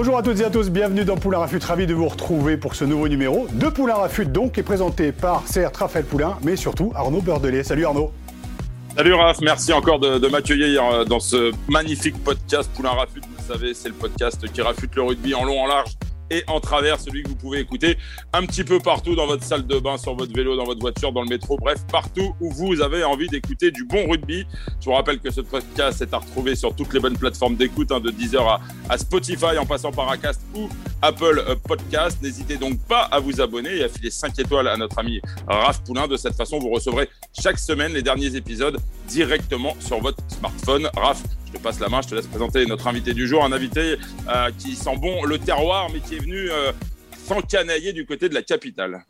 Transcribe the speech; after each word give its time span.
Bonjour 0.00 0.16
à 0.16 0.22
toutes 0.22 0.38
et 0.38 0.44
à 0.44 0.50
tous, 0.50 0.70
bienvenue 0.70 1.04
dans 1.04 1.16
Poulain 1.16 1.38
Rafut, 1.38 1.58
ravi 1.58 1.84
de 1.84 1.92
vous 1.92 2.06
retrouver 2.06 2.56
pour 2.56 2.76
ce 2.76 2.84
nouveau 2.84 3.08
numéro 3.08 3.48
de 3.52 3.66
Poulain 3.66 3.96
Rafut 3.96 4.26
donc, 4.26 4.56
est 4.56 4.62
présenté 4.62 5.10
par 5.10 5.44
certes 5.48 5.76
Raphaël 5.76 6.04
Poulain, 6.04 6.38
mais 6.44 6.54
surtout 6.54 6.92
Arnaud 6.94 7.20
Beurdelet. 7.20 7.64
Salut 7.64 7.84
Arnaud. 7.84 8.12
Salut 8.96 9.14
Raph, 9.14 9.40
merci 9.40 9.72
encore 9.72 9.98
de, 9.98 10.24
m'accueillir 10.28 10.84
euh, 10.84 11.04
dans 11.04 11.18
ce 11.18 11.50
magnifique 11.68 12.14
podcast 12.22 12.70
Poulain 12.76 12.90
Rafut. 12.90 13.22
Vous 13.22 13.52
savez, 13.52 13.74
c'est 13.74 13.88
le 13.88 13.94
podcast 13.96 14.40
qui 14.52 14.62
rafute 14.62 14.94
le 14.94 15.02
rugby 15.02 15.34
en 15.34 15.44
long, 15.44 15.60
en 15.60 15.66
large 15.66 15.90
et 16.30 16.44
en 16.46 16.60
travers, 16.60 17.00
celui 17.00 17.22
que 17.22 17.28
vous 17.28 17.36
pouvez 17.36 17.60
écouter 17.60 17.96
un 18.32 18.44
petit 18.46 18.64
peu 18.64 18.78
partout 18.78 19.14
dans 19.14 19.26
votre 19.26 19.44
salle 19.44 19.66
de 19.66 19.78
bain, 19.78 19.96
sur 19.96 20.14
votre 20.14 20.32
vélo, 20.32 20.56
dans 20.56 20.64
votre 20.64 20.80
voiture, 20.80 21.12
dans 21.12 21.22
le 21.22 21.28
métro, 21.28 21.56
bref, 21.56 21.78
partout 21.90 22.34
où 22.40 22.50
vous 22.50 22.80
avez 22.80 23.04
envie 23.04 23.28
d'écouter 23.28 23.70
du 23.70 23.84
bon 23.84 24.08
rugby. 24.08 24.46
Je 24.80 24.84
vous 24.84 24.92
rappelle 24.92 25.18
que 25.18 25.30
ce 25.30 25.40
podcast 25.40 26.02
est 26.02 26.12
à 26.12 26.18
retrouver 26.18 26.56
sur 26.56 26.74
toutes 26.74 26.92
les 26.92 27.00
bonnes 27.00 27.16
plateformes 27.16 27.56
d'écoute, 27.56 27.90
hein, 27.92 28.00
de 28.00 28.10
Deezer 28.10 28.60
à, 28.88 28.98
Spotify, 28.98 29.58
en 29.58 29.66
passant 29.66 29.92
par 29.92 30.10
Acast 30.10 30.40
ou 30.54 30.68
Apple 31.02 31.44
Podcast. 31.66 32.18
N'hésitez 32.22 32.56
donc 32.56 32.78
pas 32.80 33.02
à 33.02 33.20
vous 33.20 33.40
abonner 33.40 33.76
et 33.76 33.84
à 33.84 33.88
filer 33.88 34.10
5 34.10 34.38
étoiles 34.38 34.68
à 34.68 34.76
notre 34.76 34.98
ami 34.98 35.20
Raph 35.46 35.82
Poulain. 35.84 36.08
De 36.08 36.16
cette 36.16 36.34
façon, 36.34 36.58
vous 36.58 36.70
recevrez 36.70 37.08
chaque 37.40 37.58
semaine 37.58 37.92
les 37.92 38.02
derniers 38.02 38.34
épisodes 38.36 38.78
directement 39.06 39.76
sur 39.80 40.00
votre 40.00 40.22
smartphone. 40.28 40.88
Raph, 40.96 41.22
je 41.48 41.56
te 41.56 41.62
passe 41.62 41.80
la 41.80 41.88
main, 41.88 42.02
je 42.02 42.08
te 42.08 42.14
laisse 42.14 42.26
présenter 42.26 42.66
notre 42.66 42.86
invité 42.86 43.14
du 43.14 43.26
jour, 43.26 43.44
un 43.44 43.52
invité 43.52 43.96
euh, 44.28 44.50
qui 44.58 44.74
sent 44.74 44.96
bon 44.98 45.24
le 45.24 45.38
terroir, 45.38 45.88
mais 45.92 46.00
qui 46.00 46.16
est 46.16 46.20
venu 46.20 46.50
euh, 46.50 46.72
s'encanailler 47.26 47.92
du 47.92 48.04
côté 48.04 48.28
de 48.28 48.34
la 48.34 48.42
capitale. 48.42 49.04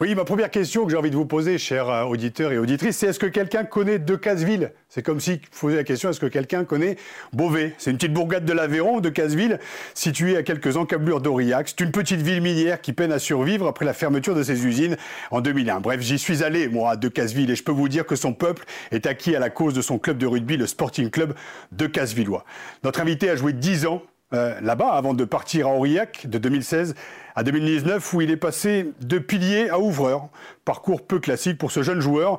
Oui, 0.00 0.14
ma 0.14 0.24
première 0.24 0.52
question 0.52 0.84
que 0.84 0.92
j'ai 0.92 0.96
envie 0.96 1.10
de 1.10 1.16
vous 1.16 1.26
poser, 1.26 1.58
chers 1.58 1.90
euh, 1.90 2.04
auditeurs 2.04 2.52
et 2.52 2.58
auditrices, 2.58 2.98
c'est 2.98 3.08
est-ce 3.08 3.18
que 3.18 3.26
quelqu'un 3.26 3.64
connaît 3.64 3.98
Decazeville 3.98 4.70
C'est 4.88 5.02
comme 5.02 5.18
si 5.18 5.40
vous 5.50 5.60
posez 5.60 5.74
la 5.74 5.82
question, 5.82 6.08
est-ce 6.08 6.20
que 6.20 6.26
quelqu'un 6.26 6.62
connaît 6.64 6.94
Beauvais? 7.32 7.74
C'est 7.78 7.90
une 7.90 7.96
petite 7.96 8.12
bourgade 8.12 8.44
de 8.44 8.52
l'Aveyron, 8.52 9.00
Decazeville, 9.00 9.58
située 9.94 10.36
à 10.36 10.44
quelques 10.44 10.76
encablures 10.76 11.20
d'Aurillac. 11.20 11.70
C'est 11.70 11.80
une 11.80 11.90
petite 11.90 12.20
ville 12.20 12.40
minière 12.40 12.80
qui 12.80 12.92
peine 12.92 13.10
à 13.10 13.18
survivre 13.18 13.66
après 13.66 13.84
la 13.84 13.92
fermeture 13.92 14.36
de 14.36 14.44
ses 14.44 14.64
usines 14.64 14.96
en 15.32 15.40
2001. 15.40 15.80
Bref, 15.80 16.00
j'y 16.00 16.20
suis 16.20 16.44
allé, 16.44 16.68
moi, 16.68 16.92
à 16.92 16.96
Decazeville, 16.96 17.50
et 17.50 17.56
je 17.56 17.64
peux 17.64 17.72
vous 17.72 17.88
dire 17.88 18.06
que 18.06 18.14
son 18.14 18.32
peuple 18.32 18.66
est 18.92 19.04
acquis 19.04 19.34
à 19.34 19.40
la 19.40 19.50
cause 19.50 19.74
de 19.74 19.82
son 19.82 19.98
club 19.98 20.18
de 20.18 20.28
rugby, 20.28 20.56
le 20.56 20.68
Sporting 20.68 21.10
Club 21.10 21.34
de 21.72 21.88
Casevillois. 21.88 22.44
Notre 22.84 23.00
invité 23.00 23.30
a 23.30 23.34
joué 23.34 23.52
10 23.52 23.86
ans 23.86 24.02
euh, 24.34 24.60
là-bas 24.60 24.90
avant 24.90 25.14
de 25.14 25.24
partir 25.24 25.68
à 25.68 25.70
Aurillac 25.70 26.26
de 26.26 26.36
2016 26.36 26.94
à 27.34 27.42
2019 27.42 28.12
où 28.12 28.20
il 28.20 28.30
est 28.30 28.36
passé 28.36 28.92
de 29.00 29.18
pilier 29.18 29.70
à 29.70 29.78
ouvreur. 29.78 30.28
Parcours 30.64 31.06
peu 31.06 31.18
classique 31.18 31.56
pour 31.56 31.70
ce 31.70 31.82
jeune 31.82 32.00
joueur 32.00 32.38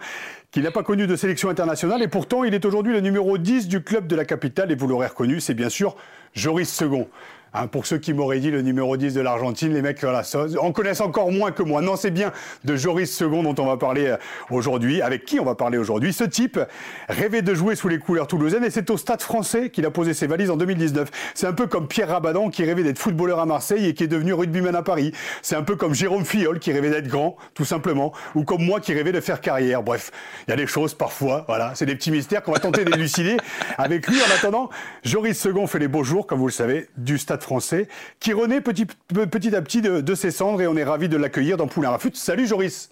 qui 0.52 0.62
n'a 0.62 0.72
pas 0.72 0.84
connu 0.84 1.08
de 1.08 1.16
sélection 1.16 1.50
internationale 1.50 2.04
et 2.04 2.08
pourtant 2.08 2.44
il 2.44 2.54
est 2.54 2.66
aujourd'hui 2.66 2.94
le 2.94 3.00
numéro 3.00 3.38
10 3.38 3.68
du 3.68 3.82
club 3.82 4.08
de 4.08 4.16
la 4.16 4.26
capitale 4.26 4.72
et 4.72 4.76
vous 4.76 4.88
l'aurez 4.88 5.08
reconnu, 5.08 5.40
c'est 5.40 5.54
bien 5.54 5.70
sûr 5.70 5.96
Joris 6.34 6.70
Second. 6.70 7.08
Hein, 7.54 7.68
pour 7.68 7.86
ceux 7.86 7.98
qui 7.98 8.14
m'auraient 8.14 8.40
dit 8.40 8.52
le 8.52 8.62
numéro 8.62 8.96
10 8.96 9.14
de 9.14 9.22
l'Argentine, 9.22 9.74
les 9.74 9.82
mecs 9.82 10.02
la 10.02 10.22
en 10.60 10.72
connaissent 10.72 11.02
encore 11.02 11.32
moins 11.32 11.52
que 11.52 11.64
moi. 11.64 11.82
Non, 11.82 11.96
c'est 11.96 12.12
bien 12.12 12.32
de 12.64 12.76
Joris 12.76 13.16
Second 13.16 13.44
dont 13.44 13.56
on 13.62 13.66
va 13.66 13.78
parler 13.78 14.08
euh, 14.08 14.18
aujourd'hui. 14.52 15.02
Avec 15.02 15.26
qui 15.26 15.40
on 15.40 15.46
va 15.46 15.56
parler 15.56 15.78
aujourd'hui 15.78 16.14
Ce 16.14 16.24
type 16.24 16.60
rêvait 17.08 17.42
de 17.42 17.54
jouer 17.54 17.76
sous 17.76 17.88
les 17.88 17.98
couleurs 17.98 18.28
toulousaines 18.28 18.64
et 18.64 18.70
c'est 18.70 18.90
au 18.90 18.98
Stade 18.98 19.22
français 19.22 19.70
qu'il 19.70 19.86
a 19.86 19.92
posé 19.92 20.14
ses 20.14 20.28
valises 20.28 20.52
en 20.52 20.58
2019. 20.58 21.10
C'est 21.34 21.48
un 21.48 21.54
peu 21.54 21.68
comme 21.68 21.88
Pierre 21.88 22.10
Rabadan 22.10 22.50
qui 22.50 22.64
rêvait 22.64 22.84
d'être 22.84 23.00
footballeur 23.00 23.40
à 23.40 23.46
Marseille 23.46 23.88
et 23.88 23.94
qui 23.94 24.04
est 24.04 24.08
devenu 24.08 24.34
rugbyman 24.34 24.76
à 24.76 24.84
Paris. 24.84 25.12
C'est 25.42 25.56
un 25.56 25.64
peu 25.64 25.76
comme 25.76 25.94
Jérôme 25.94 26.26
Fiol 26.26 26.60
qui 26.60 26.72
rêvait 26.72 26.90
d'être 26.90 27.08
grand, 27.08 27.36
tout 27.54 27.66
simplement, 27.66 28.14
ou 28.36 28.44
comme 28.44 28.64
moi 28.64 28.80
qui 28.80 28.94
rêvais 28.94 29.12
de 29.12 29.22
faire 29.22 29.42
carrière. 29.42 29.82
Bref, 29.84 30.12
il 30.48 30.52
y 30.52 30.54
a 30.54 30.58
des 30.58 30.68
choses 30.68 30.94
parfois, 30.94 31.46
voilà, 31.48 31.72
c'est 31.76 31.86
des 31.86 31.96
petits 31.96 32.12
mystères 32.12 32.44
qu'on 32.44 32.52
va 32.52 32.60
tenter 32.60 32.86
d'élucider 32.86 33.38
avec 33.78 34.08
lui. 34.08 34.18
En 34.22 34.36
attendant, 34.36 34.70
Joris 35.04 35.40
Second 35.40 35.68
fait 35.68 35.80
les 35.80 35.88
beaux 35.88 36.04
jours, 36.04 36.28
comme 36.28 36.40
vous 36.40 36.48
le 36.48 36.52
savez, 36.52 36.90
du 36.98 37.18
Stade 37.18 37.39
français, 37.44 37.88
qui 38.20 38.34
renaît 38.34 38.62
petit, 38.62 38.86
petit 38.86 39.56
à 39.56 39.62
petit 39.62 39.82
de, 39.82 40.16
ses 40.16 40.32
cendres 40.32 40.62
et 40.62 40.68
on 40.68 40.76
est 40.76 40.84
ravi 40.84 41.10
de 41.10 41.18
l'accueillir 41.18 41.58
dans 41.58 41.68
Poulain 41.68 41.90
Rafut. 41.92 42.16
Salut 42.16 42.48
Joris. 42.48 42.92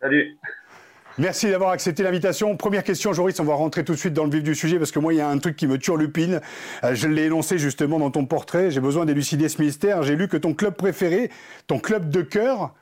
Salut. 0.00 0.36
Merci 1.18 1.50
d'avoir 1.50 1.70
accepté 1.70 2.02
l'invitation. 2.02 2.56
Première 2.56 2.84
question, 2.84 3.12
Joris, 3.12 3.38
on 3.38 3.44
va 3.44 3.54
rentrer 3.54 3.84
tout 3.84 3.92
de 3.92 3.98
suite 3.98 4.14
dans 4.14 4.24
le 4.24 4.30
vif 4.30 4.42
du 4.42 4.54
sujet 4.54 4.78
parce 4.78 4.90
que 4.90 4.98
moi, 4.98 5.12
il 5.12 5.18
y 5.18 5.20
a 5.20 5.28
un 5.28 5.38
truc 5.38 5.56
qui 5.56 5.66
me 5.66 5.76
turlupine. 5.76 6.40
Euh, 6.84 6.94
je 6.94 7.06
l'ai 7.06 7.24
énoncé 7.24 7.58
justement 7.58 7.98
dans 7.98 8.10
ton 8.10 8.24
portrait. 8.24 8.70
J'ai 8.70 8.80
besoin 8.80 9.04
d'élucider 9.04 9.50
ce 9.50 9.60
mystère. 9.60 10.02
J'ai 10.02 10.16
lu 10.16 10.26
que 10.26 10.38
ton 10.38 10.54
club 10.54 10.74
préféré, 10.74 11.30
ton 11.66 11.78
club 11.78 12.08
de 12.08 12.22
cœur, 12.22 12.74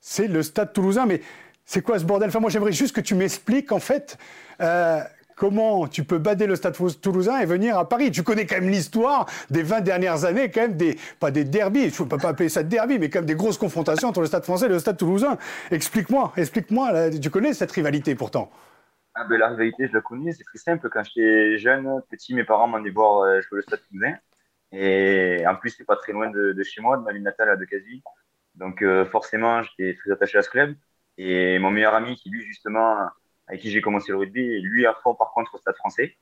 c'est 0.00 0.26
le 0.26 0.42
Stade 0.42 0.72
Toulousain. 0.72 1.06
Mais 1.06 1.20
c'est 1.64 1.80
quoi 1.80 2.00
ce 2.00 2.04
bordel? 2.04 2.28
Enfin, 2.28 2.40
moi, 2.40 2.50
j'aimerais 2.50 2.72
juste 2.72 2.94
que 2.94 3.00
tu 3.00 3.14
m'expliques 3.14 3.70
en 3.70 3.80
fait. 3.80 4.18
Euh, 4.60 5.00
comment 5.36 5.86
tu 5.86 6.02
peux 6.02 6.18
bader 6.18 6.46
le 6.46 6.56
Stade 6.56 6.76
toulousain 7.00 7.38
et 7.38 7.46
venir 7.46 7.78
à 7.78 7.88
Paris 7.88 8.10
Tu 8.10 8.22
connais 8.22 8.46
quand 8.46 8.56
même 8.56 8.70
l'histoire 8.70 9.26
des 9.50 9.62
20 9.62 9.82
dernières 9.82 10.24
années, 10.24 10.50
quand 10.50 10.62
même 10.62 10.76
des, 10.76 10.98
pas 11.20 11.30
des 11.30 11.44
derbies, 11.44 11.90
je 11.90 12.02
ne 12.02 12.08
peux 12.08 12.18
pas 12.18 12.30
appeler 12.30 12.48
ça 12.48 12.62
derby, 12.62 12.98
mais 12.98 13.10
quand 13.10 13.20
même 13.20 13.26
des 13.26 13.34
grosses 13.34 13.58
confrontations 13.58 14.08
entre 14.08 14.20
le 14.20 14.26
Stade 14.26 14.44
français 14.44 14.66
et 14.66 14.70
le 14.70 14.78
Stade 14.78 14.96
toulousain. 14.96 15.36
Explique-moi, 15.70 16.32
explique-moi, 16.36 17.10
tu 17.10 17.30
connais 17.30 17.52
cette 17.52 17.70
rivalité 17.70 18.14
pourtant? 18.14 18.50
Ah 19.14 19.24
ben, 19.28 19.38
La 19.38 19.48
rivalité, 19.48 19.86
je 19.86 19.92
la 19.92 20.00
connais, 20.00 20.32
c'est 20.32 20.44
très 20.44 20.58
simple. 20.58 20.88
Quand 20.90 21.02
j'étais 21.04 21.58
jeune, 21.58 22.02
petit, 22.10 22.34
mes 22.34 22.44
parents 22.44 22.66
m'ont 22.66 22.82
voir 22.92 23.40
jouer 23.42 23.58
le 23.58 23.62
Stade 23.62 23.80
toulousain. 23.88 24.14
Et 24.72 25.44
en 25.46 25.54
plus, 25.54 25.70
c'est 25.70 25.84
pas 25.84 25.96
très 25.96 26.12
loin 26.12 26.30
de, 26.30 26.62
chez 26.62 26.80
moi, 26.80 26.96
de 26.96 27.02
ma 27.02 27.12
ville 27.12 27.22
natale 27.22 27.50
à 27.50 27.56
Decazeville. 27.56 28.02
Donc 28.54 28.82
euh, 28.82 29.04
forcément, 29.04 29.62
j'étais 29.62 29.94
très 29.94 30.10
attaché 30.10 30.38
à 30.38 30.42
ce 30.42 30.50
club. 30.50 30.74
Et 31.18 31.58
mon 31.58 31.70
meilleur 31.70 31.94
ami, 31.94 32.16
qui 32.16 32.30
lui, 32.30 32.42
justement, 32.42 33.08
avec 33.48 33.60
qui 33.60 33.70
j'ai 33.70 33.80
commencé 33.80 34.12
le 34.12 34.18
rugby, 34.18 34.60
lui 34.60 34.86
à 34.86 34.94
fond 34.94 35.14
par 35.14 35.32
contre 35.32 35.54
au 35.54 35.58
Stade 35.58 35.76
français. 35.76 36.16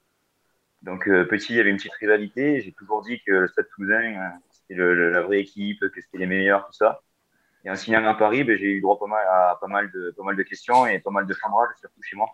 Donc 0.85 1.09
euh, 1.09 1.25
petit, 1.25 1.55
il 1.55 1.57
y 1.57 1.61
avait 1.61 1.71
une 1.71 1.77
petite 1.77 1.95
rivalité. 1.95 2.61
J'ai 2.61 2.73
toujours 2.73 3.03
dit 3.03 3.21
que 3.27 3.33
le 3.33 3.49
Stade 3.49 3.67
Toulousain, 3.75 4.17
euh, 4.17 4.29
c'était 4.51 4.75
la 4.75 5.23
vraie 5.23 5.41
équipe, 5.41 5.81
que 5.81 6.01
c'était 6.01 6.19
les 6.19 6.27
meilleurs, 6.27 6.67
tout 6.67 6.75
ça. 6.75 7.01
Et 7.65 7.71
en 7.71 7.77
signant 7.77 8.05
à 8.07 8.15
Paris, 8.15 8.45
ben, 8.45 8.59
j'ai 8.59 8.67
eu 8.67 8.81
droit 8.83 8.99
pas 8.99 9.07
mal, 9.07 9.27
à 9.27 9.57
pas 9.59 9.67
mal, 9.67 9.91
de, 9.91 10.15
de 10.15 10.43
questions 10.43 10.87
et 10.87 10.99
pas 10.99 11.11
mal 11.11 11.27
de 11.27 11.33
chambrage, 11.33 11.71
surtout 11.81 12.03
chez 12.03 12.17
moi. 12.17 12.29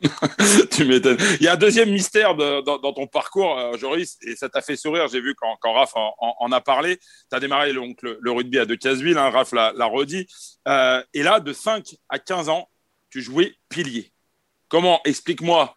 tu 0.72 0.84
m'étonnes. 0.84 1.18
Il 1.38 1.44
y 1.44 1.48
a 1.48 1.52
un 1.52 1.56
deuxième 1.56 1.92
mystère 1.92 2.34
dans, 2.34 2.92
ton 2.92 3.06
parcours, 3.06 3.56
euh, 3.56 3.76
Joris, 3.78 4.18
et 4.22 4.34
ça 4.34 4.48
t'a 4.48 4.60
fait 4.60 4.74
sourire. 4.74 5.06
J'ai 5.06 5.20
vu 5.20 5.36
quand, 5.36 5.72
Raph 5.72 5.92
en, 5.94 6.50
a 6.50 6.60
parlé. 6.60 6.96
Tu 6.96 7.36
as 7.36 7.38
démarré 7.38 7.72
le, 7.72 8.30
rugby 8.32 8.58
à 8.58 8.66
Decazeville, 8.66 9.16
hein, 9.16 9.30
Raph 9.30 9.52
l'a 9.52 9.86
redit. 9.86 10.26
et 10.66 11.22
là, 11.22 11.38
de 11.38 11.52
5 11.52 11.94
à 12.08 12.18
15 12.18 12.48
ans, 12.48 12.68
tu 13.10 13.22
jouais 13.22 13.54
pilier. 13.68 14.11
Comment 14.72 15.02
Explique-moi. 15.04 15.74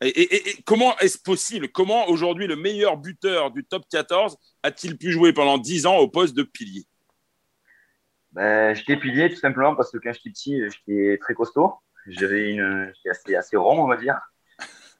Et, 0.00 0.62
comment 0.64 0.96
est-ce 0.98 1.18
possible? 1.18 1.68
Comment 1.72 2.08
aujourd'hui 2.08 2.46
le 2.46 2.54
meilleur 2.54 2.96
buteur 2.96 3.50
du 3.50 3.64
top 3.64 3.82
14 3.90 4.36
a-t-il 4.62 4.96
pu 4.96 5.10
jouer 5.10 5.32
pendant 5.32 5.58
10 5.58 5.86
ans 5.86 5.96
au 5.96 6.06
poste 6.06 6.36
de 6.36 6.44
pilier? 6.44 6.84
Ben, 8.30 8.72
J'étais 8.72 8.96
pilier 8.98 9.30
tout 9.30 9.40
simplement 9.40 9.74
parce 9.74 9.90
que 9.90 9.98
quand 9.98 10.12
j'étais 10.12 10.30
petit, 10.30 10.62
j'étais 10.70 11.18
très 11.18 11.34
costaud. 11.34 11.74
J'avais 12.06 12.52
une, 12.52 12.92
j'étais 12.94 13.08
assez, 13.08 13.34
assez 13.34 13.56
rond, 13.56 13.82
on 13.82 13.88
va 13.88 13.96
dire. 13.96 14.20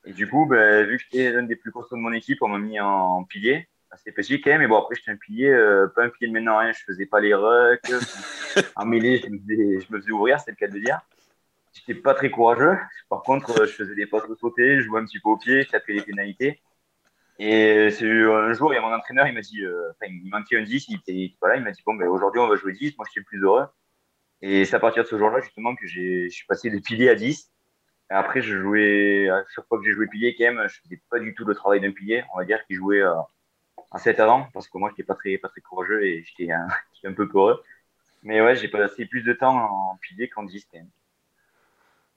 Et 0.07 0.13
du 0.13 0.29
coup, 0.29 0.47
ben, 0.47 0.85
vu 0.85 0.97
que 0.97 1.05
j'étais 1.05 1.31
l'un 1.31 1.45
des 1.45 1.55
plus 1.55 1.71
costauds 1.71 1.95
de 1.95 2.01
mon 2.01 2.13
équipe, 2.13 2.43
on 2.43 2.49
m'a 2.49 2.59
mis 2.59 2.81
en 2.81 3.23
pilier. 3.23 3.69
Assez 3.93 4.11
petit 4.11 4.41
quand 4.41 4.51
même, 4.51 4.63
mais 4.63 4.67
bon, 4.67 4.79
après, 4.79 4.97
j'étais 4.97 5.13
un 5.13 5.17
pilier, 5.17 5.51
euh, 5.51 5.87
pas 5.87 6.03
un 6.03 6.09
pilier 6.09 6.33
de 6.33 6.33
maintenant, 6.33 6.59
hein. 6.59 6.73
je 6.73 6.83
faisais 6.85 7.07
pas 7.07 7.21
les 7.21 7.33
rucks. 7.33 7.93
en 8.75 8.87
mêlée, 8.87 9.19
je 9.19 9.29
me, 9.29 9.39
faisais, 9.39 9.87
je 9.87 9.93
me 9.93 10.01
faisais 10.01 10.11
ouvrir, 10.11 10.41
c'est 10.41 10.51
le 10.51 10.57
cas 10.57 10.67
de 10.67 10.81
dire 10.81 11.01
j'étais 11.77 11.95
pas 12.01 12.15
très 12.15 12.31
courageux. 12.31 12.77
Par 13.09 13.23
contre, 13.23 13.61
euh, 13.61 13.67
je 13.67 13.73
faisais 13.73 13.95
des 13.95 14.07
passes 14.07 14.29
de 14.29 14.35
sauter, 14.35 14.77
je 14.79 14.83
jouais 14.83 15.01
un 15.01 15.05
petit 15.05 15.21
peu 15.21 15.31
au 15.31 15.37
pied, 15.37 15.63
je 15.63 15.71
tapais 15.71 15.93
les 15.95 16.03
pénalités. 16.03 16.61
Et 17.39 17.91
c'est 17.91 18.09
un 18.11 18.53
jour, 18.55 18.73
il 18.73 18.77
y 18.77 18.79
a 18.79 18.83
mon 18.83 18.95
entraîneur, 18.95 19.27
il 19.27 19.35
m'a 19.35 19.43
dit, 19.43 19.63
euh, 19.63 19.91
enfin, 19.91 20.11
il 20.11 20.31
manquait 20.31 20.59
un 20.59 20.63
10, 20.63 20.89
il 20.89 20.97
était 20.97 21.35
pas 21.41 21.49
là, 21.49 21.57
il 21.57 21.63
m'a 21.63 21.71
dit, 21.71 21.83
bon, 21.85 21.95
ben, 21.95 22.09
aujourd'hui, 22.09 22.41
on 22.41 22.49
va 22.49 22.57
jouer 22.57 22.73
10, 22.73 22.97
moi, 22.97 23.05
je 23.07 23.13
suis 23.13 23.21
le 23.21 23.27
plus 23.27 23.43
heureux. 23.43 23.67
Et 24.43 24.65
c'est 24.65 24.77
à 24.77 24.81
partir 24.81 25.03
de 25.05 25.09
ce 25.09 25.19
jour-là, 25.19 25.41
justement, 25.41 25.75
que 25.77 25.87
je 25.87 26.29
suis 26.29 26.47
passé 26.47 26.71
de 26.71 26.79
pilier 26.79 27.11
à 27.11 27.15
10. 27.15 27.53
Et 28.11 28.15
après, 28.15 28.41
je 28.43 28.59
jouais, 28.61 29.29
à 29.29 29.45
chaque 29.55 29.67
fois 29.67 29.79
que 29.79 29.85
j'ai 29.85 29.93
joué 29.93 30.07
pilier, 30.09 30.35
quand 30.39 30.45
même, 30.45 30.69
je 30.69 30.81
faisais 30.83 31.01
pas 31.11 31.19
du 31.19 31.35
tout 31.35 31.45
le 31.45 31.55
travail 31.55 31.81
d'un 31.81 31.93
pilier. 31.93 32.25
On 32.35 32.39
va 32.39 32.45
dire 32.45 32.65
qu'il 32.67 32.77
jouait 32.77 33.03
euh, 33.03 33.15
à 33.91 33.99
7 33.99 34.21
avant, 34.21 34.49
parce 34.55 34.69
que 34.69 34.79
moi, 34.79 34.91
j'étais 34.91 35.05
pas 35.05 35.15
très, 35.15 35.39
pas 35.39 35.49
très 35.49 35.61
courageux 35.61 36.05
et 36.05 36.23
j'étais 36.25 36.53
un, 36.53 36.69
un, 37.05 37.13
peu 37.13 37.29
peureux. 37.29 37.63
Mais 38.23 38.41
ouais, 38.41 38.57
j'ai 38.57 38.69
passé 38.69 39.07
plus 39.07 39.23
de 39.23 39.33
temps 39.33 39.57
en 39.57 39.97
pilier 39.99 40.29
qu'en 40.29 40.45
10, 40.45 40.67
quand 40.73 40.79
même. 40.79 40.91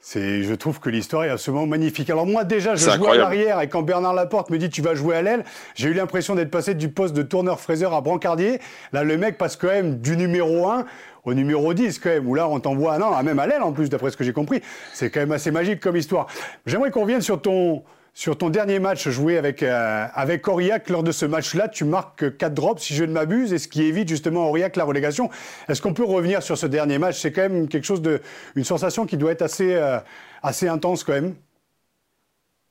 C'est, 0.01 0.43
je 0.43 0.53
trouve 0.53 0.79
que 0.79 0.89
l'histoire 0.89 1.25
est 1.25 1.29
absolument 1.29 1.67
magnifique. 1.67 2.09
Alors 2.09 2.25
moi 2.25 2.45
déjà, 2.45 2.75
je 2.75 2.89
joue 2.89 3.07
à 3.07 3.17
l'arrière 3.17 3.59
et 3.59 3.67
quand 3.67 3.81
Bernard 3.81 4.13
Laporte 4.13 4.49
me 4.49 4.57
dit 4.57 4.69
tu 4.69 4.81
vas 4.81 4.95
jouer 4.95 5.17
à 5.17 5.21
l'aile, 5.21 5.43
j'ai 5.75 5.89
eu 5.89 5.93
l'impression 5.93 6.35
d'être 6.35 6.51
passé 6.51 6.73
du 6.73 6.87
poste 6.87 7.13
de 7.13 7.21
tourneur-fraiseur 7.21 7.93
à 7.93 7.99
brancardier. 7.99 8.61
Là, 8.93 9.03
le 9.03 9.17
mec 9.17 9.37
passe 9.37 9.57
quand 9.57 9.67
même 9.67 9.99
du 9.99 10.15
numéro 10.15 10.69
1 10.69 10.85
au 11.25 11.33
numéro 11.33 11.73
10 11.73 11.99
quand 11.99 12.09
même, 12.09 12.27
où 12.29 12.33
là 12.33 12.47
on 12.47 12.61
t'envoie, 12.61 12.97
non, 12.97 13.21
même 13.23 13.39
à 13.39 13.45
l'aile 13.45 13.61
en 13.61 13.73
plus, 13.73 13.89
d'après 13.89 14.09
ce 14.09 14.15
que 14.15 14.23
j'ai 14.23 14.31
compris. 14.31 14.61
C'est 14.93 15.09
quand 15.09 15.19
même 15.19 15.33
assez 15.33 15.51
magique 15.51 15.81
comme 15.81 15.97
histoire. 15.97 16.27
J'aimerais 16.65 16.91
qu'on 16.91 17.01
revienne 17.01 17.21
sur 17.21 17.41
ton, 17.41 17.83
sur 18.13 18.37
ton 18.37 18.49
dernier 18.49 18.79
match 18.79 19.07
joué 19.07 19.37
avec, 19.37 19.63
euh, 19.63 20.05
avec 20.13 20.47
Aurillac, 20.47 20.89
lors 20.89 21.03
de 21.03 21.11
ce 21.11 21.25
match-là, 21.25 21.67
tu 21.67 21.85
marques 21.85 22.37
4 22.37 22.53
drops, 22.53 22.81
si 22.81 22.93
je 22.93 23.03
ne 23.03 23.11
m'abuse, 23.11 23.53
et 23.53 23.57
ce 23.57 23.67
qui 23.67 23.83
évite 23.83 24.09
justement 24.09 24.49
Aurillac 24.49 24.75
la 24.75 24.83
relégation. 24.83 25.29
Est-ce 25.67 25.81
qu'on 25.81 25.93
peut 25.93 26.03
revenir 26.03 26.43
sur 26.43 26.57
ce 26.57 26.65
dernier 26.65 26.97
match? 26.97 27.19
C'est 27.19 27.31
quand 27.31 27.43
même 27.43 27.67
quelque 27.67 27.85
chose 27.85 28.01
de. 28.01 28.21
une 28.55 28.63
sensation 28.63 29.05
qui 29.05 29.17
doit 29.17 29.31
être 29.31 29.41
assez, 29.41 29.75
euh, 29.75 29.99
intense 30.43 31.03
quand 31.03 31.13
même. 31.13 31.35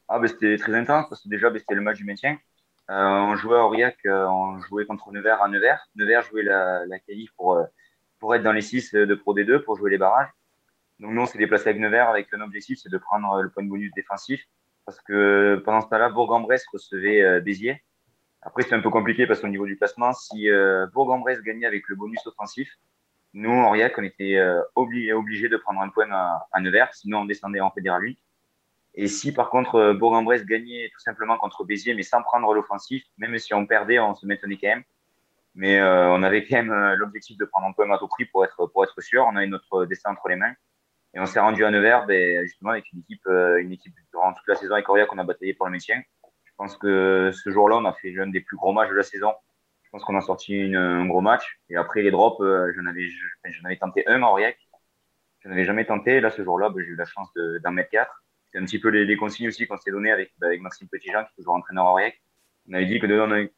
Ah, 0.08 0.18
ben, 0.18 0.28
c'était 0.28 0.56
très 0.56 0.74
intense, 0.74 1.06
parce 1.08 1.22
que 1.22 1.28
déjà, 1.28 1.50
ben, 1.50 1.58
c'était 1.58 1.74
le 1.74 1.82
match 1.82 1.96
du 1.96 2.04
maintien. 2.04 2.36
on 2.88 3.36
jouait 3.36 3.56
à 3.56 3.64
Aurillac, 3.64 3.96
on 4.04 4.60
jouait 4.60 4.86
contre 4.86 5.12
Nevers 5.12 5.42
à 5.42 5.48
Nevers. 5.48 5.88
Nevers 5.96 6.22
jouait 6.22 6.42
la, 6.42 6.84
la 6.86 6.96
pour, 7.36 7.64
pour 8.18 8.34
être 8.34 8.42
dans 8.42 8.52
les 8.52 8.62
6 8.62 8.92
de 8.92 9.14
Pro 9.14 9.34
D2, 9.34 9.60
pour 9.60 9.76
jouer 9.76 9.90
les 9.90 9.98
barrages. 9.98 10.28
Donc 11.00 11.12
nous, 11.12 11.22
on 11.22 11.26
s'est 11.26 11.38
déplacé 11.38 11.68
avec 11.68 11.80
Nevers 11.80 12.08
avec 12.08 12.28
un 12.34 12.40
objectif, 12.40 12.78
c'est 12.82 12.90
de 12.90 12.98
prendre 12.98 13.40
le 13.40 13.50
point 13.50 13.62
de 13.62 13.68
bonus 13.68 13.92
défensif. 13.94 14.42
Parce 14.88 15.02
que 15.02 15.60
pendant 15.66 15.82
ce 15.82 15.88
temps-là, 15.88 16.08
Bourg-en-Bresse 16.08 16.64
recevait 16.72 17.42
Béziers. 17.42 17.84
Après, 18.40 18.62
c'est 18.62 18.74
un 18.74 18.80
peu 18.80 18.88
compliqué 18.88 19.26
parce 19.26 19.40
qu'au 19.40 19.48
niveau 19.48 19.66
du 19.66 19.76
classement, 19.76 20.14
si 20.14 20.48
Bourg-en-Bresse 20.94 21.42
gagnait 21.42 21.66
avec 21.66 21.86
le 21.88 21.94
bonus 21.94 22.26
offensif, 22.26 22.70
nous, 23.34 23.52
Aurillac, 23.52 23.94
on 23.98 24.02
était 24.04 24.36
euh, 24.36 24.62
obligé 24.74 25.48
de 25.48 25.56
prendre 25.58 25.80
un 25.80 25.90
point 25.90 26.10
à, 26.10 26.60
Nevers, 26.60 26.94
sinon 26.94 27.20
on 27.20 27.24
descendait 27.26 27.60
en 27.60 27.70
Fédéral 27.70 28.02
8. 28.02 28.18
Et 28.94 29.06
si 29.06 29.32
par 29.32 29.50
contre 29.50 29.74
euh, 29.74 29.94
Bourg-en-Bresse 29.94 30.46
gagnait 30.46 30.90
tout 30.92 31.00
simplement 31.00 31.36
contre 31.36 31.64
Béziers, 31.64 31.94
mais 31.94 32.02
sans 32.02 32.22
prendre 32.22 32.52
l'offensif, 32.54 33.04
même 33.18 33.36
si 33.38 33.52
on 33.52 33.66
perdait, 33.66 33.98
on 33.98 34.14
se 34.14 34.26
maintenait 34.26 34.56
quand 34.56 34.68
même. 34.68 34.84
Mais 35.54 35.78
euh, 35.78 36.10
on 36.10 36.22
avait 36.22 36.44
quand 36.46 36.56
même 36.56 36.94
l'objectif 36.94 37.36
de 37.36 37.44
prendre 37.44 37.66
un 37.66 37.72
point 37.72 37.90
à 37.90 37.98
tout 37.98 38.08
prix 38.08 38.24
pour 38.24 38.44
être, 38.44 38.66
pour 38.66 38.84
être 38.84 39.00
sûr. 39.00 39.26
On 39.26 39.36
avait 39.36 39.46
notre 39.46 39.84
destin 39.84 40.12
entre 40.12 40.28
les 40.28 40.36
mains. 40.36 40.54
Et 41.18 41.20
on 41.20 41.26
s'est 41.26 41.40
rendu 41.40 41.64
à 41.64 41.70
Nevers, 41.70 42.06
ben, 42.06 42.44
justement, 42.44 42.70
avec 42.70 42.90
une 42.92 43.00
équipe, 43.00 43.26
une 43.26 43.72
équipe 43.72 43.92
durant 44.12 44.32
toute 44.32 44.46
la 44.46 44.54
saison 44.54 44.74
avec 44.74 44.88
Aurillac, 44.88 45.12
on 45.12 45.18
a 45.18 45.24
bataillé 45.24 45.52
pour 45.52 45.66
le 45.66 45.72
maintien. 45.72 46.00
Je 46.44 46.52
pense 46.56 46.76
que 46.76 47.32
ce 47.32 47.50
jour-là, 47.50 47.76
on 47.76 47.84
a 47.84 47.92
fait 47.92 48.12
l'un 48.12 48.28
des 48.28 48.40
plus 48.40 48.56
gros 48.56 48.72
matchs 48.72 48.90
de 48.90 48.94
la 48.94 49.02
saison 49.02 49.32
je 49.88 49.92
pense 49.92 50.04
qu'on 50.04 50.18
a 50.18 50.20
sorti 50.20 50.74
un 50.74 51.06
gros 51.06 51.22
match. 51.22 51.60
Et 51.70 51.76
après, 51.76 52.02
les 52.02 52.10
drops, 52.10 52.42
euh, 52.42 52.70
j'en 52.76 52.84
avais, 52.84 53.08
avais 53.64 53.76
tenté 53.76 54.06
un 54.06 54.22
en 54.22 54.32
Aurillac. 54.32 54.58
Je 55.40 55.48
n'avais 55.48 55.64
jamais 55.64 55.86
tenté. 55.86 56.20
Là, 56.20 56.30
ce 56.30 56.44
jour-là, 56.44 56.68
ben, 56.68 56.84
j'ai 56.84 56.90
eu 56.90 56.96
la 56.96 57.06
chance 57.06 57.32
d'en 57.64 57.72
mettre 57.72 57.88
quatre. 57.88 58.22
C'est 58.52 58.58
un 58.58 58.64
petit 58.66 58.78
peu 58.78 58.90
les, 58.90 59.16
consignes 59.16 59.48
aussi 59.48 59.66
qu'on 59.66 59.78
s'est 59.78 59.90
donné 59.90 60.12
avec, 60.12 60.30
ben, 60.36 60.48
avec 60.48 60.60
Maxime 60.60 60.88
Petitjean, 60.88 61.24
qui 61.24 61.30
est 61.30 61.36
toujours 61.38 61.54
entraîneur 61.54 61.86
à 61.86 61.92
Aurillac. 61.92 62.20
On 62.68 62.74
avait 62.74 62.84
dit 62.84 63.00
que 63.00 63.06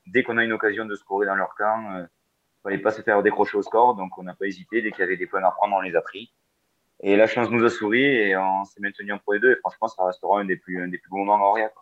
dès 0.06 0.23
qu'on 0.23 0.37
a 0.37 0.45
une 0.45 0.53
occasion 0.53 0.85
de 0.85 0.95
scorer 0.95 1.27
dans 1.27 1.35
leur 1.35 1.56
camp, 1.56 1.83
il 1.83 1.97
euh, 1.97 2.03
ne 2.03 2.06
fallait 2.63 2.79
pas 2.79 2.93
se 2.93 3.03
faire 3.03 3.21
décrocher 3.25 3.56
au 3.56 3.63
score. 3.63 3.97
Donc, 3.97 4.17
on 4.17 4.23
n'a 4.23 4.35
pas 4.35 4.47
hésité. 4.47 4.83
Dès 4.83 4.93
qu'il 4.93 5.01
y 5.01 5.03
avait 5.03 5.17
des 5.17 5.27
points 5.27 5.43
à 5.43 5.51
prendre, 5.51 5.75
on 5.75 5.81
les 5.81 5.97
a 5.97 6.01
pris. 6.01 6.33
Et 7.02 7.17
la 7.17 7.26
chance 7.26 7.49
nous 7.50 7.64
a 7.64 7.70
souri 7.70 8.02
et 8.02 8.37
on 8.37 8.64
s'est 8.64 8.81
maintenu 8.81 9.12
en 9.12 9.19
Pro 9.19 9.38
deux. 9.38 9.52
Et 9.52 9.56
franchement, 9.56 9.88
ça 9.88 10.05
restera 10.05 10.41
un 10.41 10.44
des 10.44 10.56
plus, 10.56 10.82
un 10.82 10.88
des 10.88 10.99
plus 10.99 11.11
bons 11.11 11.25
moments 11.25 11.35
en 11.35 11.50
Aurillac. 11.50 11.73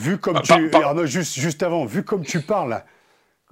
Vu 0.00 0.18
comme 0.18 0.36
ah, 0.36 0.42
tu, 0.42 0.70
Arnaud, 0.74 1.06
juste, 1.06 1.34
juste 1.34 1.62
avant, 1.62 1.84
vu 1.84 2.04
comme 2.04 2.22
tu 2.22 2.40
parles, 2.40 2.82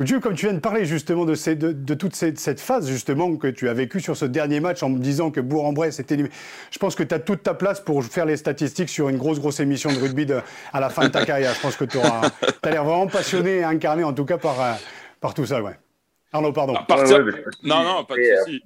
Dieu, 0.01 0.21
comme 0.21 0.35
tu 0.35 0.47
viens 0.47 0.55
de 0.55 0.61
parler 0.61 0.85
justement 0.85 1.25
de, 1.25 1.35
de, 1.73 1.95
toute 1.95 2.15
cette, 2.15 2.61
phase 2.61 2.89
justement 2.89 3.37
que 3.37 3.49
tu 3.49 3.69
as 3.69 3.75
vécue 3.75 4.01
sur 4.01 4.17
ce 4.17 4.25
dernier 4.25 4.61
match 4.61 4.83
en 4.85 4.91
me 4.91 4.99
disant 4.99 5.33
que 5.33 5.41
Bourg-en-Bresse 5.41 5.99
était... 5.99 6.17
Je 6.71 6.79
pense 6.79 6.95
que 6.95 7.03
tu 7.03 7.13
as 7.15 7.19
toute 7.19 7.43
ta 7.43 7.55
place 7.55 7.81
pour 7.81 8.05
faire 8.05 8.25
les 8.25 8.37
statistiques 8.37 8.91
sur 8.91 9.09
une 9.09 9.17
grosse, 9.17 9.41
grosse 9.41 9.59
émission 9.59 9.91
de 9.91 9.99
rugby 9.99 10.27
à 10.73 10.81
la 10.81 10.89
fin 10.89 11.05
de 11.05 11.09
ta 11.09 11.25
carrière. 11.25 11.53
Je 11.55 11.61
pense 11.61 11.77
que 11.77 11.85
tu 11.85 11.99
as 11.99 12.71
l'air 12.71 12.85
vraiment 12.85 13.09
passionné 13.09 13.57
et 13.57 13.65
incarné 13.65 14.05
en 14.05 14.13
tout 14.13 14.25
cas 14.25 14.39
par, 14.39 14.61
euh, 14.61 14.75
par 15.21 15.35
tout 15.35 15.47
ça. 15.47 15.61
Ouais. 15.61 15.77
Arnaud, 16.33 16.53
pardon. 16.53 16.75
partir... 16.87 17.19
non, 17.65 17.83
non, 17.83 18.05
pas 18.05 18.15
de 18.15 18.45
souci. 18.45 18.63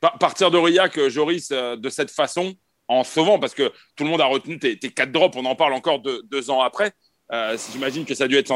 Partir 0.00 0.50
d'Aurillac, 0.50 0.96
euh, 0.98 1.10
Joris, 1.10 1.50
euh, 1.52 1.76
de 1.76 1.88
cette 1.90 2.10
façon, 2.10 2.54
en 2.88 3.04
sauvant, 3.04 3.38
parce 3.38 3.54
que 3.54 3.70
tout 3.96 4.04
le 4.04 4.10
monde 4.10 4.20
a 4.20 4.26
retenu 4.26 4.58
tes, 4.58 4.78
tes 4.78 4.90
quatre 4.90 5.12
drops, 5.12 5.36
on 5.36 5.44
en 5.44 5.54
parle 5.54 5.74
encore 5.74 6.00
deux 6.00 6.50
ans 6.50 6.62
après. 6.62 6.92
Euh, 7.32 7.56
j'imagine 7.70 8.04
que 8.04 8.14
ça 8.14 8.24
a 8.24 8.28
dû 8.28 8.34
être, 8.36 8.50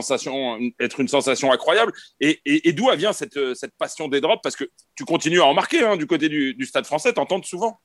une 1.00 1.08
sensation 1.08 1.52
incroyable. 1.52 1.92
Et, 2.18 2.72
d'où 2.72 2.90
vient 2.96 3.12
cette, 3.12 3.38
passion 3.78 4.08
des 4.08 4.20
drops? 4.20 4.42
Parce 4.42 4.56
que 4.56 4.64
tu 4.96 5.04
continues 5.04 5.40
à 5.40 5.44
en 5.44 5.54
marquer 5.54 5.84
hein, 5.84 5.96
du 5.96 6.06
côté 6.06 6.28
du, 6.28 6.64
stade 6.64 6.86
français, 6.86 7.12
t'entends 7.12 7.42
souvent? 7.42 7.78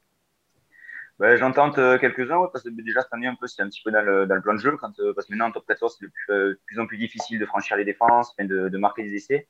Ouais, 1.20 1.38
J'en 1.38 1.52
quelques-uns, 1.52 2.48
parce 2.52 2.64
que 2.64 2.70
déjà 2.70 3.02
cette 3.02 3.14
année, 3.14 3.30
c'est 3.46 3.62
un 3.62 3.68
petit 3.68 3.82
peu 3.84 3.92
dans 3.92 4.02
le, 4.02 4.42
plan 4.42 4.56
de 4.56 4.60
jeu. 4.60 4.76
Parce 4.80 4.96
que 4.96 5.32
maintenant, 5.32 5.48
en 5.48 5.52
top 5.52 5.68
14, 5.68 5.98
c'est 6.00 6.06
de 6.06 6.12
plus, 6.12 6.58
plus, 6.66 6.80
en 6.80 6.88
plus 6.88 6.98
difficile 6.98 7.38
de 7.38 7.46
franchir 7.46 7.78
les 7.78 7.86
défenses, 7.86 8.34
de, 8.40 8.70
de 8.70 8.78
marquer 8.80 9.04
des 9.04 9.16
essais. 9.16 9.48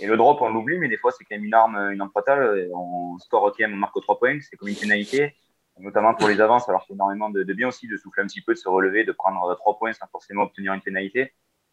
Et 0.00 0.06
le 0.06 0.16
drop, 0.16 0.40
on 0.40 0.50
l'oublie, 0.50 0.78
mais 0.78 0.88
des 0.88 0.96
fois, 0.96 1.12
c'est 1.12 1.24
quand 1.24 1.36
même 1.36 1.44
une 1.44 1.54
arme, 1.54 1.76
une 1.92 2.00
arme 2.00 2.10
fatale. 2.12 2.68
On 2.74 3.18
score 3.18 3.52
quand 3.52 3.60
même, 3.60 3.74
on 3.74 3.76
marque 3.76 4.00
3 4.00 4.18
points, 4.18 4.38
c'est 4.40 4.56
comme 4.56 4.68
une 4.68 4.76
pénalité 4.76 5.34
notamment 5.78 6.14
pour 6.14 6.28
les 6.28 6.40
avances. 6.40 6.68
Alors, 6.68 6.84
c'est 6.86 6.94
énormément 6.94 7.30
de, 7.30 7.42
bien 7.52 7.68
aussi 7.68 7.88
de 7.88 7.96
souffler 7.96 8.22
un 8.22 8.26
petit 8.26 8.42
peu, 8.42 8.54
de 8.54 8.58
se 8.58 8.68
relever, 8.68 9.04
de 9.04 9.12
prendre 9.12 9.42
euh, 9.44 9.54
trois 9.54 9.78
points 9.78 9.92
sans 9.92 10.06
forcément 10.08 10.42
obtenir 10.42 10.72
une 10.72 10.80
pénalité. 10.80 11.32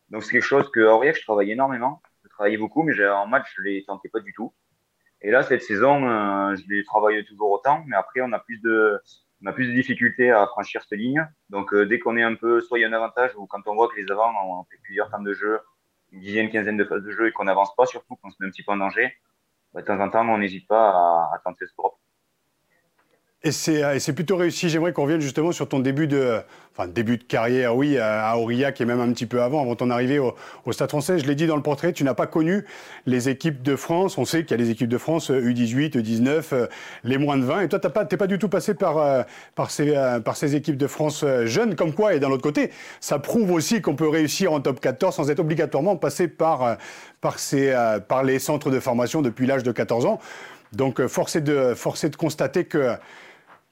Donc, 0.10 0.24
c'est 0.24 0.32
quelque 0.32 0.44
chose 0.44 0.70
que 0.72 0.80
Aurillac, 0.80 1.18
je 1.18 1.24
travaillais 1.24 1.54
énormément. 1.54 2.02
Je 2.24 2.30
travaillais 2.30 2.58
beaucoup, 2.58 2.84
mais 2.84 2.94
en 3.08 3.28
match, 3.28 3.54
je 3.58 3.62
les 3.64 3.84
tentais 3.86 4.10
pas 4.10 4.20
du 4.20 4.34
tout. 4.34 4.54
Et 5.22 5.32
là, 5.32 5.44
cette 5.44 5.62
saison, 5.62 6.08
euh, 6.08 6.56
je 6.56 6.64
les 6.70 6.84
travaille 6.84 7.24
toujours 7.26 7.52
autant, 7.52 7.84
mais 7.88 7.96
après, 7.96 8.22
on 8.22 8.32
a 8.32 8.40
plus 8.40 8.60
de, 8.62 9.00
on 9.44 9.48
a 9.48 9.54
plus 9.54 9.68
de 9.68 9.74
difficultés 9.74 10.32
à 10.32 10.48
franchir 10.48 10.82
cette 10.82 10.98
ligne. 10.98 11.28
Donc, 11.50 11.74
euh, 11.74 11.86
dès 11.86 12.00
qu'on 12.00 12.18
est 12.18 12.24
un 12.24 12.36
peu, 12.36 12.62
soit 12.62 12.80
il 12.80 12.84
y 12.84 12.86
a 12.86 12.88
un 12.88 12.94
avantage, 12.94 13.32
ou 13.36 13.46
quand 13.46 13.68
on 13.68 13.76
voit 13.76 13.90
que 13.90 13.98
les 14.00 14.10
avants, 14.12 14.34
on 14.46 14.64
fait 14.64 14.80
plusieurs 14.84 15.10
temps 15.12 15.22
de 15.22 15.34
jeu, 15.34 15.60
une 16.12 16.20
dizaine, 16.22 16.50
quinzaine 16.50 16.78
de 16.78 16.86
phases 16.86 17.04
de 17.04 17.12
jeu 17.12 17.28
et 17.28 17.32
qu'on 17.32 17.46
n'avance 17.46 17.76
pas, 17.76 17.86
surtout 17.86 18.16
qu'on 18.18 18.30
se 18.30 18.38
met 18.40 18.48
un 18.48 18.52
petit 18.52 18.64
peu 18.64 18.72
en 18.72 18.78
danger, 18.78 19.14
bah, 19.74 19.82
de 19.82 19.86
temps 19.88 20.00
en 20.00 20.10
temps, 20.10 20.28
on 20.28 20.38
n'hésite 20.38 20.68
pas 20.68 20.90
à, 20.90 21.32
à 21.36 21.40
tenter 21.44 21.66
ce 21.68 21.74
drop. 21.78 21.96
Euh, 23.46 23.94
et 23.94 24.00
c'est 24.00 24.14
plutôt 24.14 24.36
réussi. 24.36 24.68
J'aimerais 24.68 24.92
qu'on 24.92 25.04
revienne 25.04 25.22
justement 25.22 25.54
sur 25.54 25.70
ton 25.70 25.80
début 25.80 26.08
de, 26.08 26.42
enfin, 26.76 26.90
début 26.90 27.18
de 27.18 27.24
carrière, 27.24 27.74
oui, 27.74 27.98
à 27.98 28.38
Aurillac 28.38 28.82
et 28.82 28.86
même 28.86 29.00
un 29.00 29.14
petit 29.14 29.26
peu 29.26 29.42
avant, 29.42 29.62
avant 29.62 29.76
ton 29.76 29.90
arrivée 29.90 30.20
au, 30.20 30.36
Stade 30.72 30.90
français. 30.90 31.20
Je 31.20 31.26
l'ai 31.26 31.36
dit 31.36 31.48
dans 31.48 31.56
le 31.56 31.62
portrait, 31.62 31.94
tu 31.94 32.04
n'as 32.04 32.14
pas 32.14 32.28
connu 32.28 32.66
les 33.06 33.30
équipes 33.30 33.64
de 33.64 33.78
France. 33.78 34.18
On 34.18 34.26
sait 34.26 34.44
qu'il 34.44 34.52
y 34.52 34.54
a 34.56 34.64
les 34.64 34.72
équipes 34.72 34.90
de 34.90 34.98
France 34.98 35.32
U18, 35.32 35.98
euh, 35.98 36.02
U19, 36.02 36.44
euh, 36.52 36.68
les 37.06 37.18
moins 37.18 37.38
de 37.38 37.46
20. 37.46 37.62
Et 37.62 37.70
toi, 37.70 37.80
tu 37.80 37.88
n'es 37.88 38.18
pas, 38.18 38.28
du 38.28 38.40
tout 38.40 38.50
passé 38.50 38.74
par, 38.74 39.26
par, 39.56 39.72
ces, 39.72 39.94
par 40.26 40.36
ces 40.36 40.56
équipes 40.56 40.78
de 40.78 40.88
France 40.88 41.24
jeunes, 41.46 41.76
comme 41.76 41.94
quoi. 41.94 42.14
Et 42.16 42.20
d'un 42.20 42.32
autre 42.32 42.44
côté, 42.44 42.72
ça 43.00 43.20
prouve 43.20 43.52
aussi 43.52 43.82
qu'on 43.82 43.96
peut 43.96 44.10
réussir 44.10 44.52
en 44.52 44.60
top 44.60 44.82
14 44.82 45.16
sans 45.16 45.32
être 45.32 45.40
obligatoirement 45.40 45.96
passé 45.96 46.28
par, 46.28 46.78
par, 47.22 47.40
ces, 47.40 47.74
par 48.10 48.24
les 48.24 48.38
centres 48.38 48.70
de 48.70 48.82
formation 48.82 49.22
depuis 49.22 49.48
l'âge 49.48 49.64
de 49.64 49.72
14 49.72 50.06
ans. 50.06 50.20
Donc, 50.74 51.06
force 51.08 51.36
est 51.36 51.42
de, 51.42 51.74
force 51.74 52.04
est 52.04 52.10
de 52.10 52.16
constater 52.16 52.66
que 52.66 52.96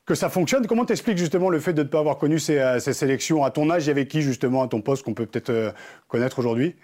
que 0.07 0.15
ça 0.15 0.29
fonctionne. 0.29 0.65
Comment 0.65 0.85
t'expliques 0.85 1.17
justement 1.17 1.49
le 1.49 1.59
fait 1.59 1.73
de 1.73 1.83
ne 1.83 1.87
pas 1.87 1.99
avoir 1.99 2.17
connu 2.17 2.39
ces, 2.39 2.57
euh, 2.57 2.79
sélections? 2.79 3.43
À 3.43 3.51
ton 3.51 3.69
âge 3.69 3.85
Il 3.85 3.89
y 3.89 3.91
avait 3.91 4.07
qui 4.07 4.21
justement 4.21 4.63
à 4.63 4.67
ton 4.67 4.81
poste 4.81 5.03
qu'on 5.03 5.13
peut 5.13 5.25
peut-être 5.25 5.49
euh, 5.49 5.71
connaître 6.07 6.39
aujourd'hui? 6.39 6.77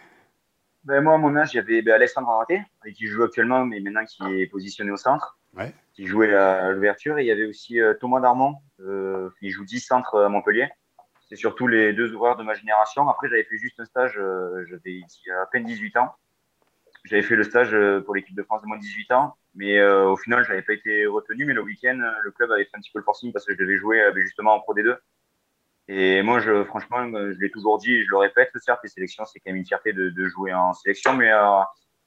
Ben, 0.84 1.02
Moi, 1.02 1.14
à 1.14 1.18
mon 1.18 1.36
âge, 1.38 1.54
il 1.54 1.58
y 1.58 1.60
avait 1.60 1.82
ben, 1.82 1.94
Alexandre 1.94 2.30
Araté, 2.30 2.62
qui 2.96 3.08
joue 3.08 3.24
actuellement, 3.24 3.66
mais 3.66 3.80
maintenant 3.80 4.04
qui 4.04 4.22
est 4.42 4.48
positionné 4.48 4.92
au 4.92 4.98
centre, 4.98 5.40
qui 5.94 6.06
jouait 6.06 6.36
à 6.36 6.72
l'ouverture. 6.72 7.18
Et 7.18 7.24
il 7.24 7.28
y 7.28 7.32
avait 7.32 7.46
aussi 7.46 7.80
euh, 7.80 7.94
Thomas 7.94 8.20
Darmon, 8.20 8.56
qui 9.40 9.50
joue 9.50 9.64
10 9.64 9.80
centres 9.80 10.22
à 10.22 10.28
Montpellier. 10.28 10.68
C'est 11.30 11.38
surtout 11.38 11.68
les 11.68 11.94
deux 11.94 12.14
ouvreurs 12.14 12.36
de 12.36 12.44
ma 12.44 12.54
génération. 12.54 13.08
Après, 13.08 13.30
j'avais 13.30 13.46
fait 13.46 13.58
juste 13.58 13.80
un 13.80 13.86
stage, 13.86 14.20
j'avais 14.70 15.00
à 15.42 15.46
peine 15.46 15.64
18 15.64 15.96
ans. 15.96 16.14
J'avais 17.06 17.22
fait 17.22 17.38
le 17.38 17.44
stage 17.44 17.76
pour 18.04 18.16
l'équipe 18.16 18.36
de 18.36 18.44
France 18.44 18.62
de 18.62 18.68
moins 18.68 18.78
de 18.78 18.82
18 18.82 19.12
ans. 19.14 19.38
Mais 19.56 19.78
euh, 19.78 20.10
au 20.10 20.18
final, 20.18 20.44
je 20.44 20.50
n'avais 20.50 20.64
pas 20.64 20.74
été 20.74 21.06
retenu. 21.06 21.46
Mais 21.46 21.54
le 21.54 21.62
week-end, 21.62 22.00
le 22.24 22.32
club 22.32 22.52
avait 22.52 22.66
fait 22.66 22.76
un 22.76 22.80
petit 22.80 22.92
peu 22.92 23.00
le 23.00 23.06
forcing 23.06 23.32
parce 23.32 23.46
que 23.46 23.54
je 23.54 23.58
devais 23.58 23.78
jouer 23.78 24.02
euh, 24.02 24.14
justement 24.16 24.56
en 24.56 24.60
Pro 24.60 24.74
D2. 24.74 24.98
Et 25.90 26.22
moi, 26.22 26.40
je, 26.40 26.64
franchement, 26.64 27.06
je 27.08 27.40
l'ai 27.40 27.52
toujours 27.52 27.78
dit 27.78 27.94
et 27.94 28.04
je 28.06 28.10
le 28.10 28.18
répète, 28.18 28.52
certes, 28.58 28.80
les 28.84 28.90
sélections, 28.90 29.26
c'est 29.26 29.40
quand 29.40 29.52
même 29.52 29.58
une 29.58 29.66
fierté 29.66 29.92
de, 29.92 30.10
de 30.10 30.28
jouer 30.28 30.54
en 30.54 30.74
sélection. 30.74 31.14
Mais 31.14 31.32
euh, 31.32 31.60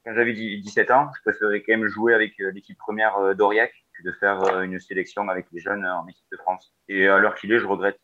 quand 0.05 0.15
j'avais 0.15 0.33
17 0.33 0.91
ans, 0.91 1.11
je 1.17 1.31
préférais 1.31 1.62
quand 1.62 1.76
même 1.76 1.87
jouer 1.87 2.15
avec 2.15 2.33
l'équipe 2.38 2.79
première 2.79 3.35
d'Aurillac 3.35 3.73
que 3.99 4.03
de 4.03 4.12
faire 4.12 4.61
une 4.61 4.81
sélection 4.81 5.29
avec 5.29 5.47
les 5.53 5.61
jeunes 5.61 5.85
en 5.85 6.07
équipe 6.09 6.26
de 6.33 6.37
France. 6.38 6.75
Et 6.88 7.07
à 7.07 7.19
l'heure 7.19 7.35
qu'il 7.35 7.53
est, 7.53 7.59
je 7.59 7.67
regrette 7.67 8.00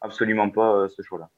absolument 0.00 0.50
pas 0.50 0.88
ce 0.88 1.02
choix-là. 1.02 1.28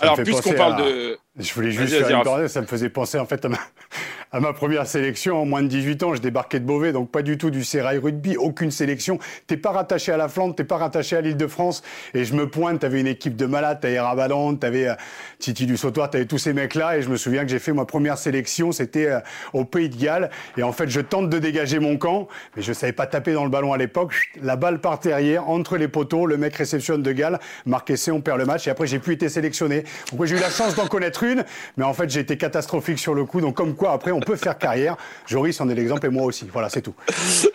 Alors, 0.00 0.16
puisqu'on 0.16 0.54
parle 0.54 0.76
de. 0.76 1.18
Je 1.38 1.54
voulais 1.54 1.70
juste 1.70 1.94
faire 1.94 2.10
une 2.10 2.48
ça 2.48 2.60
me 2.60 2.66
faisait 2.66 2.88
penser 2.88 3.18
en 3.18 3.26
fait 3.26 3.44
à 3.44 3.48
ma, 3.48 3.58
à 4.32 4.40
ma 4.40 4.52
première 4.52 4.86
sélection 4.86 5.40
en 5.40 5.44
moins 5.44 5.62
de 5.62 5.68
18 5.68 6.02
ans. 6.02 6.14
Je 6.14 6.20
débarquais 6.20 6.58
de 6.58 6.64
Beauvais, 6.64 6.92
donc 6.92 7.10
pas 7.10 7.22
du 7.22 7.38
tout 7.38 7.50
du 7.50 7.62
Sérail 7.62 7.98
Rugby, 7.98 8.36
aucune 8.36 8.72
sélection. 8.72 9.18
T'es 9.46 9.56
pas 9.56 9.70
rattaché 9.70 10.10
à 10.10 10.16
la 10.16 10.28
Flandre, 10.28 10.54
t'es 10.54 10.64
pas 10.64 10.78
rattaché 10.78 11.16
à 11.16 11.20
l'île 11.20 11.36
de 11.36 11.46
France. 11.46 11.82
Et 12.12 12.24
je 12.24 12.34
me 12.34 12.48
pointe, 12.48 12.80
t'avais 12.80 13.00
une 13.00 13.06
équipe 13.06 13.36
de 13.36 13.46
malades, 13.46 13.80
t'avais 13.80 14.00
Rabadan, 14.00 14.56
t'avais 14.56 14.88
euh, 14.88 14.94
Titi 15.38 15.66
du 15.66 15.76
Sautoir, 15.76 16.10
t'avais 16.10 16.26
tous 16.26 16.38
ces 16.38 16.52
mecs-là. 16.52 16.98
Et 16.98 17.02
je 17.02 17.08
me 17.08 17.16
souviens 17.16 17.44
que 17.44 17.50
j'ai 17.50 17.60
fait 17.60 17.72
ma 17.72 17.84
première 17.84 18.18
sélection, 18.18 18.72
c'était 18.72 19.06
euh, 19.06 19.20
au 19.52 19.64
Pays 19.64 19.88
de 19.88 19.96
Galles. 19.96 20.30
Et 20.56 20.62
en 20.62 20.72
fait, 20.72 20.88
je 20.88 21.00
tente 21.00 21.30
de 21.30 21.38
dégager 21.38 21.78
mon 21.78 21.96
camp, 21.98 22.26
mais 22.56 22.62
je 22.62 22.72
savais 22.72 22.92
pas 22.92 23.06
taper 23.06 23.32
dans 23.32 23.44
le 23.44 23.50
ballon 23.50 23.72
à 23.72 23.78
l'époque. 23.78 24.14
La 24.42 24.56
balle 24.56 24.80
par 24.80 24.98
derrière, 24.98 25.48
entre 25.48 25.76
les 25.76 25.88
poteaux, 25.88 26.26
le 26.26 26.36
mec 26.36 26.56
réceptionne 26.56 27.02
de 27.02 27.12
Galles, 27.12 27.38
marqué 27.64 27.96
C, 27.96 28.10
on 28.10 28.20
perd 28.20 28.38
le 28.38 28.44
match. 28.44 28.66
Et 28.66 28.70
après, 28.70 28.86
j'ai 28.86 28.98
plus 28.98 29.14
été 29.14 29.28
sélectionné. 29.28 29.84
Donc 30.12 30.24
j'ai 30.24 30.36
eu 30.36 30.40
la 30.40 30.50
chance 30.50 30.74
d'en 30.74 30.86
connaître 30.86 31.22
une, 31.22 31.27
mais 31.76 31.84
en 31.84 31.94
fait, 31.94 32.08
j'ai 32.10 32.20
été 32.20 32.36
catastrophique 32.36 32.98
sur 32.98 33.14
le 33.14 33.24
coup. 33.24 33.40
Donc 33.40 33.56
comme 33.56 33.74
quoi, 33.74 33.92
après, 33.92 34.12
on 34.12 34.20
peut 34.20 34.36
faire 34.36 34.58
carrière. 34.58 34.96
Joris 35.26 35.60
en 35.60 35.68
est 35.68 35.74
l'exemple 35.74 36.06
et 36.06 36.10
moi 36.10 36.24
aussi. 36.24 36.46
Voilà, 36.52 36.68
c'est 36.68 36.82
tout. 36.82 36.94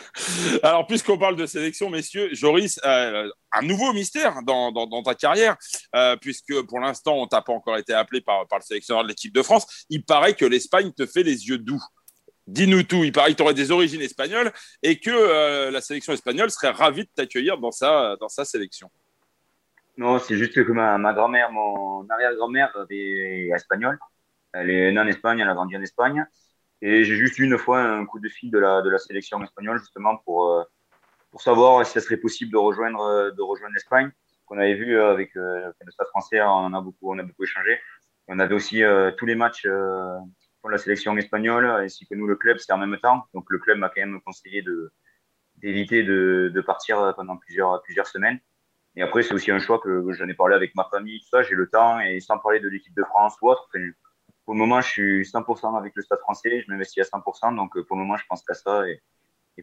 Alors, 0.63 0.87
puisqu'on 0.87 1.17
parle 1.17 1.35
de 1.35 1.45
sélection, 1.45 1.89
messieurs, 1.89 2.29
Joris, 2.33 2.79
euh, 2.85 3.29
un 3.51 3.61
nouveau 3.61 3.93
mystère 3.93 4.41
dans, 4.43 5.03
ta 5.03 5.15
carrière, 5.15 5.55
euh, 5.95 6.15
puisque 6.17 6.61
pour 6.63 6.79
l'instant, 6.79 7.15
on 7.15 7.27
t'a 7.27 7.41
pas 7.41 7.53
encore 7.53 7.77
été 7.77 7.93
appelé 7.93 8.21
par, 8.21 8.45
le 8.51 8.61
sélectionneur 8.61 9.03
de 9.03 9.09
l'équipe 9.09 9.33
de 9.33 9.41
France. 9.41 9.85
Il 9.89 10.03
paraît 10.03 10.33
que 10.33 10.45
l'Espagne 10.45 10.91
te 10.91 11.05
fait 11.05 11.23
les 11.23 11.47
yeux 11.47 11.57
doux. 11.57 11.83
Dis-nous 12.47 12.83
tout. 12.83 13.03
Il 13.03 13.13
paraît 13.13 13.31
que 13.31 13.37
tu 13.37 13.43
aurais 13.43 13.53
des 13.53 13.71
origines 13.71 14.01
espagnoles 14.01 14.51
et 14.81 14.99
que 14.99 15.09
euh, 15.09 15.71
la 15.71 15.79
sélection 15.79 16.11
espagnole 16.11 16.51
serait 16.51 16.71
ravie 16.71 17.03
de 17.03 17.09
t'accueillir 17.15 17.57
dans 17.57 17.71
sa 17.71 18.17
sélection. 18.43 18.89
Non, 19.97 20.17
c'est 20.19 20.37
juste 20.37 20.63
que 20.65 20.71
ma, 20.71 20.97
ma 20.97 21.13
grand-mère, 21.13 21.51
mon 21.51 22.09
arrière-grand-mère 22.09 22.71
est 22.89 23.49
espagnole. 23.53 23.99
Elle 24.53 24.69
est 24.69 24.91
née 24.91 24.99
en 24.99 25.07
Espagne, 25.07 25.39
elle 25.39 25.49
a 25.49 25.53
grandi 25.53 25.77
en 25.77 25.81
Espagne. 25.81 26.25
Et 26.81 27.03
j'ai 27.03 27.15
juste 27.15 27.37
eu 27.39 27.43
une 27.43 27.57
fois 27.57 27.81
un 27.81 28.05
coup 28.05 28.19
de 28.19 28.27
fil 28.27 28.51
de 28.51 28.59
la, 28.59 28.81
de 28.81 28.89
la 28.89 28.97
sélection 28.97 29.41
espagnole, 29.43 29.79
justement, 29.79 30.17
pour, 30.17 30.51
euh, 30.51 30.63
pour 31.31 31.41
savoir 31.41 31.85
si 31.85 31.93
ça 31.93 32.01
serait 32.01 32.17
possible 32.17 32.51
de 32.51 32.57
rejoindre, 32.57 33.31
de 33.31 33.41
rejoindre 33.41 33.73
l'Espagne. 33.75 34.11
Qu'on 34.45 34.57
avait 34.57 34.73
vu 34.73 34.99
avec 34.99 35.31
le 35.35 35.73
Stade 35.89 36.07
français, 36.07 36.41
on 36.41 36.73
a 36.73 36.81
beaucoup, 36.81 37.13
on 37.13 37.19
a 37.19 37.23
beaucoup 37.23 37.43
échangé. 37.43 37.79
On 38.27 38.39
avait 38.39 38.55
aussi 38.55 38.81
tous 39.17 39.25
les 39.25 39.35
matchs 39.35 39.67
pour 40.61 40.69
la 40.69 40.77
sélection 40.77 41.15
espagnole, 41.17 41.65
ainsi 41.65 42.05
que 42.07 42.15
nous, 42.15 42.27
le 42.27 42.35
club, 42.35 42.57
c'est 42.57 42.73
en 42.73 42.77
même 42.77 42.97
temps. 42.99 43.25
Donc 43.33 43.45
le 43.49 43.59
club 43.59 43.77
m'a 43.77 43.89
quand 43.89 44.01
même 44.01 44.21
conseillé 44.21 44.61
de, 44.61 44.91
d'éviter 45.57 46.03
de, 46.03 46.51
de, 46.53 46.61
partir 46.61 47.13
pendant 47.15 47.37
plusieurs, 47.37 47.81
plusieurs 47.83 48.07
semaines. 48.07 48.39
Et 48.95 49.01
après, 49.01 49.23
c'est 49.23 49.33
aussi 49.33 49.51
un 49.51 49.59
choix 49.59 49.79
que 49.79 50.11
j'en 50.13 50.27
ai 50.27 50.33
parlé 50.33 50.55
avec 50.55 50.75
ma 50.75 50.87
famille, 50.91 51.19
tout 51.19 51.29
ça, 51.31 51.41
j'ai 51.43 51.55
le 51.55 51.67
temps, 51.67 51.99
et 51.99 52.19
sans 52.19 52.37
parler 52.37 52.59
de 52.59 52.67
l'équipe 52.67 52.95
de 52.95 53.03
France 53.03 53.35
ou 53.41 53.49
autre. 53.49 53.67
Pour 54.45 54.53
le 54.53 54.59
moment, 54.59 54.81
je 54.81 54.87
suis 54.87 55.21
100% 55.23 55.77
avec 55.77 55.93
le 55.95 56.01
Stade 56.01 56.19
français, 56.19 56.61
je 56.61 56.71
m'investis 56.71 57.07
à 57.11 57.17
100%, 57.17 57.55
donc 57.55 57.79
pour 57.87 57.95
le 57.95 58.03
moment, 58.03 58.17
je 58.17 58.25
pense 58.29 58.43
qu'à 58.43 58.53
ça 58.53 58.83
et, 58.87 59.01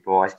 pour 0.01 0.15
le 0.15 0.19
reste. 0.21 0.39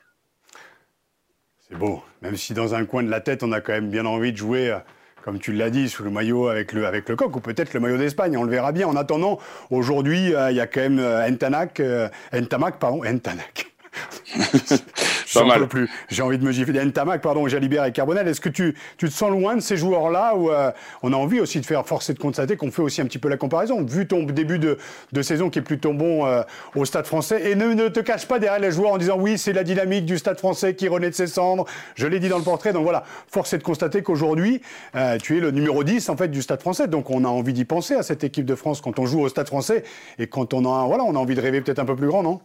C'est 1.59 1.75
beau, 1.75 2.03
même 2.21 2.35
si 2.35 2.53
dans 2.53 2.75
un 2.75 2.85
coin 2.85 3.03
de 3.03 3.09
la 3.09 3.21
tête, 3.21 3.43
on 3.43 3.51
a 3.51 3.61
quand 3.61 3.71
même 3.71 3.89
bien 3.89 4.05
envie 4.05 4.33
de 4.33 4.37
jouer 4.37 4.77
comme 5.21 5.39
tu 5.39 5.53
l'as 5.53 5.69
dit, 5.69 5.89
sous 5.89 6.03
le 6.03 6.09
maillot 6.09 6.47
avec 6.47 6.73
le, 6.73 6.85
avec 6.85 7.07
le 7.07 7.15
coq, 7.15 7.35
ou 7.35 7.39
peut-être 7.39 7.73
le 7.73 7.79
maillot 7.79 7.97
d'Espagne, 7.97 8.37
on 8.37 8.43
le 8.43 8.49
verra 8.49 8.71
bien. 8.71 8.87
En 8.87 8.95
attendant, 8.95 9.39
aujourd'hui, 9.69 10.33
euh, 10.33 10.51
il 10.51 10.57
y 10.57 10.59
a 10.59 10.67
quand 10.67 10.81
même 10.81 10.99
euh, 10.99 11.27
Entanac, 11.27 11.79
euh, 11.79 12.09
Entamac, 12.33 12.79
pardon, 12.79 13.03
Entanac. 13.05 13.71
plus. 15.69 15.89
J'ai 16.09 16.21
envie 16.21 16.37
de 16.37 16.43
me 16.43 16.51
gifler. 16.51 16.83
Ntamak, 16.85 17.21
pardon, 17.21 17.47
Jalibert 17.47 17.85
et 17.85 17.91
Carbonel. 17.91 18.27
Est-ce 18.27 18.41
que 18.41 18.49
tu, 18.49 18.75
tu, 18.97 19.07
te 19.07 19.13
sens 19.13 19.31
loin 19.31 19.55
de 19.55 19.61
ces 19.61 19.77
joueurs-là 19.77 20.35
ou 20.35 20.49
euh, 20.49 20.71
on 21.03 21.13
a 21.13 21.15
envie 21.15 21.39
aussi 21.39 21.59
de 21.59 21.65
faire 21.65 21.85
forcer 21.85 22.13
de 22.13 22.19
constater 22.19 22.57
qu'on 22.57 22.71
fait 22.71 22.81
aussi 22.81 23.01
un 23.01 23.05
petit 23.05 23.19
peu 23.19 23.29
la 23.29 23.37
comparaison 23.37 23.83
Vu 23.83 24.07
ton 24.07 24.23
début 24.23 24.59
de, 24.59 24.77
de 25.11 25.21
saison 25.21 25.49
qui 25.49 25.59
est 25.59 25.63
plutôt 25.63 25.93
bon 25.93 26.25
euh, 26.25 26.41
au 26.75 26.85
Stade 26.85 27.05
français? 27.05 27.51
Et 27.51 27.55
ne, 27.55 27.73
ne, 27.73 27.87
te 27.87 27.99
cache 27.99 28.27
pas 28.27 28.39
derrière 28.39 28.59
les 28.59 28.71
joueurs 28.71 28.93
en 28.93 28.97
disant 28.97 29.17
oui, 29.17 29.37
c'est 29.37 29.53
la 29.53 29.63
dynamique 29.63 30.05
du 30.05 30.17
Stade 30.17 30.37
français 30.37 30.75
qui 30.75 30.87
renaît 30.87 31.09
de 31.09 31.15
ses 31.15 31.27
cendres. 31.27 31.65
Je 31.95 32.07
l'ai 32.07 32.19
dit 32.19 32.29
dans 32.29 32.37
le 32.37 32.43
portrait. 32.43 32.73
Donc 32.73 32.83
voilà, 32.83 33.03
force 33.27 33.53
est 33.53 33.57
de 33.57 33.63
constater 33.63 34.01
qu'aujourd'hui, 34.03 34.61
euh, 34.95 35.17
tu 35.17 35.37
es 35.37 35.39
le 35.39 35.51
numéro 35.51 35.83
10 35.83 36.09
en 36.09 36.17
fait 36.17 36.29
du 36.29 36.41
Stade 36.41 36.61
français. 36.61 36.87
Donc 36.87 37.09
on 37.09 37.23
a 37.25 37.29
envie 37.29 37.53
d'y 37.53 37.65
penser 37.65 37.95
à 37.95 38.03
cette 38.03 38.23
équipe 38.23 38.45
de 38.45 38.55
France 38.55 38.81
quand 38.81 38.99
on 38.99 39.05
joue 39.05 39.21
au 39.21 39.29
Stade 39.29 39.47
français 39.47 39.83
et 40.19 40.27
quand 40.27 40.53
on 40.53 40.65
a, 40.65 40.85
voilà, 40.85 41.03
on 41.03 41.15
a 41.15 41.19
envie 41.19 41.35
de 41.35 41.41
rêver 41.41 41.61
peut-être 41.61 41.79
un 41.79 41.85
peu 41.85 41.95
plus 41.95 42.07
grand, 42.07 42.23
non? 42.23 42.41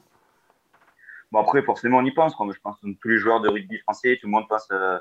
Bon, 1.32 1.40
après, 1.40 1.62
forcément, 1.62 1.98
on 1.98 2.04
y 2.04 2.12
pense. 2.12 2.32
Je 2.32 2.60
pense 2.60 2.80
que 2.80 2.86
tous 3.00 3.08
les 3.08 3.18
joueurs 3.18 3.40
de 3.40 3.48
rugby 3.48 3.78
français, 3.78 4.18
tout 4.20 4.26
le 4.26 4.32
monde 4.32 4.48
pense. 4.48 4.68
Euh, 4.70 4.98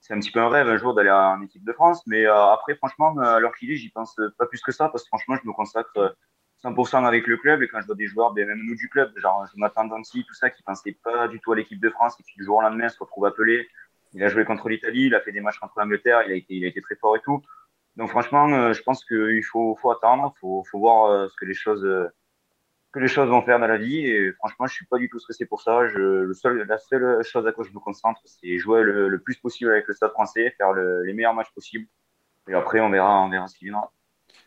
c'est 0.00 0.14
un 0.14 0.20
petit 0.20 0.30
peu 0.30 0.40
un 0.40 0.48
rêve 0.48 0.68
un 0.68 0.76
jour 0.76 0.94
d'aller 0.94 1.10
en 1.10 1.42
équipe 1.42 1.64
de 1.64 1.72
France. 1.72 2.02
Mais 2.06 2.26
euh, 2.26 2.46
après, 2.52 2.76
franchement, 2.76 3.16
à 3.18 3.40
l'heure 3.40 3.54
qu'il 3.56 3.70
est, 3.72 3.76
j'y 3.76 3.90
pense 3.90 4.16
pas 4.38 4.46
plus 4.46 4.60
que 4.62 4.72
ça 4.72 4.88
parce 4.88 5.02
que 5.02 5.08
franchement, 5.08 5.36
je 5.42 5.46
me 5.48 5.52
consacre 5.52 6.16
100% 6.62 7.04
avec 7.04 7.26
le 7.26 7.36
club. 7.36 7.62
Et 7.62 7.68
quand 7.68 7.80
je 7.80 7.86
vois 7.86 7.96
des 7.96 8.06
joueurs, 8.06 8.32
ben, 8.32 8.46
même 8.46 8.62
nous 8.64 8.76
du 8.76 8.88
club, 8.88 9.12
genre 9.18 9.44
Jonathan 9.54 9.84
Dancy, 9.84 10.24
tout 10.26 10.34
ça, 10.34 10.50
qui 10.50 10.62
pensaient 10.62 10.96
pas 11.02 11.28
du 11.28 11.40
tout 11.40 11.52
à 11.52 11.56
l'équipe 11.56 11.80
de 11.80 11.90
France 11.90 12.16
qui 12.16 12.22
du 12.36 12.44
jour 12.44 12.58
au 12.58 12.62
lendemain 12.62 12.88
se 12.88 12.98
retrouve 12.98 13.26
appelé. 13.26 13.68
Il 14.12 14.22
a 14.22 14.28
joué 14.28 14.44
contre 14.44 14.68
l'Italie, 14.68 15.06
il 15.06 15.14
a 15.14 15.20
fait 15.20 15.32
des 15.32 15.40
matchs 15.40 15.58
contre 15.58 15.78
l'Angleterre, 15.78 16.22
il 16.26 16.32
a 16.32 16.36
été, 16.36 16.54
il 16.54 16.64
a 16.64 16.68
été 16.68 16.80
très 16.80 16.96
fort 16.96 17.16
et 17.16 17.20
tout. 17.20 17.42
Donc 17.96 18.10
franchement, 18.10 18.48
euh, 18.48 18.72
je 18.72 18.82
pense 18.82 19.04
qu'il 19.04 19.44
faut, 19.44 19.76
faut 19.76 19.90
attendre, 19.90 20.32
faut, 20.40 20.64
faut 20.70 20.78
voir 20.78 21.28
ce 21.28 21.36
que 21.36 21.44
les 21.44 21.54
choses 21.54 21.84
que 22.92 22.98
les 22.98 23.08
choses 23.08 23.28
vont 23.28 23.42
faire 23.42 23.58
dans 23.58 23.66
la 23.66 23.76
vie. 23.76 24.06
Et 24.06 24.32
franchement, 24.32 24.66
je 24.66 24.74
suis 24.74 24.86
pas 24.86 24.98
du 24.98 25.08
tout 25.08 25.18
stressé 25.18 25.46
pour 25.46 25.62
ça. 25.62 25.88
Je, 25.88 25.98
le 25.98 26.34
seul, 26.34 26.62
la 26.66 26.78
seule 26.78 27.22
chose 27.24 27.46
à 27.46 27.52
quoi 27.52 27.64
je 27.64 27.72
me 27.72 27.80
concentre, 27.80 28.20
c'est 28.24 28.58
jouer 28.58 28.82
le, 28.82 29.20
plus 29.20 29.36
possible 29.36 29.70
avec 29.70 29.86
le 29.86 29.94
Stade 29.94 30.12
français, 30.12 30.54
faire 30.56 30.72
les 30.72 31.12
meilleurs 31.12 31.34
matchs 31.34 31.52
possibles. 31.54 31.86
Et 32.48 32.54
après, 32.54 32.80
on 32.80 32.90
verra, 32.90 33.22
on 33.22 33.28
verra 33.28 33.48
ce 33.48 33.56
qui 33.56 33.64
viendra. 33.64 33.92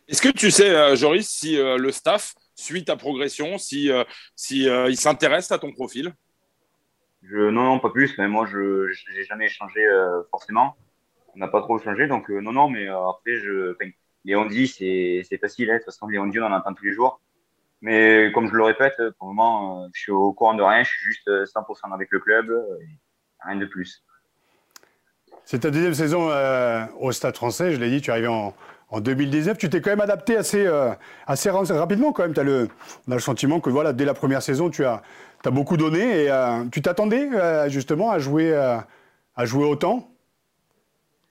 Est-ce 0.07 0.21
que 0.21 0.29
tu 0.29 0.49
sais, 0.49 0.75
euh, 0.75 0.95
Joris, 0.95 1.29
si 1.29 1.59
euh, 1.59 1.77
le 1.77 1.91
staff 1.91 2.33
suit 2.55 2.83
ta 2.83 2.95
progression, 2.95 3.59
si, 3.59 3.91
euh, 3.91 4.03
si 4.35 4.63
il 4.63 4.97
s'intéresse 4.97 5.51
à 5.51 5.59
ton 5.59 5.71
profil? 5.71 6.13
Je, 7.21 7.37
Non, 7.37 7.63
non, 7.63 7.79
pas 7.79 7.91
plus. 7.91 8.17
Mais 8.17 8.27
moi, 8.27 8.47
je 8.47 8.87
n'ai 9.13 9.23
jamais 9.23 9.45
échangé 9.45 9.81
forcément. 10.31 10.75
On 11.35 11.39
n'a 11.39 11.47
pas 11.47 11.61
trop 11.61 11.77
changé. 11.77 12.07
Donc, 12.07 12.29
non, 12.29 12.51
non, 12.51 12.69
mais 12.69 12.87
après, 12.87 13.35
je, 13.37 13.75
les 14.25 14.35
on 14.35 14.45
dit, 14.45 14.67
c'est 14.67 15.37
facile. 15.39 15.69
Hein. 15.69 15.75
De 15.75 15.79
toute 15.79 15.85
façon, 15.85 16.07
les 16.07 16.17
on 16.17 16.25
dit, 16.25 16.39
on 16.39 16.45
en 16.45 16.53
entend 16.53 16.73
tous 16.73 16.85
les 16.85 16.93
jours. 16.93 17.21
Mais 17.81 18.31
comme 18.33 18.49
je 18.49 18.55
le 18.55 18.63
répète, 18.63 18.95
pour 19.17 19.29
le 19.29 19.33
moment, 19.33 19.83
euh, 19.83 19.87
je 19.93 20.01
suis 20.01 20.11
au 20.11 20.33
courant 20.33 20.53
de 20.53 20.63
rien. 20.63 20.83
Je 20.83 20.89
suis 20.89 21.05
juste 21.05 21.29
100% 21.29 21.91
euh, 21.91 21.93
avec 21.93 22.09
le 22.11 22.19
club, 22.19 22.49
euh, 22.49 22.65
rien 23.45 23.55
de 23.55 23.65
plus. 23.65 24.03
C'est 25.45 25.59
ta 25.59 25.71
deuxième 25.71 25.93
saison 25.93 26.29
au 26.99 27.11
Stade 27.11 27.35
français, 27.35 27.71
je 27.71 27.79
l'ai 27.79 27.89
dit, 27.89 28.01
tu 28.01 28.11
es 28.11 28.13
arrivé 28.13 28.27
en, 28.27 28.53
en 28.89 28.99
2019. 28.99 29.57
Tu 29.57 29.67
t'es 29.67 29.81
quand 29.81 29.89
même 29.89 30.01
adapté 30.01 30.37
assez, 30.37 30.67
assez 31.25 31.49
rapidement 31.49 32.11
quand 32.11 32.21
même. 32.21 32.37
As 32.37 32.43
le, 32.43 32.67
on 33.07 33.11
a 33.13 33.15
le 33.15 33.21
sentiment 33.21 33.59
que 33.59 33.71
voilà, 33.71 33.91
dès 33.91 34.05
la 34.05 34.13
première 34.13 34.43
saison, 34.43 34.69
tu 34.69 34.85
as, 34.85 35.01
as 35.43 35.49
beaucoup 35.49 35.75
donné. 35.75 36.25
Et 36.25 36.31
tu 36.71 36.83
t'attendais 36.83 37.29
justement 37.67 38.11
à 38.11 38.19
jouer, 38.19 38.53
à 38.53 39.45
jouer 39.45 39.65
autant? 39.65 40.07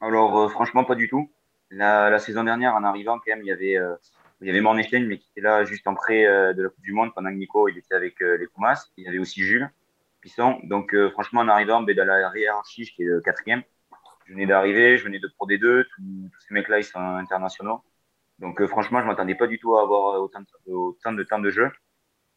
Alors 0.01 0.51
franchement, 0.51 0.83
pas 0.83 0.97
du 0.97 1.09
tout. 1.09 1.31
La, 1.71 2.11
la, 2.11 2.19
saison 2.19 2.43
dernière, 2.43 2.75
en 2.75 2.83
arrivant, 2.83 3.19
quand 3.19 3.29
même, 3.29 3.43
il 3.45 3.47
y 3.47 3.53
avait 3.53 3.77
il 4.41 4.47
y 4.47 4.51
avait 4.51 4.61
Mornestein, 4.61 5.05
mais 5.07 5.19
qui 5.19 5.29
était 5.31 5.41
là 5.41 5.65
juste 5.65 5.87
en 5.89 5.95
prêt 5.95 6.25
euh, 6.25 6.53
de 6.53 6.63
la 6.63 6.69
Coupe 6.69 6.83
du 6.83 6.93
Monde 6.93 7.13
pendant 7.15 7.31
que 7.31 7.35
Nico 7.35 7.69
il 7.69 7.79
était 7.79 7.95
avec 7.95 8.23
euh, 8.23 8.37
les 8.37 8.47
Pumas. 8.47 8.89
Il 8.97 9.05
y 9.05 9.09
avait 9.09 9.19
aussi 9.19 9.43
Jules 9.43 9.69
Pisson. 10.21 10.61
Donc, 10.65 10.95
euh, 10.95 11.11
franchement, 11.11 11.41
en 11.41 11.49
arrivant 11.49 11.83
ben, 11.83 11.97
dans 11.97 12.07
la 12.07 12.31
hiérarchie, 12.37 12.85
j'étais 12.85 13.05
le 13.05 13.21
quatrième. 13.21 13.63
Je 14.27 14.35
venais 14.35 14.47
d'arriver, 14.47 14.97
je 14.97 15.05
venais 15.05 15.19
de 15.19 15.29
Pro 15.29 15.49
D2. 15.49 15.85
Tous, 15.85 16.41
ces 16.47 16.55
mecs-là, 16.55 16.79
ils 16.79 16.85
sont 16.85 17.01
internationaux. 17.01 17.83
Donc, 18.39 18.65
franchement, 18.67 19.01
je 19.01 19.07
m'attendais 19.07 19.35
pas 19.35 19.49
du 19.49 19.59
tout 19.59 19.77
à 19.77 19.83
avoir 19.83 20.21
autant 20.23 20.41
de, 20.41 20.73
autant 20.73 21.13
de 21.13 21.23
temps 21.25 21.41
de 21.41 21.51
jeu. 21.51 21.71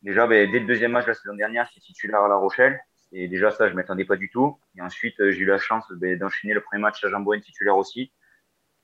Déjà, 0.02 0.26
ben, 0.26 0.50
dès 0.52 0.60
le 0.60 0.66
deuxième 0.66 0.94
match 0.94 1.06
de 1.06 1.10
la 1.10 1.16
saison 1.16 1.36
dernière, 1.36 1.68
j'étais 1.68 1.82
titulaire 1.86 2.22
à 2.22 2.28
La 2.28 2.36
Rochelle. 2.36 2.80
Et 3.12 3.28
déjà, 3.28 3.52
ça, 3.52 3.70
je 3.70 3.76
m'attendais 3.76 4.06
pas 4.06 4.16
du 4.16 4.30
tout. 4.30 4.58
Et 4.76 4.82
ensuite, 4.82 5.16
j'ai 5.18 5.42
eu 5.42 5.46
la 5.46 5.60
chance 5.60 5.86
ben, 5.92 6.18
d'enchaîner 6.18 6.54
le 6.54 6.62
premier 6.62 6.82
match 6.82 7.04
à 7.04 7.10
Jean 7.10 7.24
titulaire 7.40 7.78
aussi. 7.78 8.12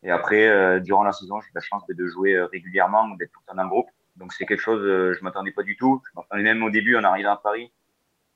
Et 0.03 0.11
après, 0.11 0.47
euh, 0.47 0.79
durant 0.79 1.03
la 1.03 1.11
saison, 1.11 1.39
j'ai 1.41 1.47
eu 1.47 1.51
la 1.55 1.61
chance 1.61 1.83
de 1.87 2.07
jouer 2.07 2.33
euh, 2.33 2.45
régulièrement, 2.45 3.07
d'être 3.15 3.31
tout 3.31 3.39
le 3.45 3.51
temps 3.51 3.55
dans 3.55 3.63
le 3.63 3.69
groupe. 3.69 3.89
Donc 4.15 4.33
c'est 4.33 4.45
quelque 4.45 4.61
chose, 4.61 4.81
euh, 4.81 5.13
je 5.13 5.23
m'attendais 5.23 5.51
pas 5.51 5.63
du 5.63 5.75
tout. 5.75 6.01
Même 6.33 6.63
au 6.63 6.69
début, 6.69 6.95
en 6.95 7.03
arrivant 7.03 7.31
à 7.31 7.37
Paris. 7.37 7.71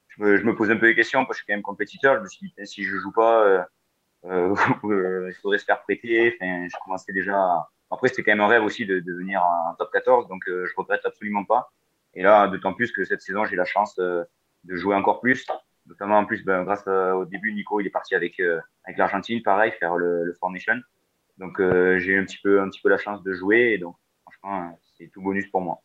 Je 0.10 0.24
me, 0.24 0.38
je 0.38 0.44
me 0.44 0.56
posais 0.56 0.74
un 0.74 0.78
peu 0.78 0.88
des 0.88 0.96
questions, 0.96 1.26
parce 1.26 1.30
que 1.30 1.34
je 1.36 1.44
suis 1.44 1.48
quand 1.48 1.54
même 1.54 1.64
compétiteur. 1.64 2.18
Je 2.18 2.22
me 2.22 2.28
suis 2.28 2.54
dit, 2.58 2.68
si 2.68 2.84
je 2.84 2.98
joue 2.98 3.12
pas, 3.12 3.46
euh, 4.26 4.56
il 4.84 5.34
faudrait 5.42 5.60
se 5.60 5.66
faire 5.66 5.82
prêter. 5.84 6.36
Enfin, 6.36 6.68
je 6.68 6.76
commençais 6.84 7.14
déjà. 7.14 7.68
Après, 7.90 8.08
c'était 8.08 8.24
quand 8.24 8.32
même 8.32 8.42
un 8.42 8.48
rêve 8.48 8.64
aussi 8.64 8.86
de, 8.86 9.00
de 9.00 9.14
venir 9.14 9.44
en 9.44 9.76
top 9.76 9.92
14, 9.92 10.28
donc 10.28 10.44
je 10.48 10.74
regrette 10.78 11.06
absolument 11.06 11.44
pas. 11.44 11.72
Et 12.14 12.24
là, 12.24 12.48
d'autant 12.48 12.74
plus 12.74 12.92
que 12.92 13.04
cette 13.04 13.22
saison, 13.22 13.46
j'ai 13.46 13.56
la 13.56 13.66
chance 13.66 13.96
de 13.98 14.28
jouer 14.76 14.96
encore 14.96 15.20
plus. 15.20 15.46
Notamment 15.88 16.20
en 16.20 16.26
plus, 16.26 16.44
ben, 16.46 16.64
grâce 16.64 16.88
au 16.88 17.26
début, 17.26 17.54
Nico, 17.54 17.80
il 17.80 17.88
est 17.88 17.92
parti 17.92 18.16
avec 18.16 18.40
avec 18.40 18.98
l'Argentine, 18.98 19.42
pareil, 19.44 19.72
faire 19.74 19.98
le, 19.98 20.24
le 20.24 20.34
Formation. 20.34 20.76
Donc 21.42 21.60
euh, 21.60 21.98
j'ai 21.98 22.12
eu 22.12 22.20
un 22.22 22.24
petit, 22.24 22.38
peu, 22.42 22.62
un 22.62 22.70
petit 22.70 22.80
peu 22.80 22.90
la 22.90 23.00
chance 23.00 23.24
de 23.24 23.34
jouer 23.34 23.74
et 23.74 23.78
donc 23.80 23.96
franchement, 24.24 24.78
c'est 24.98 25.12
tout 25.12 25.22
bonus 25.22 25.48
pour 25.48 25.62
moi. 25.62 25.82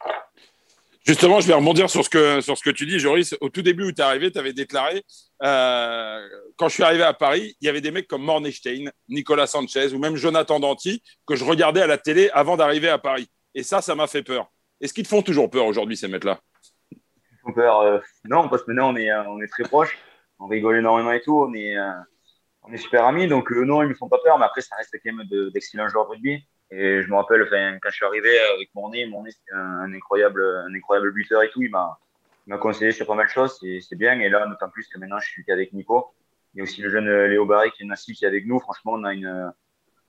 Justement, 1.06 1.40
je 1.40 1.46
vais 1.46 1.54
rebondir 1.54 1.88
sur 1.88 2.04
ce 2.04 2.10
que, 2.10 2.40
sur 2.40 2.58
ce 2.58 2.62
que 2.62 2.70
tu 2.70 2.84
dis, 2.84 2.98
Joris. 2.98 3.34
Au 3.40 3.48
tout 3.48 3.62
début 3.62 3.84
où 3.84 3.92
tu 3.92 4.02
es 4.02 4.04
arrivé, 4.04 4.30
tu 4.30 4.38
avais 4.38 4.52
déclaré 4.52 5.02
euh, 5.42 6.28
quand 6.56 6.68
je 6.68 6.74
suis 6.74 6.82
arrivé 6.82 7.04
à 7.04 7.14
Paris, 7.14 7.56
il 7.60 7.66
y 7.66 7.68
avait 7.68 7.80
des 7.80 7.90
mecs 7.90 8.06
comme 8.06 8.22
Mornestein, 8.22 8.90
Nicolas 9.08 9.46
Sanchez 9.46 9.94
ou 9.94 9.98
même 9.98 10.16
Jonathan 10.16 10.60
Danti 10.60 11.02
que 11.26 11.36
je 11.36 11.44
regardais 11.44 11.80
à 11.80 11.86
la 11.86 11.96
télé 11.96 12.28
avant 12.34 12.56
d'arriver 12.56 12.88
à 12.88 12.98
Paris. 12.98 13.30
Et 13.54 13.62
ça, 13.62 13.80
ça 13.80 13.94
m'a 13.94 14.06
fait 14.06 14.22
peur. 14.22 14.50
Est-ce 14.80 14.92
qu'ils 14.92 15.04
te 15.04 15.08
font 15.08 15.22
toujours 15.22 15.48
peur 15.48 15.64
aujourd'hui, 15.64 15.96
ces 15.96 16.08
mecs-là? 16.08 16.38
Ils 16.90 17.38
font 17.42 17.52
peur 17.52 17.80
euh, 17.80 17.98
Non, 18.24 18.48
parce 18.50 18.62
que 18.62 18.72
maintenant, 18.72 18.92
on 18.92 18.96
est, 18.96 19.10
on 19.10 19.40
est 19.40 19.48
très 19.48 19.62
proches. 19.62 19.96
On 20.38 20.48
rigole 20.48 20.76
énormément 20.76 21.12
et 21.12 21.22
tout. 21.22 21.46
On 21.48 21.54
est, 21.54 21.76
on 22.66 22.72
est 22.72 22.78
super 22.78 23.04
amis, 23.06 23.28
donc 23.28 23.50
euh, 23.52 23.64
non, 23.64 23.82
ils 23.82 23.88
me 23.88 23.94
font 23.94 24.08
pas 24.08 24.18
peur, 24.22 24.38
mais 24.38 24.44
après, 24.44 24.60
ça 24.60 24.76
reste 24.76 24.96
quand 25.02 25.12
même 25.12 25.26
d'excellents 25.52 25.88
joueurs 25.88 26.06
de 26.06 26.10
rugby. 26.10 26.44
Et 26.70 27.00
je 27.00 27.08
me 27.08 27.14
rappelle, 27.14 27.48
quand 27.80 27.90
je 27.90 27.94
suis 27.94 28.04
arrivé 28.04 28.40
avec 28.54 28.70
mon 28.74 28.90
nez, 28.90 29.08
c'était 29.30 29.52
un, 29.54 29.92
incroyable, 29.94 30.42
un 30.66 30.74
incroyable 30.74 31.12
buteur 31.12 31.42
et 31.44 31.50
tout. 31.50 31.62
Il 31.62 31.70
m'a, 31.70 31.98
conseillé 32.58 32.90
sur 32.90 33.06
pas 33.06 33.14
mal 33.14 33.26
de 33.26 33.30
choses, 33.30 33.60
c'est 33.60 33.96
bien. 33.96 34.18
Et 34.18 34.28
là, 34.28 34.46
d'autant 34.46 34.68
plus 34.68 34.88
que 34.88 34.98
maintenant, 34.98 35.20
je 35.20 35.28
suis 35.28 35.44
qu'avec 35.44 35.72
Nico. 35.72 36.12
Il 36.54 36.58
y 36.58 36.60
a 36.60 36.62
aussi 36.64 36.80
le 36.80 36.90
jeune 36.90 37.06
euh, 37.06 37.28
Léo 37.28 37.44
Barry 37.44 37.70
qui 37.70 37.84
est 37.84 37.92
assis 37.92 38.14
qui 38.14 38.24
est 38.24 38.28
avec 38.28 38.46
nous. 38.46 38.58
Franchement, 38.58 38.92
on 38.94 39.04
a 39.04 39.12
une, 39.12 39.52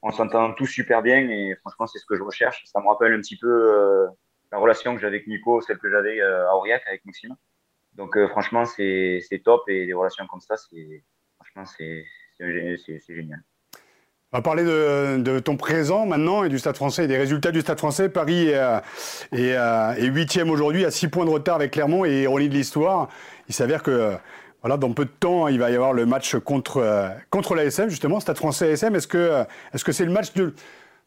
on 0.01 0.11
s'entend 0.11 0.53
tous 0.53 0.65
super 0.65 1.03
bien 1.03 1.29
et 1.29 1.55
franchement, 1.59 1.85
c'est 1.85 1.99
ce 1.99 2.05
que 2.05 2.15
je 2.15 2.23
recherche. 2.23 2.63
Ça 2.65 2.79
me 2.79 2.87
rappelle 2.87 3.13
un 3.13 3.19
petit 3.19 3.37
peu 3.37 3.47
euh, 3.47 4.07
la 4.51 4.57
relation 4.57 4.95
que 4.95 5.01
j'avais 5.01 5.17
avec 5.17 5.27
Nico, 5.27 5.61
celle 5.61 5.77
que 5.77 5.91
j'avais 5.91 6.21
à 6.21 6.55
Aurillac 6.55 6.83
avec 6.87 7.05
Maxime. 7.05 7.35
Donc, 7.93 8.17
franchement, 8.29 8.65
c'est, 8.65 9.19
c'est 9.27 9.39
top 9.39 9.67
et 9.67 9.85
des 9.85 9.93
relations 9.93 10.25
comme 10.27 10.39
ça, 10.39 10.55
c'est, 10.55 11.03
franchement, 11.35 11.65
c'est, 11.65 12.05
c'est 12.39 13.01
génial. 13.07 13.41
On 14.33 14.39
va 14.39 14.41
parler 14.41 14.65
de, 14.65 15.39
ton 15.39 15.55
présent 15.55 16.05
maintenant 16.05 16.43
et 16.43 16.49
du 16.49 16.59
Stade 16.59 16.75
français 16.75 17.07
des 17.07 17.15
résultats 17.15 17.51
du 17.51 17.61
Stade 17.61 17.77
français. 17.77 18.09
Paris 18.09 18.49
est, 18.49 20.05
huitième 20.05 20.49
aujourd'hui, 20.49 20.83
à 20.83 20.91
six 20.91 21.07
points 21.07 21.23
de 21.23 21.29
retard 21.29 21.55
avec 21.55 21.71
Clermont 21.71 22.03
et 22.03 22.23
ironie 22.23 22.49
de 22.49 22.53
l'histoire. 22.53 23.07
Il 23.47 23.55
s'avère 23.55 23.83
que 23.83 24.15
Voilà, 24.61 24.75
dans 24.75 24.91
peu 24.91 25.05
de 25.05 25.11
temps, 25.17 25.47
il 25.47 25.59
va 25.59 25.71
y 25.71 25.75
avoir 25.75 25.93
le 25.93 26.05
match 26.05 26.35
contre, 26.39 26.77
euh, 26.77 27.07
contre 27.29 27.55
l'ASM, 27.55 27.87
justement, 27.87 28.19
Stade 28.19 28.35
français 28.35 28.73
ASM. 28.73 28.95
Est-ce 28.95 29.07
que 29.07 29.17
euh, 29.17 29.43
est-ce 29.73 29.85
que 29.85 29.93
c'est 29.93 30.03
le 30.03 30.11
match 30.11 30.33
de, 30.33 30.53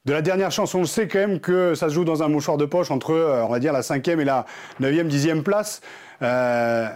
la 0.07 0.23
dernière 0.23 0.51
chance? 0.51 0.75
On 0.75 0.81
le 0.81 0.87
sait 0.87 1.07
quand 1.07 1.19
même 1.19 1.41
que 1.41 1.75
ça 1.75 1.91
se 1.91 1.95
joue 1.95 2.07
dans 2.07 2.23
un 2.23 2.29
mouchoir 2.29 2.57
de 2.57 2.65
poche 2.65 2.91
entre, 2.91 3.13
euh, 3.13 3.45
on 3.45 3.49
va 3.49 3.59
dire, 3.59 3.75
la 3.75 3.83
cinquième 3.83 4.19
et 4.21 4.25
la 4.25 4.47
neuvième, 4.79 5.09
dixième 5.09 5.43
place. 5.43 5.83
Euh, 6.23 6.89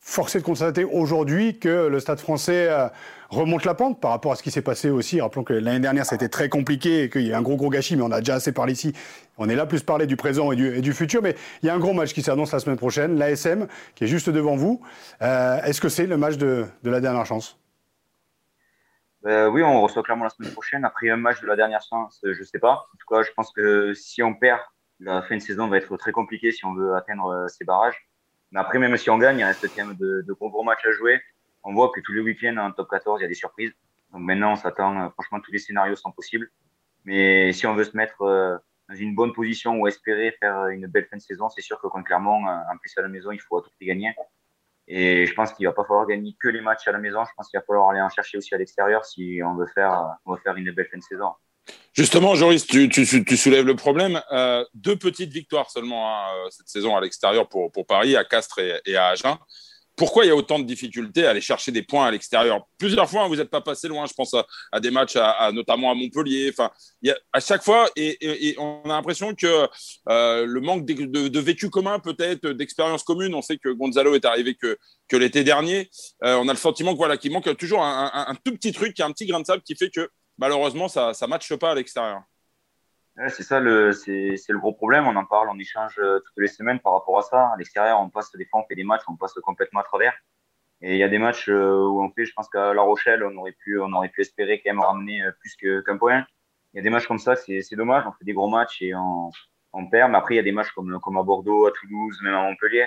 forcé 0.00 0.38
de 0.38 0.44
constater 0.44 0.84
aujourd'hui 0.84 1.58
que 1.58 1.88
le 1.88 2.00
Stade 2.00 2.20
français 2.20 2.70
remonte 3.28 3.64
la 3.64 3.74
pente 3.74 4.00
par 4.00 4.10
rapport 4.10 4.32
à 4.32 4.36
ce 4.36 4.42
qui 4.42 4.50
s'est 4.50 4.62
passé 4.62 4.90
aussi. 4.90 5.20
Rappelons 5.20 5.44
que 5.44 5.52
l'année 5.52 5.80
dernière, 5.80 6.06
c'était 6.06 6.28
très 6.28 6.48
compliqué 6.48 7.04
et 7.04 7.10
qu'il 7.10 7.26
y 7.26 7.32
a 7.32 7.38
un 7.38 7.42
gros, 7.42 7.56
gros 7.56 7.68
gâchis, 7.68 7.96
mais 7.96 8.02
on 8.02 8.10
a 8.10 8.20
déjà 8.20 8.34
assez 8.34 8.52
parlé 8.52 8.72
ici. 8.72 8.92
On 9.36 9.48
est 9.48 9.54
là 9.54 9.66
plus 9.66 9.82
parler 9.82 10.06
du 10.06 10.16
présent 10.16 10.50
et 10.52 10.56
du, 10.56 10.92
futur, 10.92 11.22
mais 11.22 11.36
il 11.62 11.66
y 11.66 11.68
a 11.70 11.74
un 11.74 11.78
gros 11.78 11.92
match 11.92 12.12
qui 12.12 12.22
s'annonce 12.22 12.52
la 12.52 12.58
semaine 12.58 12.78
prochaine, 12.78 13.18
l'ASM, 13.18 13.68
qui 13.94 14.04
est 14.04 14.08
juste 14.08 14.30
devant 14.30 14.56
vous. 14.56 14.80
Euh, 15.22 15.62
Est-ce 15.62 15.80
que 15.80 15.88
c'est 15.88 16.06
le 16.06 16.16
match 16.16 16.36
de, 16.36 16.66
la 16.82 17.00
dernière 17.00 17.26
chance? 17.26 17.58
Euh, 19.26 19.48
Oui, 19.48 19.62
on 19.62 19.82
reçoit 19.82 20.02
clairement 20.02 20.24
la 20.24 20.30
semaine 20.30 20.52
prochaine. 20.52 20.84
Après 20.84 21.10
un 21.10 21.16
match 21.16 21.40
de 21.40 21.46
la 21.46 21.56
dernière 21.56 21.82
chance, 21.82 22.20
je 22.22 22.38
ne 22.38 22.44
sais 22.44 22.58
pas. 22.58 22.72
En 22.72 22.96
tout 22.98 23.14
cas, 23.14 23.22
je 23.22 23.30
pense 23.36 23.52
que 23.52 23.92
si 23.94 24.22
on 24.22 24.34
perd, 24.34 24.60
la 25.00 25.22
fin 25.22 25.36
de 25.36 25.42
saison 25.42 25.68
va 25.68 25.76
être 25.76 25.96
très 25.96 26.12
compliquée 26.12 26.50
si 26.50 26.64
on 26.64 26.74
veut 26.74 26.94
atteindre 26.96 27.26
euh, 27.26 27.46
ces 27.48 27.64
barrages. 27.64 28.08
Mais 28.50 28.60
après, 28.60 28.78
même 28.78 28.96
si 28.96 29.10
on 29.10 29.18
gagne, 29.18 29.38
il 29.38 29.44
reste 29.44 29.68
quand 29.76 29.86
même 29.86 29.96
de, 29.96 30.24
de 30.26 30.32
gros, 30.32 30.50
gros 30.50 30.64
matchs 30.64 30.86
à 30.86 30.92
jouer 30.92 31.20
on 31.62 31.74
voit 31.74 31.90
que 31.94 32.00
tous 32.00 32.12
les 32.12 32.20
week-ends 32.20 32.56
en 32.56 32.72
top 32.72 32.88
14, 32.90 33.20
il 33.20 33.22
y 33.22 33.24
a 33.24 33.28
des 33.28 33.34
surprises. 33.34 33.72
Donc 34.12 34.22
maintenant, 34.22 34.52
on 34.52 34.56
s'attend, 34.56 34.98
euh, 35.00 35.08
franchement, 35.10 35.40
tous 35.40 35.52
les 35.52 35.58
scénarios 35.58 35.96
sont 35.96 36.12
possibles. 36.12 36.50
Mais 37.04 37.52
si 37.52 37.66
on 37.66 37.74
veut 37.74 37.84
se 37.84 37.96
mettre 37.96 38.22
euh, 38.22 38.56
dans 38.88 38.94
une 38.94 39.14
bonne 39.14 39.32
position 39.32 39.78
ou 39.78 39.86
espérer 39.86 40.34
faire 40.40 40.66
une 40.68 40.86
belle 40.86 41.06
fin 41.10 41.16
de 41.16 41.22
saison, 41.22 41.48
c'est 41.48 41.62
sûr 41.62 41.80
que 41.80 41.86
contre 41.86 42.04
Clermont, 42.04 42.46
euh, 42.46 42.72
en 42.72 42.76
plus 42.78 42.92
à 42.96 43.02
la 43.02 43.08
maison, 43.08 43.30
il 43.32 43.40
faut 43.40 43.58
à 43.58 43.62
tout 43.62 43.70
prix 43.76 43.86
gagner. 43.86 44.14
Et 44.86 45.26
je 45.26 45.34
pense 45.34 45.52
qu'il 45.52 45.66
va 45.66 45.72
pas 45.72 45.84
falloir 45.84 46.06
gagner 46.06 46.34
que 46.40 46.48
les 46.48 46.62
matchs 46.62 46.88
à 46.88 46.92
la 46.92 46.98
maison. 46.98 47.22
Je 47.24 47.30
pense 47.36 47.48
qu'il 47.50 47.58
va 47.58 47.64
falloir 47.66 47.90
aller 47.90 48.00
en 48.00 48.08
chercher 48.08 48.38
aussi 48.38 48.54
à 48.54 48.58
l'extérieur 48.58 49.04
si 49.04 49.40
on 49.44 49.54
veut 49.54 49.66
faire, 49.74 50.16
une 50.56 50.70
belle 50.70 50.88
fin 50.90 50.96
de 50.96 51.02
saison. 51.02 51.32
Justement, 51.92 52.34
Joris, 52.34 52.66
tu, 52.66 52.90
soulèves 53.36 53.66
le 53.66 53.76
problème. 53.76 54.22
Euh, 54.32 54.64
deux 54.72 54.96
petites 54.96 55.30
victoires 55.30 55.70
seulement 55.70 56.10
hein, 56.10 56.48
cette 56.48 56.68
saison 56.68 56.96
à 56.96 57.02
l'extérieur 57.02 57.46
pour, 57.46 57.70
pour 57.70 57.86
Paris, 57.86 58.16
à 58.16 58.24
Castres 58.24 58.60
et, 58.60 58.80
et 58.86 58.96
à 58.96 59.08
Agen 59.08 59.36
pourquoi 59.98 60.24
il 60.24 60.28
y 60.28 60.30
a 60.30 60.36
autant 60.36 60.60
de 60.60 60.64
difficultés 60.64 61.26
à 61.26 61.30
aller 61.30 61.40
chercher 61.40 61.72
des 61.72 61.82
points 61.82 62.06
à 62.06 62.10
l'extérieur? 62.12 62.66
Plusieurs 62.78 63.10
fois, 63.10 63.26
vous 63.26 63.34
n'êtes 63.36 63.50
pas 63.50 63.60
passé 63.60 63.88
loin. 63.88 64.06
Je 64.06 64.14
pense 64.14 64.32
à, 64.72 64.80
des 64.80 64.92
matchs, 64.92 65.16
à, 65.16 65.50
notamment 65.52 65.90
à 65.90 65.94
Montpellier. 65.94 66.50
Enfin, 66.50 66.70
à 67.32 67.40
chaque 67.40 67.64
fois, 67.64 67.90
et, 67.96 68.54
on 68.58 68.82
a 68.84 68.88
l'impression 68.88 69.34
que 69.34 69.68
euh, 70.08 70.46
le 70.46 70.60
manque 70.60 70.86
de, 70.86 71.40
vécu 71.40 71.68
commun, 71.68 71.98
peut-être, 71.98 72.48
d'expérience 72.50 73.02
commune. 73.02 73.34
On 73.34 73.42
sait 73.42 73.58
que 73.58 73.70
Gonzalo 73.70 74.14
est 74.14 74.24
arrivé 74.24 74.54
que, 74.54 74.78
que 75.08 75.16
l'été 75.16 75.42
dernier. 75.42 75.90
Euh, 76.24 76.36
on 76.36 76.48
a 76.48 76.52
le 76.52 76.58
sentiment 76.58 76.92
qu'il 76.92 76.98
voilà, 76.98 77.16
manque 77.30 77.56
toujours 77.56 77.82
un, 77.82 78.34
tout 78.44 78.52
petit 78.52 78.72
truc, 78.72 78.98
un 79.00 79.10
petit 79.10 79.26
grain 79.26 79.40
de 79.40 79.46
sable 79.46 79.62
qui 79.62 79.74
fait 79.74 79.90
que 79.90 80.08
malheureusement, 80.38 80.86
ça 80.86 81.12
ne 81.20 81.26
matche 81.26 81.52
pas 81.56 81.72
à 81.72 81.74
l'extérieur 81.74 82.22
c'est 83.26 83.42
ça, 83.42 83.58
le, 83.58 83.92
c'est, 83.92 84.36
le 84.48 84.58
gros 84.58 84.72
problème. 84.72 85.06
On 85.06 85.16
en 85.16 85.24
parle, 85.24 85.48
on 85.50 85.58
échange 85.58 85.98
euh, 85.98 86.20
toutes 86.20 86.38
les 86.38 86.46
semaines 86.46 86.78
par 86.78 86.92
rapport 86.92 87.18
à 87.18 87.22
ça. 87.22 87.48
À 87.48 87.56
l'extérieur, 87.56 88.00
on 88.00 88.08
passe 88.08 88.30
des 88.36 88.44
fois, 88.44 88.60
on 88.60 88.64
fait 88.64 88.76
des 88.76 88.84
matchs, 88.84 89.02
on 89.08 89.16
passe 89.16 89.34
complètement 89.42 89.80
à 89.80 89.82
travers. 89.82 90.14
Et 90.82 90.92
il 90.92 90.98
y 90.98 91.02
a 91.02 91.08
des 91.08 91.18
matchs 91.18 91.48
euh, 91.48 91.84
où 91.84 92.00
on 92.00 92.10
fait, 92.10 92.24
je 92.24 92.32
pense 92.32 92.48
qu'à 92.48 92.72
La 92.72 92.82
Rochelle, 92.82 93.24
on 93.24 93.36
aurait 93.38 93.56
pu, 93.64 93.80
on 93.80 93.92
aurait 93.92 94.10
pu 94.10 94.20
espérer 94.20 94.62
quand 94.64 94.72
même 94.72 94.80
ramener 94.80 95.22
euh, 95.22 95.32
plus 95.40 95.56
qu'un 95.56 95.96
point. 95.96 96.24
Il 96.72 96.76
y 96.76 96.80
a 96.80 96.82
des 96.82 96.90
matchs 96.90 97.08
comme 97.08 97.18
ça, 97.18 97.34
c'est, 97.34 97.64
dommage. 97.72 98.04
On 98.06 98.12
fait 98.12 98.24
des 98.24 98.34
gros 98.34 98.48
matchs 98.48 98.82
et 98.82 98.94
on, 98.94 99.30
on 99.72 99.86
perd. 99.88 100.12
Mais 100.12 100.18
après, 100.18 100.34
il 100.34 100.36
y 100.36 100.40
a 100.40 100.44
des 100.44 100.52
matchs 100.52 100.70
comme, 100.70 101.00
comme 101.00 101.16
à 101.16 101.24
Bordeaux, 101.24 101.66
à 101.66 101.72
Toulouse, 101.72 102.20
même 102.22 102.34
à 102.34 102.42
Montpellier. 102.42 102.86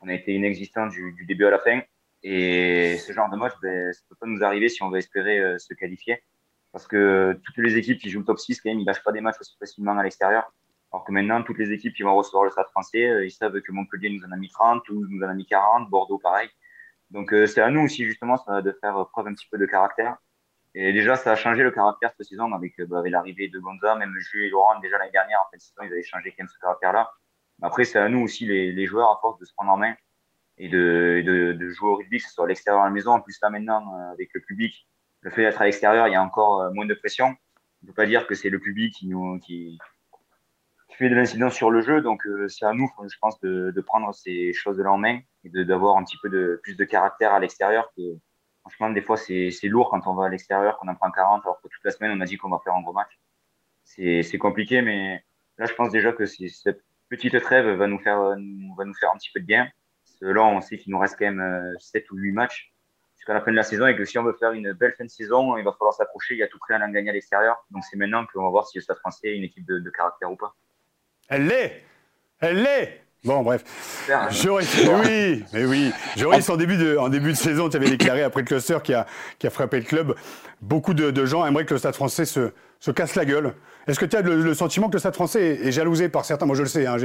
On 0.00 0.08
a 0.08 0.14
été 0.14 0.32
inexistant 0.32 0.86
du, 0.86 1.12
du 1.12 1.24
début 1.24 1.46
à 1.46 1.50
la 1.50 1.58
fin. 1.58 1.80
Et 2.22 2.98
ce 2.98 3.12
genre 3.12 3.28
de 3.30 3.36
match, 3.36 3.54
ben, 3.60 3.92
ça 3.92 4.00
peut 4.08 4.14
pas 4.14 4.26
nous 4.26 4.44
arriver 4.44 4.68
si 4.68 4.80
on 4.84 4.90
veut 4.90 4.98
espérer 4.98 5.58
se 5.58 5.74
qualifier. 5.74 6.22
Parce 6.72 6.86
que 6.86 7.38
toutes 7.44 7.58
les 7.58 7.76
équipes 7.76 8.00
qui 8.00 8.10
jouent 8.10 8.20
le 8.20 8.24
top 8.24 8.38
6, 8.38 8.60
quand 8.60 8.70
même, 8.70 8.80
ils 8.80 8.86
lâchent 8.86 9.04
pas 9.04 9.12
des 9.12 9.20
matchs 9.20 9.40
aussi 9.40 9.56
facilement 9.58 9.96
à 9.96 10.02
l'extérieur. 10.02 10.50
Alors 10.92 11.04
que 11.04 11.12
maintenant, 11.12 11.42
toutes 11.42 11.58
les 11.58 11.72
équipes 11.72 11.94
qui 11.94 12.02
vont 12.02 12.14
recevoir 12.14 12.44
le 12.44 12.50
stade 12.50 12.68
français, 12.68 13.06
euh, 13.06 13.24
ils 13.24 13.30
savent 13.30 13.60
que 13.60 13.72
Montpellier 13.72 14.10
nous 14.10 14.26
en 14.26 14.32
a 14.32 14.36
mis 14.36 14.48
30, 14.48 14.84
Toulouse 14.84 15.08
nous 15.10 15.22
en 15.24 15.28
a 15.28 15.34
mis 15.34 15.46
40, 15.46 15.88
Bordeaux 15.88 16.18
pareil. 16.18 16.48
Donc 17.10 17.32
euh, 17.32 17.46
c'est 17.46 17.60
à 17.60 17.70
nous 17.70 17.80
aussi 17.80 18.04
justement 18.04 18.42
de 18.48 18.72
faire 18.80 19.06
preuve 19.12 19.28
un 19.28 19.34
petit 19.34 19.46
peu 19.50 19.58
de 19.58 19.66
caractère. 19.66 20.16
Et 20.74 20.92
déjà, 20.92 21.16
ça 21.16 21.32
a 21.32 21.36
changé 21.36 21.62
le 21.62 21.70
caractère 21.70 22.12
cette 22.16 22.26
saison 22.26 22.50
avec, 22.52 22.78
euh, 22.80 22.86
bah, 22.86 23.00
avec 23.00 23.12
l'arrivée 23.12 23.48
de 23.48 23.58
Gonza, 23.58 23.94
même 23.96 24.14
Jules 24.18 24.44
et 24.44 24.48
Laurent 24.48 24.78
déjà 24.80 24.98
l'année 24.98 25.10
dernière, 25.10 25.40
en 25.46 25.50
fait, 25.50 25.60
saison, 25.60 25.82
ils 25.82 25.92
avaient 25.92 26.02
changé 26.02 26.30
quand 26.30 26.44
même 26.44 26.48
ce 26.48 26.58
caractère-là. 26.58 27.10
Après, 27.60 27.84
c'est 27.84 27.98
à 27.98 28.08
nous 28.08 28.20
aussi 28.20 28.46
les, 28.46 28.72
les, 28.72 28.86
joueurs 28.86 29.10
à 29.10 29.18
force 29.20 29.38
de 29.38 29.44
se 29.44 29.52
prendre 29.54 29.72
en 29.72 29.76
main 29.76 29.94
et 30.56 30.68
de, 30.68 31.22
de, 31.24 31.52
de 31.52 31.68
jouer 31.68 31.90
au 31.90 31.96
rugby, 31.96 32.18
que 32.18 32.24
ce 32.24 32.32
soit 32.32 32.46
à 32.46 32.48
l'extérieur 32.48 32.82
à 32.82 32.86
la 32.86 32.90
maison. 32.90 33.12
En 33.12 33.20
plus 33.20 33.38
là 33.42 33.50
maintenant, 33.50 34.10
avec 34.12 34.30
le 34.34 34.40
public, 34.40 34.88
le 35.22 35.30
fait 35.30 35.42
d'être 35.42 35.60
à 35.60 35.64
l'extérieur, 35.64 36.08
il 36.08 36.12
y 36.12 36.16
a 36.16 36.22
encore 36.22 36.60
euh, 36.60 36.70
moins 36.72 36.86
de 36.86 36.94
pression. 36.94 37.26
On 37.26 37.36
ne 37.82 37.86
peut 37.88 37.94
pas 37.94 38.06
dire 38.06 38.26
que 38.26 38.34
c'est 38.34 38.50
le 38.50 38.58
public 38.58 38.94
qui, 38.94 39.06
nous, 39.06 39.38
qui, 39.38 39.78
fait 40.90 41.08
de 41.08 41.14
l'incidence 41.14 41.54
sur 41.54 41.70
le 41.70 41.80
jeu. 41.80 42.02
Donc, 42.02 42.26
euh, 42.26 42.48
c'est 42.48 42.66
à 42.66 42.74
nous, 42.74 42.90
je 43.08 43.16
pense, 43.20 43.40
de, 43.40 43.72
de 43.74 43.80
prendre 43.80 44.12
ces 44.12 44.52
choses-là 44.52 44.92
en 44.92 44.98
main 44.98 45.20
et 45.44 45.64
d'avoir 45.64 45.96
un 45.96 46.04
petit 46.04 46.18
peu 46.20 46.28
de, 46.28 46.60
plus 46.62 46.76
de 46.76 46.84
caractère 46.84 47.32
à 47.32 47.40
l'extérieur. 47.40 47.90
Franchement, 48.60 48.90
des 48.90 49.00
fois, 49.00 49.16
c'est 49.16 49.50
lourd 49.64 49.90
quand 49.90 50.06
on 50.06 50.14
va 50.14 50.26
à 50.26 50.28
l'extérieur, 50.28 50.78
qu'on 50.78 50.88
en 50.88 50.94
prend 50.94 51.10
40, 51.10 51.42
alors 51.44 51.60
que 51.60 51.68
toute 51.68 51.82
la 51.84 51.90
semaine, 51.90 52.16
on 52.16 52.20
a 52.20 52.24
dit 52.24 52.36
qu'on 52.36 52.50
va 52.50 52.60
faire 52.62 52.74
un 52.74 52.82
gros 52.82 52.92
match. 52.92 53.18
C'est 53.84 54.38
compliqué, 54.38 54.82
mais 54.82 55.24
là, 55.58 55.66
je 55.66 55.74
pense 55.74 55.90
déjà 55.90 56.12
que 56.12 56.26
cette 56.26 56.82
petite 57.08 57.40
trêve 57.40 57.68
va 57.68 57.86
nous 57.86 57.98
faire, 57.98 58.20
va 58.20 58.36
nous 58.36 58.94
faire 58.94 59.10
un 59.12 59.16
petit 59.16 59.30
peu 59.32 59.40
de 59.40 59.46
bien. 59.46 59.68
Là, 60.20 60.44
on 60.44 60.60
sait 60.60 60.78
qu'il 60.78 60.92
nous 60.92 60.98
reste 60.98 61.16
quand 61.18 61.24
même 61.24 61.74
7 61.80 62.04
euh, 62.04 62.14
ou 62.14 62.18
8 62.18 62.32
matchs 62.32 62.71
jusqu'à 63.22 63.34
la 63.34 63.40
fin 63.40 63.52
de 63.52 63.56
la 63.56 63.62
saison 63.62 63.86
et 63.86 63.94
que 63.94 64.04
si 64.04 64.18
on 64.18 64.24
veut 64.24 64.32
faire 64.32 64.50
une 64.50 64.72
belle 64.72 64.94
fin 64.98 65.04
de 65.04 65.08
saison, 65.08 65.56
il 65.56 65.62
va 65.62 65.70
falloir 65.70 65.94
s'accrocher. 65.94 66.34
Il 66.34 66.38
y 66.38 66.42
a 66.42 66.48
tout 66.48 66.58
à 66.68 66.74
en 66.74 66.88
gagner 66.90 67.10
à 67.10 67.12
l'extérieur. 67.12 67.64
Donc 67.70 67.84
c'est 67.88 67.96
maintenant 67.96 68.26
qu'on 68.26 68.42
va 68.42 68.50
voir 68.50 68.66
si 68.66 68.78
le 68.78 68.82
Stade 68.82 68.98
français 68.98 69.28
est 69.28 69.36
une 69.36 69.44
équipe 69.44 69.64
de, 69.64 69.78
de 69.78 69.90
caractère 69.90 70.32
ou 70.32 70.34
pas. 70.34 70.56
Elle 71.28 71.46
l'est 71.46 71.84
Elle 72.40 72.64
l'est 72.64 73.01
Bon, 73.24 73.42
bref. 73.42 73.62
Joris, 74.30 74.66
oui, 75.04 75.44
mais 75.52 75.64
oui. 75.64 75.92
Joris, 76.16 76.48
en 76.50 76.56
début 76.56 76.76
de, 76.76 76.96
en 76.96 77.08
début 77.08 77.30
de 77.30 77.36
saison, 77.36 77.68
tu 77.68 77.76
avais 77.76 77.88
déclaré 77.88 78.24
après 78.24 78.40
le 78.40 78.46
cluster 78.46 78.78
qui 78.82 78.94
a, 78.94 79.06
qui 79.38 79.46
a 79.46 79.50
frappé 79.50 79.78
le 79.78 79.84
club, 79.84 80.16
beaucoup 80.60 80.92
de, 80.92 81.24
gens 81.24 81.46
aimeraient 81.46 81.64
que 81.64 81.74
le 81.74 81.78
Stade 81.78 81.94
français 81.94 82.24
se, 82.24 82.50
se 82.80 82.90
casse 82.90 83.14
la 83.14 83.24
gueule. 83.24 83.54
Est-ce 83.86 84.00
que 84.00 84.06
tu 84.06 84.16
as 84.16 84.22
le, 84.22 84.54
sentiment 84.54 84.88
que 84.88 84.94
le 84.94 84.98
Stade 84.98 85.14
français 85.14 85.60
est, 85.62 85.70
jalousé 85.70 86.08
par 86.08 86.24
certains? 86.24 86.46
Moi, 86.46 86.56
je 86.56 86.62
le 86.62 86.68
sais. 86.68 86.84
Hein, 86.84 86.96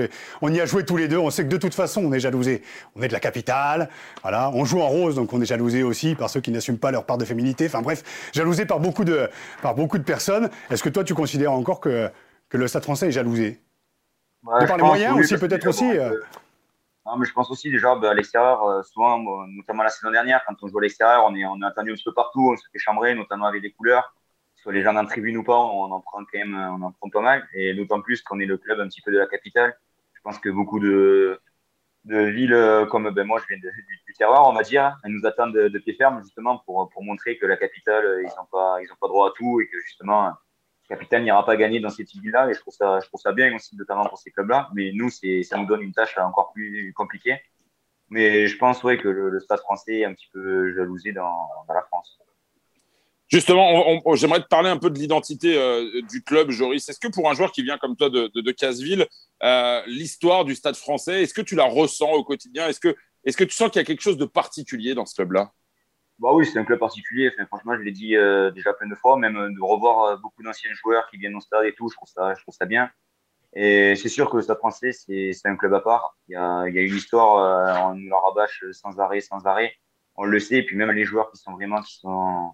on 0.41 0.51
y 0.51 0.59
a 0.59 0.65
joué 0.65 0.83
tous 0.83 0.97
les 0.97 1.07
deux. 1.07 1.19
On 1.19 1.29
sait 1.29 1.43
que 1.43 1.49
de 1.49 1.57
toute 1.57 1.75
façon, 1.75 2.03
on 2.03 2.11
est 2.11 2.19
jalousé. 2.19 2.63
On 2.95 3.03
est 3.03 3.09
de 3.09 3.13
la 3.13 3.19
capitale. 3.19 3.87
Voilà. 4.23 4.49
On 4.55 4.65
joue 4.65 4.81
en 4.81 4.87
rose, 4.87 5.13
donc 5.13 5.31
on 5.33 5.41
est 5.41 5.45
jalousé 5.45 5.83
aussi 5.83 6.15
par 6.15 6.31
ceux 6.31 6.41
qui 6.41 6.49
n'assument 6.49 6.79
pas 6.79 6.89
leur 6.89 7.05
part 7.05 7.19
de 7.19 7.25
féminité. 7.25 7.67
Enfin 7.67 7.83
bref, 7.83 8.01
jalousé 8.33 8.65
par 8.65 8.79
beaucoup 8.79 9.03
de, 9.03 9.29
par 9.61 9.75
beaucoup 9.75 9.99
de 9.99 10.03
personnes. 10.03 10.49
Est-ce 10.71 10.81
que 10.81 10.89
toi, 10.89 11.03
tu 11.03 11.13
considères 11.13 11.51
encore 11.51 11.79
que, 11.79 12.09
que 12.49 12.57
le 12.57 12.67
Stade 12.67 12.83
français 12.83 13.09
est 13.09 13.11
jalousé? 13.11 13.61
Par 14.47 14.77
les 14.77 14.83
moyens 14.83 15.17
aussi, 15.17 15.37
peut-être 15.37 15.67
aussi. 15.67 15.85
Euh. 15.97 16.19
Non, 17.05 17.15
mais 17.17 17.25
je 17.25 17.31
pense 17.31 17.49
aussi 17.49 17.71
déjà 17.71 17.95
bah, 17.95 18.11
à 18.11 18.13
l'extérieur, 18.13 18.63
euh, 18.63 18.83
souvent, 18.83 19.19
notamment 19.47 19.83
la 19.83 19.89
saison 19.89 20.11
dernière, 20.11 20.41
quand 20.45 20.55
on 20.61 20.67
joue 20.67 20.79
à 20.79 20.81
l'extérieur, 20.81 21.23
on 21.25 21.33
est, 21.35 21.45
on 21.45 21.61
est 21.61 21.65
attendu 21.65 21.91
un 21.91 21.95
petit 21.95 22.03
peu 22.03 22.13
partout, 22.13 22.49
on 22.51 22.57
se 22.57 22.63
fait 22.71 22.79
chambrer, 22.79 23.15
notamment 23.15 23.45
avec 23.45 23.61
des 23.61 23.71
couleurs. 23.71 24.13
Soit 24.57 24.73
les 24.73 24.81
gens 24.81 24.95
en 24.95 25.05
tribune 25.05 25.37
ou 25.37 25.43
pas, 25.43 25.57
on 25.57 25.91
en 25.91 26.01
prend 26.01 26.19
quand 26.19 26.37
même, 26.37 26.55
on 26.55 26.81
en 26.81 26.91
prend 26.91 27.09
pas 27.09 27.21
mal. 27.21 27.47
Et 27.53 27.73
d'autant 27.75 28.01
plus 28.01 28.21
qu'on 28.21 28.39
est 28.39 28.45
le 28.45 28.57
club 28.57 28.79
un 28.81 28.87
petit 28.87 29.01
peu 29.01 29.11
de 29.11 29.19
la 29.19 29.27
capitale. 29.27 29.77
Je 30.15 30.21
pense 30.21 30.39
que 30.39 30.49
beaucoup 30.49 30.79
de, 30.79 31.39
de 32.03 32.17
villes 32.23 32.53
euh, 32.53 32.85
comme 32.85 33.09
ben, 33.11 33.25
moi, 33.25 33.39
je 33.39 33.47
viens 33.47 33.57
de, 33.57 33.69
du, 33.69 34.13
terroir, 34.17 34.49
on 34.49 34.53
va 34.53 34.63
dire, 34.63 34.97
elles 35.03 35.11
nous 35.11 35.25
attendent 35.25 35.53
de, 35.53 35.69
de 35.69 35.79
pied 35.79 35.93
ferme 35.93 36.21
justement 36.23 36.57
pour, 36.65 36.89
pour 36.89 37.03
montrer 37.03 37.37
que 37.37 37.45
la 37.45 37.55
capitale, 37.55 38.21
ils 38.21 38.35
n'ont 38.37 38.47
pas, 38.51 38.81
ils 38.81 38.91
ont 38.91 38.97
pas 38.99 39.07
droit 39.07 39.29
à 39.29 39.31
tout 39.35 39.61
et 39.61 39.67
que 39.67 39.79
justement, 39.79 40.33
capitaine 40.87 41.23
n'ira 41.23 41.45
pas 41.45 41.55
gagner 41.55 41.79
dans 41.79 41.89
ces 41.89 42.03
villes-là. 42.03 42.49
Et 42.49 42.53
je 42.53 42.59
trouve, 42.59 42.73
ça, 42.73 42.99
je 43.01 43.07
trouve 43.07 43.21
bien 43.33 43.53
aussi, 43.55 43.75
notamment 43.75 44.05
pour 44.05 44.17
ces 44.17 44.31
clubs-là. 44.31 44.69
Mais 44.73 44.91
nous, 44.93 45.09
ça 45.09 45.57
nous 45.57 45.65
donne 45.65 45.81
une 45.81 45.93
tâche 45.93 46.17
encore 46.17 46.51
plus 46.53 46.93
compliquée. 46.93 47.39
Mais 48.09 48.47
je 48.47 48.57
pense 48.57 48.81
que 48.81 49.07
le, 49.07 49.39
Stade 49.39 49.59
français 49.59 49.99
est 49.99 50.05
un 50.05 50.13
petit 50.13 50.29
peu 50.31 50.73
jalousé 50.73 51.11
dans, 51.11 51.49
la 51.67 51.81
France. 51.83 52.17
Justement, 53.27 54.01
j'aimerais 54.15 54.41
te 54.41 54.47
parler 54.47 54.69
un 54.69 54.77
peu 54.77 54.89
de 54.89 54.97
l'identité 54.97 55.57
euh, 55.57 56.01
du 56.09 56.23
club, 56.23 56.49
Joris. 56.49 56.87
Est-ce 56.87 56.99
que 56.99 57.09
pour 57.09 57.29
un 57.29 57.33
joueur 57.33 57.51
qui 57.51 57.61
vient 57.61 57.77
comme 57.77 57.97
toi 57.97 58.09
de, 58.09 58.31
de, 58.33 58.51
Casseville, 58.51 59.05
euh, 59.43 59.81
l'histoire 59.85 60.45
du 60.45 60.55
Stade 60.55 60.77
français, 60.77 61.23
est-ce 61.23 61.33
que 61.33 61.41
tu 61.41 61.55
la 61.55 61.65
ressens 61.65 62.09
au 62.09 62.23
quotidien? 62.23 62.67
Est-ce 62.69 62.79
que, 62.79 62.95
est 63.25 63.35
que 63.35 63.43
tu 63.43 63.53
sens 63.53 63.69
qu'il 63.69 63.81
y 63.81 63.83
a 63.83 63.85
quelque 63.85 64.01
chose 64.01 64.17
de 64.17 64.23
particulier 64.23 64.95
dans 64.95 65.05
ce 65.05 65.15
club-là? 65.15 65.51
Bah 66.19 66.29
oui, 66.33 66.45
c'est 66.47 66.57
un 66.57 66.63
club 66.65 66.79
particulier. 66.79 67.31
franchement, 67.47 67.75
je 67.77 67.83
l'ai 67.83 67.91
dit 67.91 68.15
euh, 68.15 68.49
déjà 68.51 68.73
plein 68.73 68.87
de 68.87 68.95
fois, 68.95 69.17
même 69.17 69.37
euh, 69.37 69.49
de 69.49 69.61
revoir 69.61 70.03
euh, 70.03 70.17
beaucoup 70.17 70.41
d'anciens 70.41 70.73
joueurs 70.73 71.07
qui 71.09 71.17
viennent 71.17 71.35
au 71.35 71.39
stade 71.39 71.65
et 71.65 71.73
tout, 71.73 71.89
je 71.89 71.95
trouve 71.95 72.09
ça, 72.09 72.33
je 72.33 72.41
trouve 72.41 72.55
ça 72.55 72.65
bien. 72.65 72.89
Et 73.53 73.95
c'est 73.95 74.09
sûr 74.09 74.29
que 74.29 74.37
le 74.37 74.43
Stade 74.43 74.57
français, 74.57 74.91
c'est 74.91 75.33
un 75.45 75.55
club 75.55 75.73
à 75.73 75.81
part. 75.81 76.17
Il 76.27 76.33
y 76.33 76.35
a, 76.35 76.67
il 76.67 76.75
y 76.75 76.79
a 76.79 76.81
une 76.81 76.95
histoire, 76.95 77.89
on 77.91 77.95
nous 77.95 78.09
la 78.09 78.17
rabâche 78.17 78.63
sans 78.71 78.99
arrêt, 78.99 79.21
sans 79.21 79.45
arrêt. 79.45 79.73
On 80.15 80.25
le 80.25 80.39
sait. 80.39 80.57
Et 80.57 80.65
puis 80.65 80.75
même 80.75 80.91
les 80.91 81.05
joueurs 81.05 81.31
qui 81.31 81.37
sont 81.37 81.53
vraiment, 81.53 81.81
qui 81.81 81.95
sont, 81.97 82.51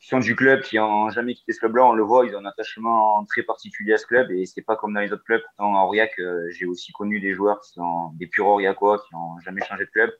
qui 0.00 0.08
sont 0.08 0.20
du 0.20 0.36
club, 0.36 0.62
qui 0.62 0.76
n'ont 0.76 1.10
jamais 1.10 1.34
quitté 1.34 1.52
ce 1.52 1.58
club-là, 1.58 1.84
on 1.86 1.92
le 1.92 2.02
voit, 2.04 2.24
ils 2.26 2.34
ont 2.36 2.38
un 2.40 2.46
attachement 2.46 3.24
très 3.26 3.42
particulier 3.42 3.94
à 3.94 3.98
ce 3.98 4.06
club. 4.06 4.30
Et 4.30 4.46
c'est 4.46 4.62
pas 4.62 4.76
comme 4.76 4.94
dans 4.94 5.00
les 5.00 5.12
autres 5.12 5.24
clubs. 5.24 5.42
À 5.58 5.64
Aurillac, 5.64 6.12
j'ai 6.50 6.66
aussi 6.66 6.92
connu 6.92 7.20
des 7.20 7.34
joueurs 7.34 7.60
qui 7.60 7.72
sont 7.72 8.12
des 8.14 8.26
purs 8.26 8.46
Aurillacois, 8.46 9.00
qui 9.06 9.14
n'ont 9.14 9.38
jamais 9.40 9.62
changé 9.62 9.84
de 9.84 9.90
club 9.90 10.12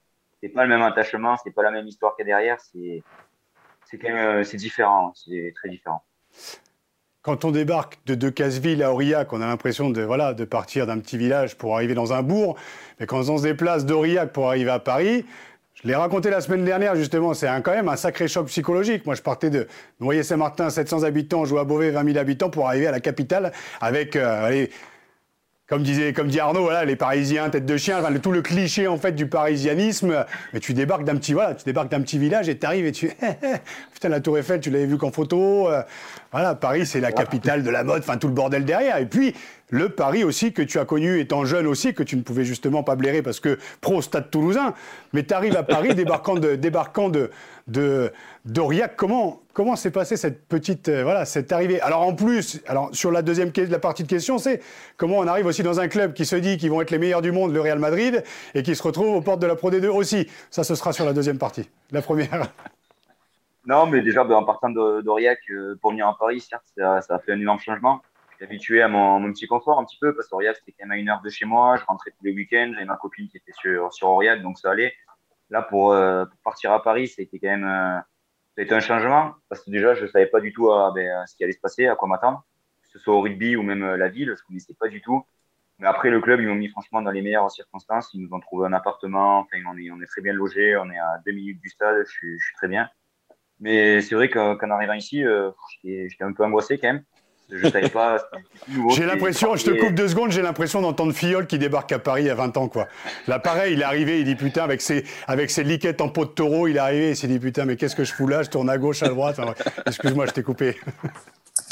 c'est 0.42 0.48
pas 0.48 0.64
le 0.64 0.68
même 0.68 0.82
attachement, 0.82 1.36
c'est 1.42 1.52
pas 1.52 1.62
la 1.62 1.70
même 1.70 1.86
histoire 1.86 2.16
qu'il 2.16 2.26
y 2.26 2.32
a 2.32 2.36
derrière. 2.36 2.58
C'est, 2.60 3.02
quand 3.98 4.12
même, 4.12 4.42
c'est 4.44 4.56
différent, 4.56 5.12
c'est 5.14 5.52
très 5.54 5.68
différent. 5.68 6.02
Quand 7.22 7.44
on 7.44 7.52
débarque 7.52 7.98
de 8.06 8.16
Decazeville 8.16 8.82
à 8.82 8.92
Aurillac, 8.92 9.32
on 9.32 9.40
a 9.40 9.46
l'impression 9.46 9.90
de, 9.90 10.02
voilà, 10.02 10.34
de 10.34 10.44
partir 10.44 10.86
d'un 10.88 10.98
petit 10.98 11.16
village 11.16 11.56
pour 11.56 11.76
arriver 11.76 11.94
dans 11.94 12.12
un 12.12 12.22
bourg. 12.22 12.58
Mais 12.98 13.06
quand 13.06 13.28
on 13.28 13.38
se 13.38 13.44
déplace 13.44 13.86
d'Aurillac 13.86 14.32
pour 14.32 14.48
arriver 14.48 14.70
à 14.70 14.80
Paris, 14.80 15.24
je 15.74 15.86
l'ai 15.86 15.94
raconté 15.94 16.30
la 16.30 16.40
semaine 16.40 16.64
dernière, 16.64 16.96
justement, 16.96 17.32
c'est 17.32 17.46
quand 17.62 17.72
même 17.72 17.88
un 17.88 17.96
sacré 17.96 18.26
choc 18.26 18.46
psychologique. 18.46 19.06
Moi, 19.06 19.14
je 19.14 19.22
partais 19.22 19.50
de 19.50 19.68
Noyer-Saint-Martin, 20.00 20.68
700 20.70 21.04
habitants, 21.04 21.44
je 21.44 21.54
à 21.54 21.64
Beauvais, 21.64 21.90
20 21.90 22.04
000 22.04 22.18
habitants, 22.18 22.50
pour 22.50 22.66
arriver 22.66 22.88
à 22.88 22.90
la 22.90 23.00
capitale 23.00 23.52
avec 23.80 24.16
euh, 24.16 24.44
allez, 24.44 24.70
comme 25.72 25.84
disait, 25.84 26.12
comme 26.12 26.28
dit 26.28 26.38
Arnaud, 26.38 26.64
voilà, 26.64 26.84
les 26.84 26.96
Parisiens, 26.96 27.48
tête 27.48 27.64
de 27.64 27.78
chien, 27.78 28.02
tout 28.22 28.30
le 28.30 28.42
cliché 28.42 28.88
en 28.88 28.98
fait 28.98 29.12
du 29.12 29.26
parisianisme. 29.26 30.26
Mais 30.52 30.60
tu 30.60 30.74
débarques 30.74 31.04
d'un 31.04 31.16
petit, 31.16 31.32
voilà, 31.32 31.54
tu 31.54 31.64
débarques 31.64 31.88
d'un 31.90 32.02
petit 32.02 32.18
village 32.18 32.50
et 32.50 32.58
tu 32.58 32.66
arrives 32.66 32.84
et 32.84 32.92
tu, 32.92 33.10
putain, 33.94 34.10
la 34.10 34.20
Tour 34.20 34.36
Eiffel, 34.36 34.60
tu 34.60 34.68
l'avais 34.68 34.84
vu 34.84 34.98
qu'en 34.98 35.10
photo. 35.10 35.70
Euh, 35.70 35.80
voilà, 36.30 36.54
Paris, 36.54 36.84
c'est 36.84 37.00
la 37.00 37.10
capitale 37.10 37.62
de 37.62 37.70
la 37.70 37.84
mode, 37.84 38.02
enfin 38.02 38.18
tout 38.18 38.28
le 38.28 38.34
bordel 38.34 38.66
derrière. 38.66 38.98
Et 38.98 39.06
puis 39.06 39.34
le 39.72 39.88
Paris 39.88 40.22
aussi 40.22 40.52
que 40.52 40.60
tu 40.60 40.78
as 40.78 40.84
connu 40.84 41.18
étant 41.18 41.46
jeune 41.46 41.66
aussi, 41.66 41.94
que 41.94 42.02
tu 42.02 42.14
ne 42.16 42.22
pouvais 42.22 42.44
justement 42.44 42.82
pas 42.82 42.94
blairer 42.94 43.22
parce 43.22 43.40
que 43.40 43.58
pro 43.80 44.02
Stade 44.02 44.30
Toulousain. 44.30 44.74
Mais 45.14 45.24
tu 45.24 45.32
arrives 45.32 45.56
à 45.56 45.62
Paris 45.62 45.94
débarquant 45.96 46.34
de, 46.34 46.56
débarquant 46.56 47.08
de, 47.08 47.30
de 47.68 48.12
d'Aurillac. 48.44 48.96
Comment 48.96 49.40
comment 49.54 49.74
s'est 49.74 49.90
passée 49.90 50.18
cette 50.18 50.46
petite 50.46 50.90
euh, 50.90 51.02
voilà 51.04 51.24
cette 51.24 51.52
arrivée? 51.52 51.80
Alors 51.80 52.02
en 52.02 52.14
plus, 52.14 52.60
alors 52.66 52.90
sur 52.92 53.10
la 53.10 53.22
deuxième 53.22 53.50
la 53.56 53.78
partie 53.78 54.02
de 54.02 54.08
question, 54.08 54.36
c'est 54.36 54.60
comment 54.98 55.16
on 55.16 55.26
arrive 55.26 55.46
aussi 55.46 55.62
dans 55.62 55.80
un 55.80 55.88
club 55.88 56.12
qui 56.12 56.26
se 56.26 56.36
dit 56.36 56.58
qu'ils 56.58 56.70
vont 56.70 56.82
être 56.82 56.90
les 56.90 56.98
meilleurs 56.98 57.22
du 57.22 57.32
monde, 57.32 57.54
le 57.54 57.60
Real 57.60 57.78
Madrid, 57.78 58.22
et 58.54 58.62
qui 58.62 58.76
se 58.76 58.82
retrouve 58.82 59.16
aux 59.16 59.22
portes 59.22 59.40
de 59.40 59.46
la 59.46 59.56
Pro 59.56 59.70
D2 59.70 59.86
aussi. 59.86 60.28
Ça, 60.50 60.64
ce 60.64 60.74
sera 60.74 60.92
sur 60.92 61.06
la 61.06 61.14
deuxième 61.14 61.38
partie. 61.38 61.70
La 61.90 62.02
première. 62.02 62.46
Non, 63.64 63.86
mais 63.86 64.02
déjà, 64.02 64.24
ben, 64.24 64.34
en 64.34 64.44
partant 64.44 64.68
d'Aurillac 64.68 65.38
euh, 65.50 65.78
pour 65.80 65.92
venir 65.92 66.08
à 66.08 66.16
Paris, 66.18 66.40
certes, 66.40 66.64
ça, 66.76 67.00
ça, 67.00 67.14
a 67.14 67.18
fait 67.20 67.32
un 67.32 67.40
énorme 67.40 67.60
changement. 67.60 68.02
Habitué 68.42 68.82
à 68.82 68.88
mon, 68.88 69.32
petit 69.32 69.46
confort 69.46 69.78
un 69.78 69.84
petit 69.84 69.98
peu, 70.00 70.14
parce 70.14 70.28
qu'Aurillac, 70.28 70.56
c'était 70.56 70.72
quand 70.72 70.86
même 70.86 70.92
à 70.92 71.00
une 71.00 71.08
heure 71.08 71.22
de 71.22 71.30
chez 71.30 71.44
moi. 71.44 71.76
Je 71.76 71.84
rentrais 71.84 72.10
tous 72.10 72.24
les 72.24 72.32
week-ends. 72.32 72.70
J'avais 72.72 72.84
ma 72.84 72.96
copine 72.96 73.28
qui 73.28 73.36
était 73.36 73.52
sur, 73.52 73.92
sur 73.92 74.20
donc 74.42 74.58
ça 74.58 74.70
allait. 74.70 74.94
Là, 75.50 75.62
pour, 75.62 75.92
euh, 75.92 76.24
partir 76.42 76.72
à 76.72 76.82
Paris, 76.82 77.08
c'était 77.08 77.38
quand 77.38 77.48
même 77.48 78.02
ça 78.56 78.76
un 78.76 78.80
changement 78.80 79.34
parce 79.48 79.62
que 79.62 79.70
déjà, 79.70 79.94
je 79.94 80.02
ne 80.02 80.08
savais 80.08 80.26
pas 80.26 80.40
du 80.40 80.52
tout 80.52 80.70
euh, 80.70 80.90
ben, 80.92 81.26
ce 81.26 81.36
qui 81.36 81.44
allait 81.44 81.52
se 81.52 81.60
passer, 81.60 81.86
à 81.86 81.96
quoi 81.96 82.08
m'attendre, 82.08 82.44
que 82.82 82.88
ce 82.88 82.98
soit 82.98 83.14
au 83.14 83.20
rugby 83.20 83.56
ou 83.56 83.62
même 83.62 83.82
euh, 83.82 83.96
la 83.96 84.08
ville, 84.08 84.26
je 84.36 84.42
ne 84.42 84.46
connaissais 84.46 84.74
pas 84.74 84.88
du 84.88 85.00
tout. 85.00 85.24
Mais 85.78 85.88
après, 85.88 86.10
le 86.10 86.20
club, 86.20 86.40
ils 86.40 86.46
m'ont 86.46 86.54
mis 86.54 86.68
franchement 86.68 87.02
dans 87.02 87.10
les 87.10 87.22
meilleures 87.22 87.50
circonstances. 87.50 88.10
Ils 88.14 88.20
nous 88.20 88.32
ont 88.32 88.40
trouvé 88.40 88.68
un 88.68 88.72
appartement. 88.72 89.46
On 89.52 89.76
est, 89.76 89.90
on 89.90 90.00
est 90.00 90.06
très 90.06 90.20
bien 90.20 90.32
logé. 90.32 90.76
On 90.76 90.88
est 90.90 90.98
à 90.98 91.20
deux 91.26 91.32
minutes 91.32 91.60
du 91.60 91.68
stade. 91.70 92.04
Je 92.06 92.10
suis, 92.10 92.38
très 92.56 92.68
bien. 92.68 92.88
Mais 93.58 94.00
c'est 94.00 94.14
vrai 94.14 94.28
qu'en 94.28 94.70
arrivant 94.70 94.92
ici, 94.92 95.24
euh, 95.24 95.50
j'étais 95.82 96.22
un 96.22 96.32
peu 96.32 96.44
angoissé 96.44 96.78
quand 96.78 96.92
même. 96.92 97.04
Je 97.52 97.68
savais 97.68 97.88
pas. 97.88 98.16
J'ai 98.96 99.04
l'impression, 99.04 99.56
je 99.56 99.64
te 99.64 99.70
coupe 99.70 99.94
deux 99.94 100.08
secondes, 100.08 100.30
j'ai 100.30 100.42
l'impression 100.42 100.80
d'entendre 100.80 101.12
Fiol 101.12 101.46
qui 101.46 101.58
débarque 101.58 101.92
à 101.92 101.98
Paris 101.98 102.30
à 102.30 102.34
20 102.34 102.56
ans, 102.56 102.68
quoi. 102.68 102.88
Là, 103.26 103.38
pareil, 103.38 103.74
il 103.74 103.80
est 103.80 103.84
arrivé, 103.84 104.20
il 104.20 104.24
dit 104.24 104.36
putain, 104.36 104.64
avec 104.64 104.80
ses, 104.80 105.04
avec 105.26 105.50
ses 105.50 105.62
liquettes 105.62 106.00
en 106.00 106.08
peau 106.08 106.24
de 106.24 106.30
taureau, 106.30 106.66
il 106.66 106.76
est 106.76 106.80
arrivé, 106.80 107.10
il 107.10 107.16
s'est 107.16 107.28
dit 107.28 107.38
putain, 107.38 107.66
mais 107.66 107.76
qu'est-ce 107.76 107.94
que 107.94 108.04
je 108.04 108.12
fous 108.12 108.26
là? 108.26 108.42
Je 108.42 108.50
tourne 108.50 108.70
à 108.70 108.78
gauche, 108.78 109.02
à 109.02 109.08
droite. 109.08 109.38
Excuse-moi, 109.86 110.26
je 110.26 110.32
t'ai 110.32 110.42
coupé. 110.42 110.76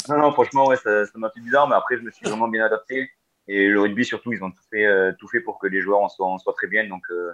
Non, 0.09 0.17
non, 0.17 0.31
franchement, 0.31 0.67
ouais, 0.67 0.77
ça 0.77 1.05
m'a 1.15 1.29
fait 1.29 1.41
bizarre, 1.41 1.67
mais 1.67 1.75
après, 1.75 1.97
je 1.97 2.01
me 2.01 2.11
suis 2.11 2.25
vraiment 2.25 2.47
bien 2.47 2.65
adapté. 2.65 3.09
Et 3.47 3.67
le 3.67 3.79
rugby, 3.81 4.05
surtout, 4.05 4.33
ils 4.33 4.43
ont 4.43 4.51
tout 4.51 4.63
fait, 4.69 4.85
euh, 4.85 5.11
tout 5.19 5.27
fait 5.27 5.41
pour 5.41 5.59
que 5.59 5.67
les 5.67 5.81
joueurs 5.81 5.99
en 5.99 6.09
soient, 6.09 6.27
en 6.27 6.37
soient 6.37 6.53
très 6.53 6.67
bien. 6.67 6.87
Donc, 6.87 7.03
euh, 7.11 7.31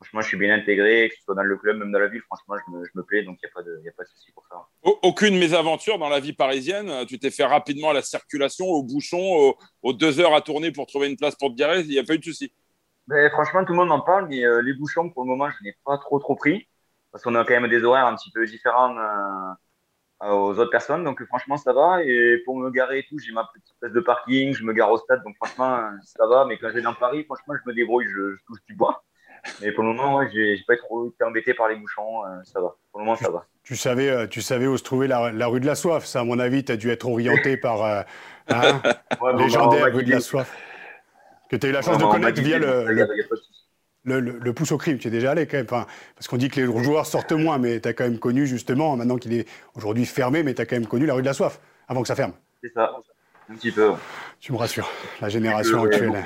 franchement, 0.00 0.22
je 0.22 0.28
suis 0.28 0.38
bien 0.38 0.54
intégré, 0.54 1.10
que 1.10 1.14
ce 1.14 1.22
soit 1.24 1.34
dans 1.34 1.42
le 1.42 1.56
club, 1.56 1.76
même 1.76 1.92
dans 1.92 1.98
la 1.98 2.08
ville, 2.08 2.22
franchement, 2.22 2.54
je 2.66 2.72
me, 2.72 2.84
je 2.84 2.90
me 2.94 3.02
plais, 3.02 3.22
donc 3.22 3.38
il 3.42 3.46
n'y 3.46 3.50
a 3.50 3.54
pas 3.54 3.62
de, 3.62 3.80
y 3.84 3.88
a 3.88 3.92
pas 3.92 4.04
de 4.04 4.08
souci 4.08 4.32
pour 4.32 4.46
ça. 4.46 4.66
Aucune 5.02 5.38
mésaventure 5.38 5.98
dans 5.98 6.08
la 6.08 6.20
vie 6.20 6.32
parisienne. 6.32 7.04
Tu 7.06 7.18
t'es 7.18 7.30
fait 7.30 7.44
rapidement 7.44 7.90
à 7.90 7.92
la 7.92 8.02
circulation, 8.02 8.66
au 8.66 8.82
bouchon, 8.82 9.54
aux, 9.82 9.92
deux 9.92 10.18
heures 10.20 10.34
à 10.34 10.40
tourner 10.40 10.72
pour 10.72 10.86
trouver 10.86 11.08
une 11.08 11.16
place 11.16 11.34
pour 11.36 11.50
te 11.50 11.56
garer. 11.56 11.80
Il 11.80 11.88
n'y 11.88 11.98
a 11.98 12.04
pas 12.04 12.14
eu 12.14 12.18
de 12.18 12.24
souci. 12.24 12.50
Ben, 13.08 13.28
franchement, 13.30 13.64
tout 13.64 13.72
le 13.72 13.78
monde 13.78 13.92
en 13.92 14.00
parle, 14.00 14.28
mais 14.28 14.44
euh, 14.44 14.62
les 14.62 14.72
bouchons, 14.72 15.10
pour 15.10 15.24
le 15.24 15.28
moment, 15.28 15.50
je 15.50 15.64
n'ai 15.64 15.74
pas 15.84 15.98
trop 15.98 16.18
trop 16.18 16.36
pris 16.36 16.66
parce 17.12 17.24
qu'on 17.24 17.34
a 17.34 17.44
quand 17.44 17.60
même 17.60 17.68
des 17.68 17.82
horaires 17.82 18.06
un 18.06 18.14
petit 18.14 18.30
peu 18.30 18.46
différents 18.46 18.96
euh, 18.96 20.30
aux 20.30 20.58
autres 20.58 20.70
personnes. 20.70 21.04
Donc 21.04 21.22
franchement, 21.26 21.58
ça 21.58 21.74
va. 21.74 22.02
Et 22.04 22.38
pour 22.46 22.56
me 22.56 22.70
garer 22.70 23.00
et 23.00 23.06
tout, 23.06 23.18
j'ai 23.18 23.32
ma 23.32 23.44
petite 23.52 23.74
place 23.80 23.92
de 23.92 24.00
parking, 24.00 24.54
je 24.54 24.64
me 24.64 24.72
gare 24.72 24.90
au 24.90 24.96
stade, 24.96 25.22
donc 25.24 25.36
franchement, 25.36 25.90
ça 26.04 26.26
va. 26.26 26.46
Mais 26.46 26.56
quand 26.56 26.70
j'ai 26.72 26.80
dans 26.80 26.94
Paris, 26.94 27.24
franchement, 27.24 27.54
je 27.62 27.68
me 27.68 27.74
débrouille, 27.74 28.06
je, 28.06 28.36
je 28.36 28.44
touche 28.46 28.64
du 28.66 28.74
bois. 28.74 29.02
Mais 29.60 29.72
pour 29.72 29.84
le 29.84 29.92
moment, 29.92 30.16
ouais, 30.16 30.28
j'ai 30.32 30.62
pas 30.66 30.76
trop 30.76 31.08
été 31.08 31.24
embêté 31.24 31.54
par 31.54 31.68
les 31.68 31.76
bouchons. 31.76 32.24
Euh, 32.24 32.42
ça 32.44 32.60
va. 32.60 32.76
Pour 32.90 33.00
le 33.00 33.06
moment, 33.06 33.16
ça 33.16 33.30
va. 33.30 33.46
Tu 33.62 33.76
savais, 33.76 34.08
euh, 34.08 34.26
tu 34.26 34.42
savais 34.42 34.66
où 34.66 34.76
se 34.76 34.82
trouvait 34.82 35.06
la, 35.06 35.46
rue 35.46 35.60
de 35.60 35.66
la 35.66 35.74
Soif. 35.74 36.04
Ça, 36.04 36.20
à 36.20 36.24
mon 36.24 36.38
avis, 36.38 36.64
tu 36.64 36.72
as 36.72 36.76
dû 36.76 36.90
être 36.90 37.08
orienté 37.08 37.56
par 37.56 37.84
euh, 37.84 38.02
hein, 38.48 38.82
légendaire 39.38 39.92
rue 39.92 40.04
de 40.04 40.10
la 40.10 40.20
Soif. 40.20 40.56
Que 41.50 41.56
tu 41.56 41.66
as 41.66 41.70
eu 41.70 41.72
la 41.72 41.82
chance 41.82 41.98
de 41.98 42.04
connaître 42.04 42.40
via 42.40 42.58
le, 42.58 42.86
le, 44.04 44.52
pouce 44.52 44.72
au 44.72 44.78
crime. 44.78 44.98
Tu 44.98 45.08
es 45.08 45.10
déjà 45.10 45.32
allé 45.32 45.46
quand 45.46 45.56
même. 45.56 45.66
parce 45.66 46.28
qu'on 46.28 46.36
dit 46.36 46.48
que 46.48 46.60
les 46.60 46.84
joueurs 46.84 47.06
sortent 47.06 47.32
moins, 47.32 47.58
mais 47.58 47.80
tu 47.80 47.88
as 47.88 47.92
quand 47.92 48.04
même 48.04 48.18
connu 48.18 48.46
justement, 48.46 48.96
maintenant 48.96 49.16
qu'il 49.16 49.34
est 49.34 49.48
aujourd'hui 49.74 50.06
fermé, 50.06 50.42
mais 50.42 50.54
tu 50.54 50.62
as 50.62 50.66
quand 50.66 50.76
même 50.76 50.86
connu 50.86 51.06
la 51.06 51.14
rue 51.14 51.22
de 51.22 51.26
la 51.26 51.34
Soif 51.34 51.60
avant 51.88 52.02
que 52.02 52.08
ça 52.08 52.14
ferme. 52.14 52.32
C'est 52.62 52.72
ça, 52.72 52.92
un 53.48 53.54
petit 53.54 53.72
peu. 53.72 53.92
Tu 54.38 54.52
me 54.52 54.58
rassures, 54.58 54.88
la 55.20 55.28
génération 55.28 55.82
actuelle. 55.82 56.24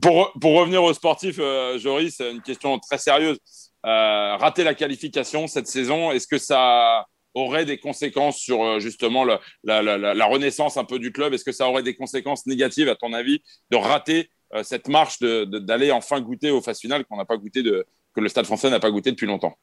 Pour, 0.00 0.32
pour, 0.40 0.58
revenir 0.58 0.82
aux 0.82 0.92
sportifs, 0.92 1.38
euh, 1.38 1.78
Joris, 1.78 2.20
une 2.20 2.42
question 2.42 2.78
très 2.78 2.98
sérieuse. 2.98 3.38
Euh, 3.84 4.36
rater 4.36 4.62
la 4.62 4.74
qualification 4.74 5.48
cette 5.48 5.66
saison, 5.66 6.12
est-ce 6.12 6.28
que 6.28 6.38
ça 6.38 7.06
aurait 7.34 7.64
des 7.64 7.78
conséquences 7.78 8.38
sur 8.38 8.62
euh, 8.62 8.78
justement 8.78 9.24
la, 9.24 9.40
la, 9.64 9.82
la, 9.82 10.24
renaissance 10.26 10.76
un 10.76 10.84
peu 10.84 10.98
du 11.00 11.10
club? 11.10 11.32
Est-ce 11.32 11.44
que 11.44 11.52
ça 11.52 11.68
aurait 11.68 11.82
des 11.82 11.96
conséquences 11.96 12.46
négatives, 12.46 12.88
à 12.88 12.94
ton 12.94 13.12
avis, 13.12 13.42
de 13.70 13.76
rater 13.76 14.30
euh, 14.54 14.62
cette 14.62 14.88
marche 14.88 15.18
d'aller 15.20 15.90
enfin 15.90 16.20
goûter 16.20 16.50
aux 16.50 16.60
phases 16.60 16.78
finales 16.78 17.04
qu'on 17.04 17.16
n'a 17.16 17.24
pas 17.24 17.36
goûté 17.36 17.62
de, 17.62 17.84
que 18.14 18.20
le 18.20 18.28
Stade 18.28 18.46
français 18.46 18.70
n'a 18.70 18.80
pas 18.80 18.90
goûté 18.90 19.10
depuis 19.10 19.26
longtemps? 19.26 19.58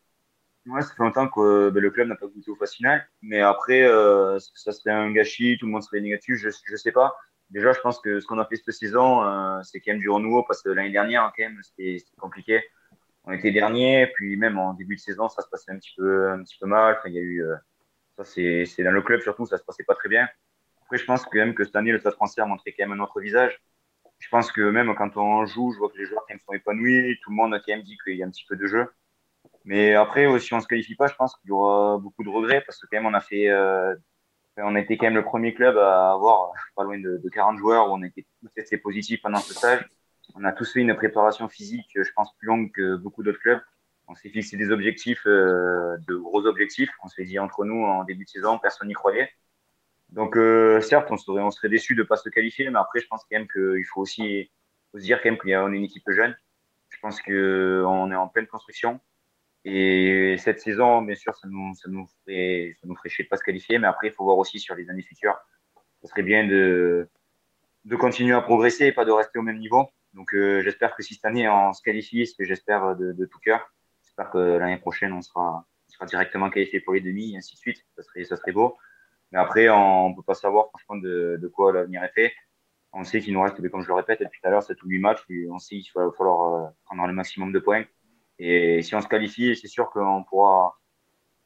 Ouais, 0.65 0.81
ça 0.81 0.89
fait 0.89 1.03
longtemps 1.03 1.29
que 1.29 1.69
ben, 1.69 1.79
le 1.79 1.89
club 1.89 2.09
n'a 2.09 2.15
pas 2.15 2.27
goûté 2.27 2.51
aux 2.51 2.55
phases 2.55 2.73
finales. 2.73 3.07
Mais 3.21 3.39
après, 3.39 3.87
ça 4.53 4.73
serait 4.73 4.91
un 4.91 5.11
gâchis, 5.11 5.57
tout 5.57 5.65
le 5.65 5.71
monde 5.71 5.83
serait 5.83 6.01
négatif, 6.01 6.35
je 6.35 6.47
ne 6.47 6.77
sais 6.77 6.91
pas 6.91 7.15
déjà, 7.49 7.73
je 7.73 7.79
pense 7.81 7.99
que 7.99 8.19
ce 8.19 8.25
qu'on 8.25 8.39
a 8.39 8.45
fait 8.45 8.55
cette 8.55 8.73
saison, 8.73 9.23
euh, 9.23 9.61
c'est 9.63 9.79
quand 9.79 9.91
même 9.91 10.01
du 10.01 10.09
renouveau 10.09 10.43
parce 10.43 10.61
que 10.61 10.69
l'année 10.69 10.91
dernière, 10.91 11.31
quand 11.35 11.43
même, 11.43 11.59
c'était 11.63 11.97
compliqué. 12.19 12.63
On 13.25 13.31
était 13.31 13.51
dernier, 13.51 14.07
puis 14.15 14.37
même 14.37 14.57
en 14.57 14.73
début 14.73 14.95
de 14.95 15.01
saison, 15.01 15.29
ça 15.29 15.41
se 15.41 15.49
passait 15.49 15.71
un 15.71 15.77
petit 15.77 15.93
peu, 15.97 16.31
un 16.31 16.43
petit 16.43 16.57
peu 16.59 16.67
mal. 16.67 16.95
Enfin, 16.97 17.09
il 17.09 17.15
y 17.15 17.19
a 17.19 17.21
eu, 17.21 17.43
euh, 17.43 17.55
ça 18.17 18.23
c'est 18.25 18.83
dans 18.83 18.91
le 18.91 19.01
club 19.01 19.21
surtout, 19.21 19.45
ça 19.45 19.57
se 19.57 19.63
passait 19.63 19.83
pas 19.83 19.95
très 19.95 20.09
bien. 20.09 20.27
Après, 20.83 20.97
je 20.97 21.05
pense 21.05 21.23
quand 21.23 21.35
même 21.35 21.53
que 21.53 21.63
cette 21.63 21.75
année, 21.75 21.91
le 21.91 21.99
Stade 21.99 22.13
français 22.13 22.41
a 22.41 22.45
montré 22.45 22.73
quand 22.73 22.87
même 22.87 22.99
un 22.99 23.03
autre 23.03 23.19
visage. 23.19 23.61
Je 24.17 24.27
pense 24.29 24.51
que 24.51 24.61
même 24.61 24.93
quand 24.95 25.15
on 25.17 25.45
joue, 25.45 25.71
je 25.71 25.77
vois 25.77 25.89
que 25.89 25.97
les 25.97 26.05
joueurs 26.05 26.23
quand 26.27 26.33
même 26.33 26.39
sont 26.39 26.53
épanouis, 26.53 27.17
tout 27.21 27.29
le 27.29 27.35
monde 27.35 27.53
a 27.53 27.59
quand 27.59 27.71
même 27.73 27.83
dit 27.83 27.97
qu'il 28.03 28.15
y 28.15 28.23
a 28.23 28.25
un 28.25 28.29
petit 28.29 28.45
peu 28.49 28.55
de 28.55 28.65
jeu. 28.65 28.87
Mais 29.63 29.93
après, 29.93 30.39
si 30.39 30.53
on 30.53 30.59
se 30.59 30.67
qualifie 30.67 30.95
pas, 30.95 31.07
je 31.07 31.15
pense 31.15 31.35
qu'il 31.37 31.49
y 31.49 31.51
aura 31.51 31.97
beaucoup 31.99 32.23
de 32.23 32.29
regrets 32.29 32.61
parce 32.61 32.79
que 32.79 32.87
quand 32.87 32.97
même 32.97 33.05
on 33.05 33.13
a 33.13 33.21
fait 33.21 33.49
euh, 33.49 33.95
on 34.57 34.75
était 34.75 34.97
quand 34.97 35.07
même 35.07 35.15
le 35.15 35.23
premier 35.23 35.53
club 35.53 35.77
à 35.77 36.13
avoir 36.13 36.51
pas 36.75 36.83
loin 36.83 36.99
de, 36.99 37.21
40 37.31 37.57
joueurs 37.57 37.89
où 37.89 37.93
on 37.93 38.03
était 38.03 38.25
tous 38.41 38.49
testés 38.49 38.77
positifs 38.77 39.21
pendant 39.21 39.39
ce 39.39 39.53
stage. 39.53 39.87
On 40.35 40.43
a 40.43 40.51
tous 40.51 40.71
fait 40.71 40.81
une 40.81 40.95
préparation 40.95 41.47
physique, 41.47 41.89
je 41.95 42.11
pense, 42.15 42.35
plus 42.37 42.47
longue 42.47 42.71
que 42.71 42.95
beaucoup 42.95 43.23
d'autres 43.23 43.39
clubs. 43.39 43.61
On 44.07 44.15
s'est 44.15 44.29
fixé 44.29 44.57
des 44.57 44.71
objectifs, 44.71 45.25
euh, 45.27 45.97
de 46.07 46.15
gros 46.15 46.45
objectifs. 46.45 46.89
On 47.03 47.07
s'est 47.07 47.25
dit 47.25 47.39
entre 47.39 47.63
nous 47.63 47.83
en 47.83 48.03
début 48.03 48.25
de 48.25 48.29
saison, 48.29 48.57
personne 48.57 48.87
n'y 48.87 48.93
croyait. 48.93 49.29
Donc, 50.09 50.35
euh, 50.35 50.81
certes, 50.81 51.07
on 51.11 51.17
serait, 51.17 51.41
on 51.41 51.51
serait 51.51 51.69
déçu 51.69 51.93
de 51.93 52.01
ne 52.01 52.07
pas 52.07 52.17
se 52.17 52.29
qualifier, 52.29 52.69
mais 52.69 52.79
après, 52.79 52.99
je 52.99 53.07
pense 53.07 53.21
quand 53.21 53.37
même 53.37 53.47
qu'il 53.47 53.85
faut 53.85 54.01
aussi 54.01 54.49
faut 54.91 54.99
se 54.99 55.03
dire 55.03 55.21
quand 55.21 55.29
même 55.29 55.37
qu'on 55.37 55.73
est 55.73 55.77
une 55.77 55.83
équipe 55.83 56.09
jeune. 56.09 56.35
Je 56.89 56.97
pense 56.99 57.21
qu'on 57.21 58.11
est 58.11 58.15
en 58.15 58.27
pleine 58.27 58.47
construction. 58.47 58.99
Et 59.65 60.35
cette 60.37 60.61
saison, 60.61 61.01
bien 61.01 61.15
sûr, 61.15 61.35
ça 61.35 61.47
nous, 61.47 61.73
ça 61.75 61.89
ferait, 62.25 62.75
chier 63.07 63.25
de 63.25 63.29
pas 63.29 63.37
se 63.37 63.43
qualifier, 63.43 63.77
mais 63.77 63.87
après, 63.87 64.07
il 64.07 64.13
faut 64.13 64.23
voir 64.23 64.37
aussi 64.37 64.59
sur 64.59 64.75
les 64.75 64.89
années 64.89 65.01
futures. 65.01 65.37
Ça 66.01 66.07
serait 66.07 66.23
bien 66.23 66.47
de, 66.47 67.09
continuer 67.99 68.33
à 68.33 68.41
progresser 68.41 68.87
et 68.87 68.91
pas 68.93 69.05
de 69.05 69.11
rester 69.11 69.37
au 69.37 69.41
même 69.41 69.57
niveau. 69.57 69.89
Donc, 70.13 70.33
euh, 70.33 70.61
j'espère 70.61 70.95
que 70.95 71.03
si 71.03 71.13
cette 71.15 71.25
année 71.25 71.47
on 71.49 71.73
se 71.73 71.81
qualifie, 71.81 72.25
ce 72.25 72.35
que 72.35 72.45
j'espère 72.45 72.95
de, 72.95 73.25
tout 73.25 73.39
cœur, 73.39 73.73
j'espère 74.03 74.31
que 74.31 74.37
l'année 74.37 74.77
prochaine 74.77 75.13
on 75.13 75.21
sera, 75.21 75.65
directement 76.07 76.49
qualifié 76.49 76.79
pour 76.79 76.93
les 76.93 77.01
demi 77.01 77.33
et 77.33 77.37
ainsi 77.37 77.55
de 77.55 77.59
suite. 77.59 77.85
Ça 77.97 78.37
serait, 78.37 78.53
beau. 78.53 78.77
Mais 79.31 79.39
après, 79.39 79.69
on, 79.69 80.11
ne 80.11 80.15
peut 80.15 80.23
pas 80.23 80.35
savoir 80.35 80.69
franchement 80.69 80.95
de, 80.95 81.51
quoi 81.53 81.73
l'avenir 81.73 82.01
est 82.03 82.13
fait. 82.13 82.33
On 82.93 83.03
sait 83.03 83.19
qu'il 83.19 83.33
nous 83.33 83.41
reste, 83.41 83.55
comme 83.69 83.81
je 83.81 83.87
le 83.87 83.93
répète 83.93 84.21
depuis 84.21 84.39
tout 84.41 84.47
à 84.47 84.51
l'heure, 84.51 84.63
c'est 84.63 84.75
tous 84.75 84.87
les 84.87 84.97
matchs. 84.97 85.23
On 85.51 85.59
sait 85.59 85.77
qu'il 85.79 85.91
va 85.93 86.09
falloir 86.17 86.55
euh, 86.55 86.69
prendre 86.85 87.05
le 87.05 87.13
maximum 87.13 87.51
de 87.51 87.59
points. 87.59 87.83
Et 88.39 88.81
si 88.81 88.95
on 88.95 89.01
se 89.01 89.07
qualifie, 89.07 89.55
c'est 89.55 89.67
sûr 89.67 89.89
qu'on 89.89 90.23
pourra, 90.23 90.79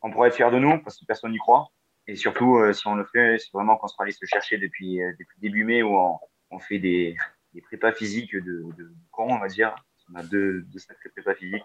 on 0.02 0.12
pourra 0.12 0.28
être 0.28 0.36
fier 0.36 0.52
de 0.52 0.60
nous 0.60 0.82
parce 0.84 1.00
que 1.00 1.06
personne 1.06 1.32
n'y 1.32 1.40
croit. 1.40 1.70
Et 2.08 2.16
surtout, 2.16 2.58
euh, 2.58 2.74
si 2.74 2.86
on 2.88 2.96
le 2.96 3.06
fait, 3.06 3.38
c'est 3.40 3.52
vraiment 3.54 3.78
qu'on 3.78 3.88
sera 3.88 4.04
allé 4.04 4.12
se 4.12 4.26
chercher 4.26 4.58
depuis, 4.58 5.02
euh, 5.02 5.12
début 5.38 5.64
mai 5.64 5.82
où 5.82 5.98
on, 5.98 6.60
fait 6.60 6.78
des, 6.78 7.16
prépas 7.64 7.94
physiques 7.94 8.36
de, 8.36 8.66
de 8.78 8.92
on 9.18 9.40
va 9.40 9.48
dire. 9.48 9.74
On 10.14 10.16
a 10.16 10.24
deux, 10.24 10.62
deux 10.62 10.80
prépas 11.14 11.34
physiques. 11.34 11.64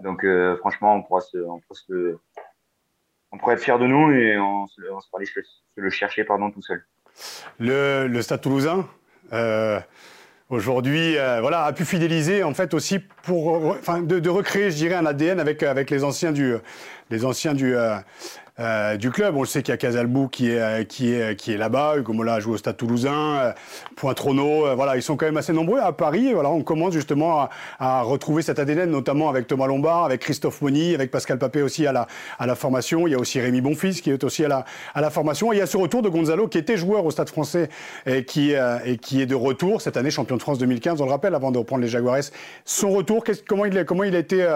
Donc, 0.00 0.26
franchement, 0.58 0.96
on 0.96 1.02
pourra, 1.02 1.22
se, 1.22 1.38
on, 1.38 1.58
pourra 1.60 1.80
se, 1.86 2.18
on 3.32 3.38
pourrait 3.38 3.54
être 3.54 3.62
fier 3.62 3.78
de 3.78 3.86
nous 3.86 4.10
et 4.12 4.36
on, 4.36 4.66
se, 4.66 4.82
on 4.90 5.00
se 5.00 5.08
pourra 5.08 5.24
se 5.24 5.40
le 5.76 5.88
chercher 5.88 6.24
pardon, 6.24 6.50
tout 6.50 6.60
seul. 6.60 6.84
Le, 7.58 8.08
le 8.08 8.20
Stade 8.20 8.42
toulousain 8.42 8.86
aujourd'hui, 10.48 11.16
voilà, 11.40 11.64
a 11.64 11.72
pu 11.72 11.84
fidéliser 11.84 12.42
en 12.42 12.54
fait 12.54 12.74
aussi 12.74 12.98
pour, 12.98 13.76
de, 14.02 14.18
de, 14.18 14.30
recréer, 14.30 14.70
je 14.70 14.76
dirais, 14.76 14.94
un 14.94 15.06
ADN 15.06 15.40
avec 15.40 15.62
avec 15.62 15.90
les 15.90 16.04
anciens 16.04 16.32
du, 16.32 16.54
les 17.10 17.24
anciens 17.24 17.54
du 17.54 17.74
euh, 18.58 18.96
du 18.96 19.10
club. 19.10 19.36
On 19.36 19.42
le 19.42 19.46
sait 19.46 19.62
qu'il 19.62 19.72
y 19.72 19.74
a 19.74 19.76
Casalbou 19.76 20.28
qui 20.28 20.50
est, 20.50 20.60
euh, 20.60 20.84
qui 20.84 21.12
est, 21.12 21.36
qui 21.36 21.52
est 21.52 21.58
là-bas. 21.58 21.96
Hugo 21.98 22.14
Mola 22.14 22.40
joue 22.40 22.52
au 22.52 22.56
Stade 22.56 22.78
Toulousain. 22.78 23.12
Euh, 23.12 23.52
Pointrono, 23.96 24.74
voilà, 24.74 24.96
ils 24.96 25.02
sont 25.02 25.16
quand 25.16 25.26
même 25.26 25.36
assez 25.36 25.52
nombreux 25.52 25.80
à 25.80 25.92
Paris. 25.92 26.32
Voilà, 26.32 26.48
on 26.48 26.62
commence 26.62 26.94
justement 26.94 27.48
à, 27.78 28.02
retrouver 28.02 28.42
cet 28.42 28.58
ADN, 28.58 28.90
notamment 28.90 29.28
avec 29.28 29.46
Thomas 29.46 29.66
Lombard, 29.66 30.04
avec 30.04 30.20
Christophe 30.20 30.62
Moni, 30.62 30.94
avec 30.94 31.10
Pascal 31.10 31.38
Papé 31.38 31.60
aussi 31.60 31.86
à 31.86 31.92
la, 31.92 32.06
à 32.38 32.46
la 32.46 32.54
formation. 32.54 33.06
Il 33.06 33.10
y 33.10 33.14
a 33.14 33.18
aussi 33.18 33.40
Rémi 33.40 33.60
Bonfils 33.60 34.00
qui 34.00 34.10
est 34.10 34.24
aussi 34.24 34.44
à 34.44 34.48
la, 34.48 34.64
à 34.94 35.00
la 35.00 35.10
formation. 35.10 35.52
Et 35.52 35.56
il 35.56 35.58
y 35.58 35.62
a 35.62 35.66
ce 35.66 35.76
retour 35.76 36.02
de 36.02 36.08
Gonzalo 36.08 36.48
qui 36.48 36.58
était 36.58 36.76
joueur 36.76 37.04
au 37.04 37.10
Stade 37.10 37.28
français 37.28 37.68
et 38.06 38.24
qui, 38.24 38.52
et 38.52 38.96
qui 38.98 39.20
est 39.20 39.26
de 39.26 39.34
retour 39.34 39.82
cette 39.82 39.96
année, 39.96 40.10
champion 40.10 40.36
de 40.36 40.42
France 40.42 40.58
2015, 40.58 41.00
on 41.00 41.04
le 41.04 41.10
rappelle, 41.10 41.34
avant 41.34 41.52
de 41.52 41.58
reprendre 41.58 41.82
les 41.82 41.88
Jaguares. 41.88 42.30
Son 42.64 42.90
retour, 42.90 43.24
comment 43.46 43.64
il, 43.64 43.84
comment 43.84 44.04
il 44.04 44.16
a 44.16 44.18
été 44.18 44.46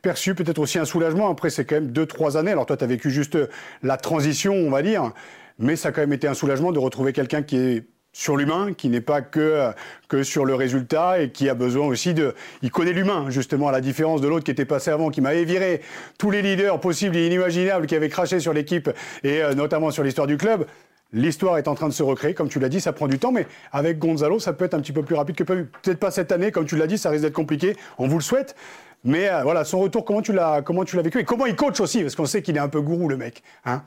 perçu? 0.00 0.34
Peut-être 0.34 0.58
aussi 0.58 0.78
un 0.78 0.84
soulagement. 0.84 1.30
Après, 1.30 1.50
c'est 1.50 1.64
quand 1.64 1.76
même 1.76 1.88
deux, 1.88 2.06
trois 2.06 2.36
années. 2.36 2.52
Alors 2.52 2.66
toi, 2.66 2.76
tu 2.76 2.84
as 2.84 2.88
vécu 2.88 3.10
juste 3.10 3.36
la 3.82 3.96
transition, 3.96 4.54
on 4.54 4.70
va 4.70 4.82
dire. 4.82 5.12
Mais 5.58 5.76
ça 5.76 5.88
a 5.88 5.92
quand 5.92 6.00
même 6.00 6.12
été 6.12 6.26
un 6.28 6.34
soulagement 6.34 6.72
de 6.72 6.78
retrouver 6.78 7.12
quelqu'un 7.12 7.42
qui 7.42 7.56
est 7.56 7.84
sur 8.12 8.36
l'humain, 8.36 8.74
qui 8.74 8.88
n'est 8.88 9.00
pas 9.00 9.22
que, 9.22 9.70
que 10.08 10.22
sur 10.22 10.44
le 10.44 10.54
résultat 10.54 11.20
et 11.20 11.30
qui 11.30 11.48
a 11.48 11.54
besoin 11.54 11.86
aussi 11.86 12.12
de... 12.12 12.34
Il 12.60 12.70
connaît 12.70 12.92
l'humain, 12.92 13.30
justement, 13.30 13.68
à 13.68 13.72
la 13.72 13.80
différence 13.80 14.20
de 14.20 14.28
l'autre 14.28 14.44
qui 14.44 14.50
était 14.50 14.66
passé 14.66 14.90
avant, 14.90 15.10
qui 15.10 15.20
m'avait 15.22 15.44
viré 15.44 15.80
tous 16.18 16.30
les 16.30 16.42
leaders 16.42 16.78
possibles 16.78 17.16
et 17.16 17.26
inimaginables 17.26 17.86
qui 17.86 17.94
avaient 17.94 18.10
craché 18.10 18.38
sur 18.38 18.52
l'équipe 18.52 18.90
et 19.24 19.42
euh, 19.42 19.54
notamment 19.54 19.90
sur 19.90 20.04
l'histoire 20.04 20.26
du 20.26 20.36
club. 20.36 20.66
L'histoire 21.14 21.58
est 21.58 21.68
en 21.68 21.74
train 21.74 21.88
de 21.88 21.92
se 21.92 22.02
recréer, 22.02 22.32
comme 22.32 22.48
tu 22.48 22.58
l'as 22.58 22.70
dit, 22.70 22.80
ça 22.80 22.92
prend 22.92 23.06
du 23.06 23.18
temps, 23.18 23.32
mais 23.32 23.46
avec 23.70 23.98
Gonzalo, 23.98 24.38
ça 24.38 24.54
peut 24.54 24.64
être 24.64 24.74
un 24.74 24.80
petit 24.80 24.92
peu 24.92 25.02
plus 25.02 25.14
rapide 25.14 25.36
que. 25.36 25.42
Peut-être 25.44 25.98
pas 25.98 26.10
cette 26.10 26.32
année, 26.32 26.50
comme 26.50 26.64
tu 26.64 26.76
l'as 26.76 26.86
dit, 26.86 26.96
ça 26.96 27.10
risque 27.10 27.22
d'être 27.22 27.34
compliqué, 27.34 27.76
on 27.98 28.08
vous 28.08 28.16
le 28.16 28.22
souhaite. 28.22 28.56
Mais 29.04 29.28
euh, 29.28 29.42
voilà, 29.42 29.64
son 29.64 29.80
retour, 29.80 30.04
comment 30.04 30.22
tu 30.22 30.32
l'as, 30.32 30.62
comment 30.62 30.84
tu 30.84 30.96
l'as 30.96 31.02
vécu 31.02 31.18
et 31.18 31.24
comment 31.24 31.46
il 31.46 31.56
coach 31.56 31.80
aussi, 31.80 32.02
parce 32.02 32.14
qu'on 32.14 32.26
sait 32.26 32.42
qu'il 32.42 32.56
est 32.56 32.60
un 32.60 32.68
peu 32.68 32.80
gourou 32.80 33.08
le 33.08 33.16
mec. 33.16 33.42
Hein 33.64 33.84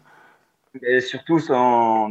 surtout, 1.00 1.40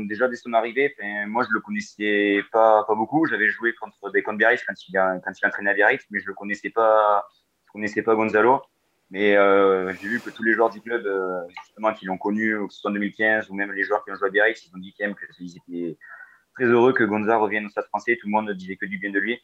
déjà 0.08 0.28
dès 0.28 0.36
son 0.36 0.52
arrivée, 0.54 0.94
moi 1.26 1.44
je 1.44 1.52
le 1.52 1.60
connaissais 1.60 2.40
pas, 2.52 2.84
beaucoup. 2.88 3.26
J'avais 3.26 3.48
joué 3.48 3.74
contre 3.74 4.10
des 4.10 4.22
Biarritz 4.22 4.64
quand 4.66 4.74
il, 4.88 4.92
quand 4.92 5.32
il 5.40 5.46
entraînait 5.46 5.70
à 5.70 5.74
Biarritz, 5.74 6.04
mais 6.10 6.20
je 6.20 6.26
le 6.26 6.34
connaissais 6.34 6.70
pas, 6.70 7.26
je 7.66 7.72
connaissais 7.72 8.02
pas 8.02 8.14
Gonzalo. 8.14 8.62
Mais 9.10 9.36
euh, 9.36 9.92
j'ai 10.00 10.08
vu 10.08 10.20
que 10.20 10.30
tous 10.30 10.42
les 10.42 10.54
joueurs 10.54 10.70
du 10.70 10.80
club, 10.80 11.06
euh, 11.06 11.42
justement, 11.62 11.92
qui 11.92 12.06
l'ont 12.06 12.16
connu, 12.16 12.56
que 12.66 12.72
ce 12.72 12.80
soit 12.80 12.90
en 12.90 12.94
2015 12.94 13.50
ou 13.50 13.54
même 13.54 13.70
les 13.72 13.84
joueurs 13.84 14.02
qui 14.04 14.10
ont 14.10 14.14
joué 14.14 14.28
à 14.28 14.30
Biarritz, 14.30 14.66
ils 14.66 14.74
ont 14.74 14.80
dit 14.80 14.92
qu'ils 14.92 15.56
étaient 15.56 15.98
très 16.54 16.64
heureux 16.64 16.92
que 16.92 17.04
Gonzalo 17.04 17.42
revienne 17.42 17.66
au 17.66 17.68
Stade 17.68 17.86
français. 17.86 18.16
Tout 18.20 18.28
le 18.28 18.32
monde 18.32 18.50
disait 18.52 18.76
que 18.76 18.86
du 18.86 18.98
bien 18.98 19.10
de 19.10 19.18
lui. 19.18 19.38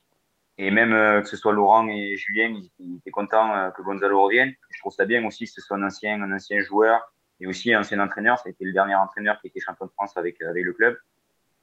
Et 0.63 0.71
même 0.71 0.93
euh, 0.93 1.23
que 1.23 1.27
ce 1.27 1.39
soit 1.39 1.55
Laurent 1.55 1.89
et 1.89 2.19
Julien, 2.19 2.55
ils, 2.79 2.97
étaient 2.99 3.11
contents 3.11 3.57
euh, 3.57 3.71
que 3.71 3.81
Gonzalo 3.81 4.23
revienne. 4.23 4.53
Je 4.69 4.79
trouve 4.81 4.93
ça 4.93 5.07
bien 5.07 5.25
aussi 5.25 5.47
que 5.47 5.53
ce 5.53 5.63
soit 5.63 5.79
un 5.79 5.83
ancien, 5.83 6.21
un 6.21 6.31
ancien 6.31 6.61
joueur 6.61 7.01
et 7.41 7.47
aussi 7.47 7.73
un 7.73 7.81
ancien 7.81 7.99
entraîneur. 7.99 8.39
Ça 8.39 8.49
a 8.49 8.51
été 8.51 8.67
le 8.67 8.75
dernier 8.75 8.95
entraîneur 8.95 9.41
qui 9.41 9.47
était 9.47 9.59
champion 9.59 9.87
de 9.87 9.91
France 9.93 10.19
avec, 10.19 10.43
avec 10.43 10.63
le 10.63 10.75
club. 10.75 10.99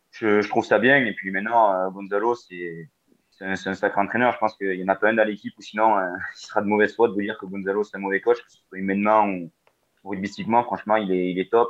Je, 0.09 0.39
trouve 0.49 0.65
ça 0.65 0.79
bien. 0.79 0.97
Et 1.05 1.13
puis 1.13 1.29
maintenant, 1.29 1.71
euh, 1.75 1.91
Gonzalo, 1.91 2.33
c'est 2.33 2.89
un, 3.41 3.51
un, 3.51 3.75
sacré 3.75 4.01
entraîneur. 4.01 4.33
Je 4.33 4.39
pense 4.39 4.57
qu'il 4.57 4.73
y 4.73 4.83
en 4.83 4.87
a 4.87 4.95
pas 4.95 5.09
un 5.09 5.13
dans 5.13 5.27
l'équipe 5.27 5.53
ou 5.59 5.61
sinon, 5.61 5.95
il 6.33 6.39
sera 6.39 6.63
de 6.63 6.67
mauvaise 6.67 6.95
foi 6.95 7.07
de 7.07 7.13
vous 7.13 7.21
dire 7.21 7.37
que 7.37 7.45
Gonzalo, 7.45 7.83
c'est 7.83 7.97
un 7.97 7.99
mauvais 7.99 8.19
coach, 8.21 8.41
que 8.41 8.51
ce 8.51 8.57
soit 8.67 8.79
humainement 8.79 9.27
ou 9.27 9.51
rugbystiquement. 10.05 10.63
Franchement, 10.63 10.95
il 10.95 11.11
est, 11.11 11.29
il 11.29 11.37
est 11.37 11.51
top. 11.51 11.69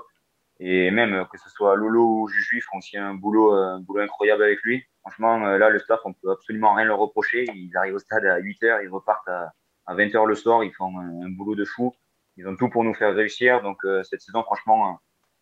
Et 0.60 0.89
même 0.91 1.26
que 1.32 1.38
ce 1.38 1.50
soit 1.50 1.76
Lolo 1.76 2.22
ou 2.22 2.28
Juju, 2.28 2.58
ils 2.58 2.62
font 2.62 2.78
aussi 2.80 2.98
un 2.98 3.13
boulot, 3.13 3.54
un 3.54 3.80
boulot 3.80 4.02
incroyable 4.02 4.43
avec 4.43 4.60
lui. 4.63 4.84
Franchement, 5.02 5.46
euh, 5.46 5.58
là, 5.58 5.70
le 5.70 5.80
staff, 5.80 6.02
on 6.04 6.12
peut 6.12 6.32
absolument 6.32 6.74
rien 6.74 6.86
leur 6.86 7.00
reprocher. 7.00 7.46
Ils 7.54 7.76
arrivent 7.78 7.96
au 7.96 8.00
stade 8.00 8.26
à 8.26 8.39
8 8.39 8.62
h 8.63 8.84
ils 8.84 8.89
repartent 8.89 9.30
à, 9.30 9.54
20 9.88 10.08
h 10.08 10.28
le 10.28 10.36
soir. 10.36 10.65
Ils 10.65 10.74
font 10.74 11.00
un, 11.00 11.30
boulot 11.30 11.56
de 11.56 11.63
fou. 11.63 11.96
Ils 12.36 12.46
ont 12.48 12.58
tout 12.58 12.70
pour 12.70 12.84
nous 12.84 12.93
faire 12.93 13.15
réussir. 13.15 13.62
Donc, 13.62 13.78
euh, 13.86 14.04
cette 14.04 14.22
saison, 14.22 14.43
franchement, 14.43 14.89
euh, 14.89 14.93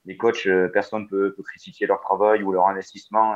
les 0.06 0.18
coachs, 0.18 0.48
personne 0.72 1.04
ne 1.04 1.08
peut, 1.08 1.34
peut, 1.34 1.44
critiquer 1.44 1.88
leur 1.88 2.00
travail 2.02 2.44
ou 2.44 2.52
leur 2.52 2.68
investissement. 2.68 3.36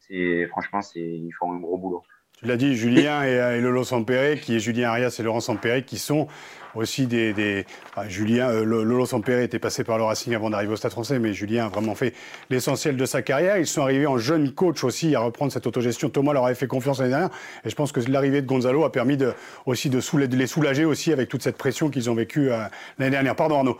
C'est, 0.00 0.46
franchement, 0.48 0.82
c'est, 0.82 1.00
ils 1.00 1.32
font 1.32 1.52
un 1.54 1.60
gros 1.60 1.78
boulot. 1.78 2.02
Tu 2.40 2.48
l'as 2.48 2.56
dit, 2.56 2.74
Julien 2.74 3.22
et, 3.22 3.60
Lolo 3.60 3.84
Sampere, 3.84 4.40
qui 4.40 4.56
est 4.56 4.58
Julien 4.58 4.90
Arias 4.90 5.16
et 5.18 5.22
Laurent 5.22 5.40
Sampere, 5.40 5.84
qui 5.84 5.98
sont 5.98 6.26
aussi 6.74 7.06
des. 7.06 7.64
Julien, 8.08 8.48
euh, 8.50 8.64
Lolo 8.64 9.06
Sampere 9.06 9.40
était 9.40 9.60
passé 9.60 9.84
par 9.84 9.98
le 9.98 10.04
Racing 10.04 10.34
avant 10.34 10.50
d'arriver 10.50 10.72
au 10.72 10.76
Stade 10.76 10.90
français, 10.90 11.20
mais 11.20 11.32
Julien 11.32 11.66
a 11.66 11.68
vraiment 11.68 11.94
fait 11.94 12.12
l'essentiel 12.50 12.96
de 12.96 13.06
sa 13.06 13.22
carrière. 13.22 13.58
Ils 13.58 13.66
sont 13.66 13.82
arrivés 13.82 14.08
en 14.08 14.18
jeune 14.18 14.52
coach 14.52 14.82
aussi 14.82 15.14
à 15.14 15.20
reprendre 15.20 15.52
cette 15.52 15.66
autogestion. 15.66 16.10
Thomas 16.10 16.32
leur 16.32 16.46
avait 16.46 16.56
fait 16.56 16.66
confiance 16.66 16.98
l'année 16.98 17.10
dernière. 17.10 17.30
Et 17.64 17.70
je 17.70 17.74
pense 17.76 17.92
que 17.92 18.00
l'arrivée 18.10 18.42
de 18.42 18.46
Gonzalo 18.46 18.84
a 18.84 18.90
permis 18.90 19.16
de, 19.16 19.32
aussi 19.64 19.88
de, 19.88 20.00
de, 20.00 20.36
les 20.36 20.46
soulager 20.48 20.84
aussi 20.84 21.12
avec 21.12 21.28
toute 21.28 21.42
cette 21.42 21.56
pression 21.56 21.88
qu'ils 21.88 22.10
ont 22.10 22.14
vécue 22.14 22.50
euh, 22.50 22.64
l'année 22.98 23.12
dernière. 23.12 23.36
Pardon 23.36 23.58
Arnaud. 23.58 23.78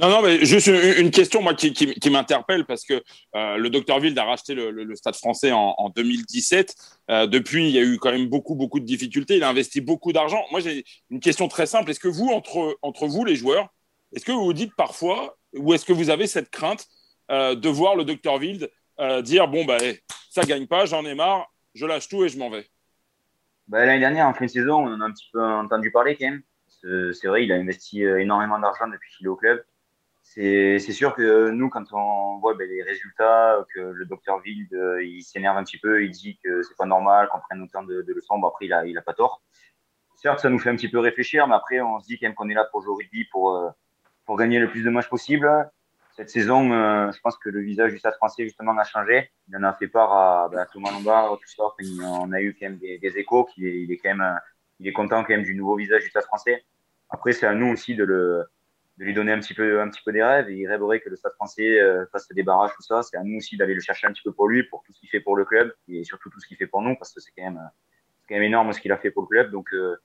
Non, 0.00 0.10
non, 0.10 0.22
mais 0.22 0.44
juste 0.44 0.68
une, 0.68 1.10
question 1.10 1.42
moi 1.42 1.54
qui, 1.54 1.98
m'interpelle 2.08 2.64
parce 2.64 2.84
que 2.84 3.02
euh, 3.34 3.56
le 3.56 3.68
Docteur 3.68 3.98
Wild 3.98 4.16
a 4.16 4.24
racheté 4.24 4.54
le, 4.54 4.94
Stade 4.94 5.16
Français 5.16 5.50
en, 5.50 5.74
en 5.76 5.88
2017. 5.88 6.72
Euh, 7.10 7.26
depuis, 7.26 7.68
il 7.68 7.74
y 7.74 7.78
a 7.78 7.82
eu 7.82 7.98
quand 7.98 8.12
même 8.12 8.28
beaucoup, 8.28 8.54
beaucoup 8.54 8.78
de 8.78 8.84
difficultés. 8.84 9.38
Il 9.38 9.42
a 9.42 9.48
investi 9.48 9.80
beaucoup 9.80 10.12
d'argent. 10.12 10.44
Moi, 10.52 10.60
j'ai 10.60 10.84
une 11.10 11.18
question 11.18 11.48
très 11.48 11.66
simple. 11.66 11.90
Est-ce 11.90 11.98
que 11.98 12.06
vous, 12.06 12.28
entre, 12.28 12.78
entre 12.82 13.08
vous, 13.08 13.24
les 13.24 13.34
joueurs, 13.34 13.70
est-ce 14.14 14.24
que 14.24 14.30
vous 14.30 14.44
vous 14.44 14.52
dites 14.52 14.72
parfois, 14.76 15.36
ou 15.52 15.74
est-ce 15.74 15.84
que 15.84 15.92
vous 15.92 16.10
avez 16.10 16.28
cette 16.28 16.50
crainte 16.50 16.86
euh, 17.32 17.56
de 17.56 17.68
voir 17.68 17.96
le 17.96 18.04
Docteur 18.04 18.36
Wild 18.36 18.70
dire 19.22 19.46
bon 19.46 19.64
bah 19.64 19.76
eh, 19.80 20.00
ça 20.28 20.42
gagne 20.42 20.66
pas, 20.66 20.84
j'en 20.84 21.04
ai 21.04 21.14
marre, 21.14 21.46
je 21.72 21.86
lâche 21.86 22.08
tout 22.08 22.24
et 22.24 22.28
je 22.28 22.36
m'en 22.36 22.50
vais? 22.50 22.66
Bah, 23.68 23.86
L'année 23.86 24.00
dernière, 24.00 24.26
en 24.26 24.34
fin 24.34 24.46
de 24.46 24.50
saison, 24.50 24.74
on 24.74 24.92
en 24.92 25.00
a 25.00 25.04
un 25.04 25.12
petit 25.12 25.28
peu 25.32 25.40
entendu 25.40 25.92
parler 25.92 26.16
quand 26.16 26.26
même. 26.26 26.42
C'est 27.12 27.28
vrai, 27.28 27.44
il 27.44 27.52
a 27.52 27.56
investi 27.56 28.02
énormément 28.02 28.58
d'argent 28.58 28.88
depuis 28.88 29.10
qu'il 29.16 29.26
est 29.26 29.28
au 29.28 29.36
club 29.36 29.64
c'est 30.34 30.92
sûr 30.92 31.14
que 31.14 31.48
nous, 31.50 31.70
quand 31.70 31.84
on 31.92 32.38
voit 32.38 32.54
ben, 32.54 32.68
les 32.68 32.82
résultats, 32.82 33.64
que 33.74 33.80
le 33.80 34.04
docteur 34.04 34.40
Wild, 34.44 34.72
euh, 34.74 35.02
il 35.02 35.22
s'énerve 35.22 35.56
un 35.56 35.64
petit 35.64 35.78
peu, 35.78 36.04
il 36.04 36.10
dit 36.10 36.38
que 36.44 36.62
c'est 36.62 36.76
pas 36.76 36.84
normal 36.84 37.28
qu'on 37.32 37.40
prenne 37.40 37.62
autant 37.62 37.82
de, 37.82 38.02
de 38.02 38.12
leçons. 38.12 38.38
Bon, 38.38 38.48
après, 38.48 38.66
il 38.66 38.98
a, 38.98 39.02
pas 39.02 39.14
tort. 39.14 39.42
Certes, 40.16 40.40
ça 40.40 40.50
nous 40.50 40.58
fait 40.58 40.68
un 40.68 40.76
petit 40.76 40.90
peu 40.90 40.98
réfléchir, 40.98 41.46
mais 41.48 41.54
après, 41.54 41.80
on 41.80 41.98
se 41.98 42.06
dit 42.06 42.18
quand 42.18 42.26
même 42.26 42.34
qu'on 42.34 42.50
est 42.50 42.54
là 42.54 42.66
pour 42.70 42.82
jouer 42.82 42.92
au 42.92 42.96
rugby, 42.96 43.24
pour, 43.32 43.56
euh, 43.56 43.70
pour 44.26 44.36
gagner 44.36 44.58
le 44.58 44.68
plus 44.68 44.82
de 44.82 44.90
matchs 44.90 45.08
possible. 45.08 45.50
Cette 46.14 46.28
saison, 46.28 46.72
euh, 46.72 47.10
je 47.10 47.20
pense 47.20 47.38
que 47.38 47.48
le 47.48 47.60
visage 47.60 47.92
du 47.92 47.98
Stade 47.98 48.14
français, 48.16 48.44
justement, 48.44 48.76
a 48.76 48.84
changé. 48.84 49.30
Il 49.48 49.56
en 49.56 49.62
a 49.62 49.72
fait 49.72 49.88
part 49.88 50.12
à, 50.12 50.48
ben, 50.50 50.58
à 50.58 50.66
Thomas 50.66 50.90
Lombard, 50.90 51.38
tout 51.38 51.48
ça. 51.48 51.64
On 52.02 52.32
a 52.32 52.40
eu 52.42 52.54
quand 52.54 52.66
même 52.66 52.78
des, 52.78 53.00
échos, 53.16 53.44
qu'il 53.44 53.66
est, 53.66 53.84
est 53.84 53.96
quand 53.96 54.14
même, 54.14 54.38
il 54.78 54.88
est 54.88 54.92
content 54.92 55.24
quand 55.24 55.30
même 55.30 55.44
du 55.44 55.54
nouveau 55.54 55.76
visage 55.76 56.02
du 56.02 56.10
Stade 56.10 56.24
français. 56.24 56.64
Après, 57.08 57.32
c'est 57.32 57.46
à 57.46 57.54
nous 57.54 57.68
aussi 57.68 57.94
de 57.94 58.04
le, 58.04 58.44
de 58.98 59.04
lui 59.04 59.14
donner 59.14 59.32
un 59.32 59.38
petit 59.38 59.54
peu, 59.54 59.80
un 59.80 59.88
petit 59.88 60.02
peu 60.04 60.12
des 60.12 60.22
rêves. 60.22 60.50
Et 60.50 60.56
il 60.56 60.66
rêverait 60.66 61.00
que 61.00 61.08
le 61.08 61.16
Stade 61.16 61.32
français 61.34 61.78
euh, 61.78 62.04
fasse 62.10 62.28
des 62.28 62.42
barrages, 62.42 62.72
tout 62.74 62.82
ça. 62.82 63.02
C'est 63.02 63.16
à 63.16 63.22
nous 63.22 63.38
aussi 63.38 63.56
d'aller 63.56 63.74
le 63.74 63.80
chercher 63.80 64.06
un 64.08 64.12
petit 64.12 64.22
peu 64.22 64.32
pour 64.32 64.48
lui, 64.48 64.64
pour 64.64 64.82
tout 64.82 64.92
ce 64.92 65.00
qu'il 65.00 65.08
fait 65.08 65.20
pour 65.20 65.36
le 65.36 65.44
club 65.44 65.72
et 65.88 66.04
surtout 66.04 66.30
tout 66.30 66.40
ce 66.40 66.46
qu'il 66.46 66.56
fait 66.56 66.66
pour 66.66 66.82
nous, 66.82 66.96
parce 66.96 67.12
que 67.12 67.20
c'est 67.20 67.30
quand 67.36 67.44
même, 67.44 67.70
quand 68.28 68.34
même 68.34 68.42
énorme 68.42 68.72
ce 68.72 68.80
qu'il 68.80 68.90
a 68.90 68.96
fait 68.96 69.12
pour 69.12 69.22
le 69.22 69.28
club. 69.28 69.52
Donc, 69.52 69.72
euh, 69.72 69.96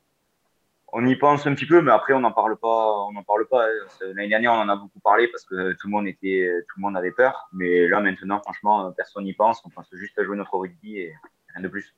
on 0.95 1.03
y 1.07 1.15
pense 1.15 1.47
un 1.47 1.55
petit 1.55 1.65
peu, 1.65 1.81
mais 1.81 1.91
après, 1.91 2.13
on 2.13 2.19
n'en 2.19 2.31
parle 2.31 2.55
pas. 2.55 2.99
On 3.07 3.13
n'en 3.13 3.23
parle 3.23 3.47
pas. 3.47 3.67
L'année 4.01 4.29
dernière, 4.29 4.53
on 4.53 4.57
en 4.57 4.69
a 4.69 4.75
beaucoup 4.75 4.99
parlé 4.99 5.27
parce 5.27 5.43
que 5.43 5.73
tout 5.73 5.87
le 5.87 5.91
monde 5.91 6.07
était, 6.07 6.47
tout 6.69 6.75
le 6.77 6.83
monde 6.83 6.95
avait 6.95 7.11
peur. 7.11 7.49
Mais 7.51 7.87
là, 7.87 7.99
maintenant, 7.99 8.39
franchement, 8.41 8.91
personne 8.91 9.23
n'y 9.23 9.33
pense. 9.33 9.65
On 9.65 9.69
pense 9.69 9.87
juste 9.93 10.19
à 10.19 10.23
jouer 10.23 10.37
notre 10.37 10.55
rugby 10.55 10.99
et 10.99 11.13
rien 11.55 11.63
de 11.63 11.67
plus. 11.67 11.95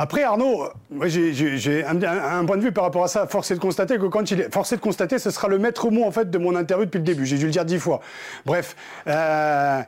Après, 0.00 0.22
Arnaud, 0.22 0.68
j'ai 1.06 1.84
un, 1.84 2.44
point 2.44 2.56
de 2.56 2.62
vue 2.62 2.70
par 2.70 2.84
rapport 2.84 3.02
à 3.02 3.08
ça. 3.08 3.26
Force 3.26 3.50
est 3.50 3.56
de 3.56 3.60
constater 3.60 3.98
que 3.98 4.06
quand 4.06 4.30
il 4.30 4.40
est. 4.40 4.54
Force 4.54 4.72
de 4.72 4.76
constater, 4.76 5.18
ce 5.18 5.30
sera 5.30 5.48
le 5.48 5.58
maître 5.58 5.90
mot, 5.90 6.04
en 6.04 6.12
fait, 6.12 6.30
de 6.30 6.38
mon 6.38 6.54
interview 6.54 6.84
depuis 6.84 6.98
le 6.98 7.04
début. 7.04 7.26
J'ai 7.26 7.36
dû 7.36 7.46
le 7.46 7.50
dire 7.50 7.64
dix 7.64 7.80
fois. 7.80 8.00
Bref. 8.46 8.76
Euh, 9.08 9.82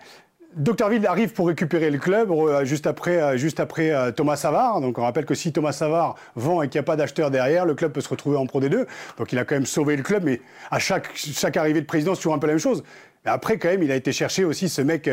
Ville 0.56 1.06
arrive 1.06 1.32
pour 1.32 1.46
récupérer 1.46 1.90
le 1.90 1.98
club 1.98 2.30
euh, 2.32 2.64
juste 2.64 2.86
après, 2.86 3.22
euh, 3.22 3.36
juste 3.36 3.60
après 3.60 3.90
euh, 3.90 4.10
Thomas 4.10 4.36
Savard. 4.36 4.80
Donc 4.80 4.98
on 4.98 5.02
rappelle 5.02 5.24
que 5.24 5.34
si 5.34 5.52
Thomas 5.52 5.72
Savard 5.72 6.16
vend 6.34 6.62
et 6.62 6.68
qu'il 6.68 6.80
n'y 6.80 6.84
a 6.84 6.86
pas 6.86 6.96
d'acheteur 6.96 7.30
derrière, 7.30 7.64
le 7.66 7.74
club 7.74 7.92
peut 7.92 8.00
se 8.00 8.08
retrouver 8.08 8.36
en 8.36 8.46
Pro 8.46 8.60
D2. 8.60 8.86
Donc 9.16 9.32
il 9.32 9.38
a 9.38 9.44
quand 9.44 9.54
même 9.54 9.66
sauvé 9.66 9.96
le 9.96 10.02
club, 10.02 10.24
mais 10.24 10.40
à 10.70 10.78
chaque, 10.78 11.10
chaque 11.14 11.56
arrivée 11.56 11.80
de 11.80 11.86
président, 11.86 12.14
c'est 12.14 12.20
toujours 12.20 12.34
un 12.34 12.38
peu 12.38 12.48
la 12.48 12.54
même 12.54 12.60
chose. 12.60 12.82
Après, 13.24 13.58
quand 13.58 13.68
même, 13.68 13.82
il 13.82 13.92
a 13.92 13.96
été 13.96 14.12
chercher 14.12 14.44
aussi 14.44 14.68
ce 14.68 14.80
mec 14.80 15.08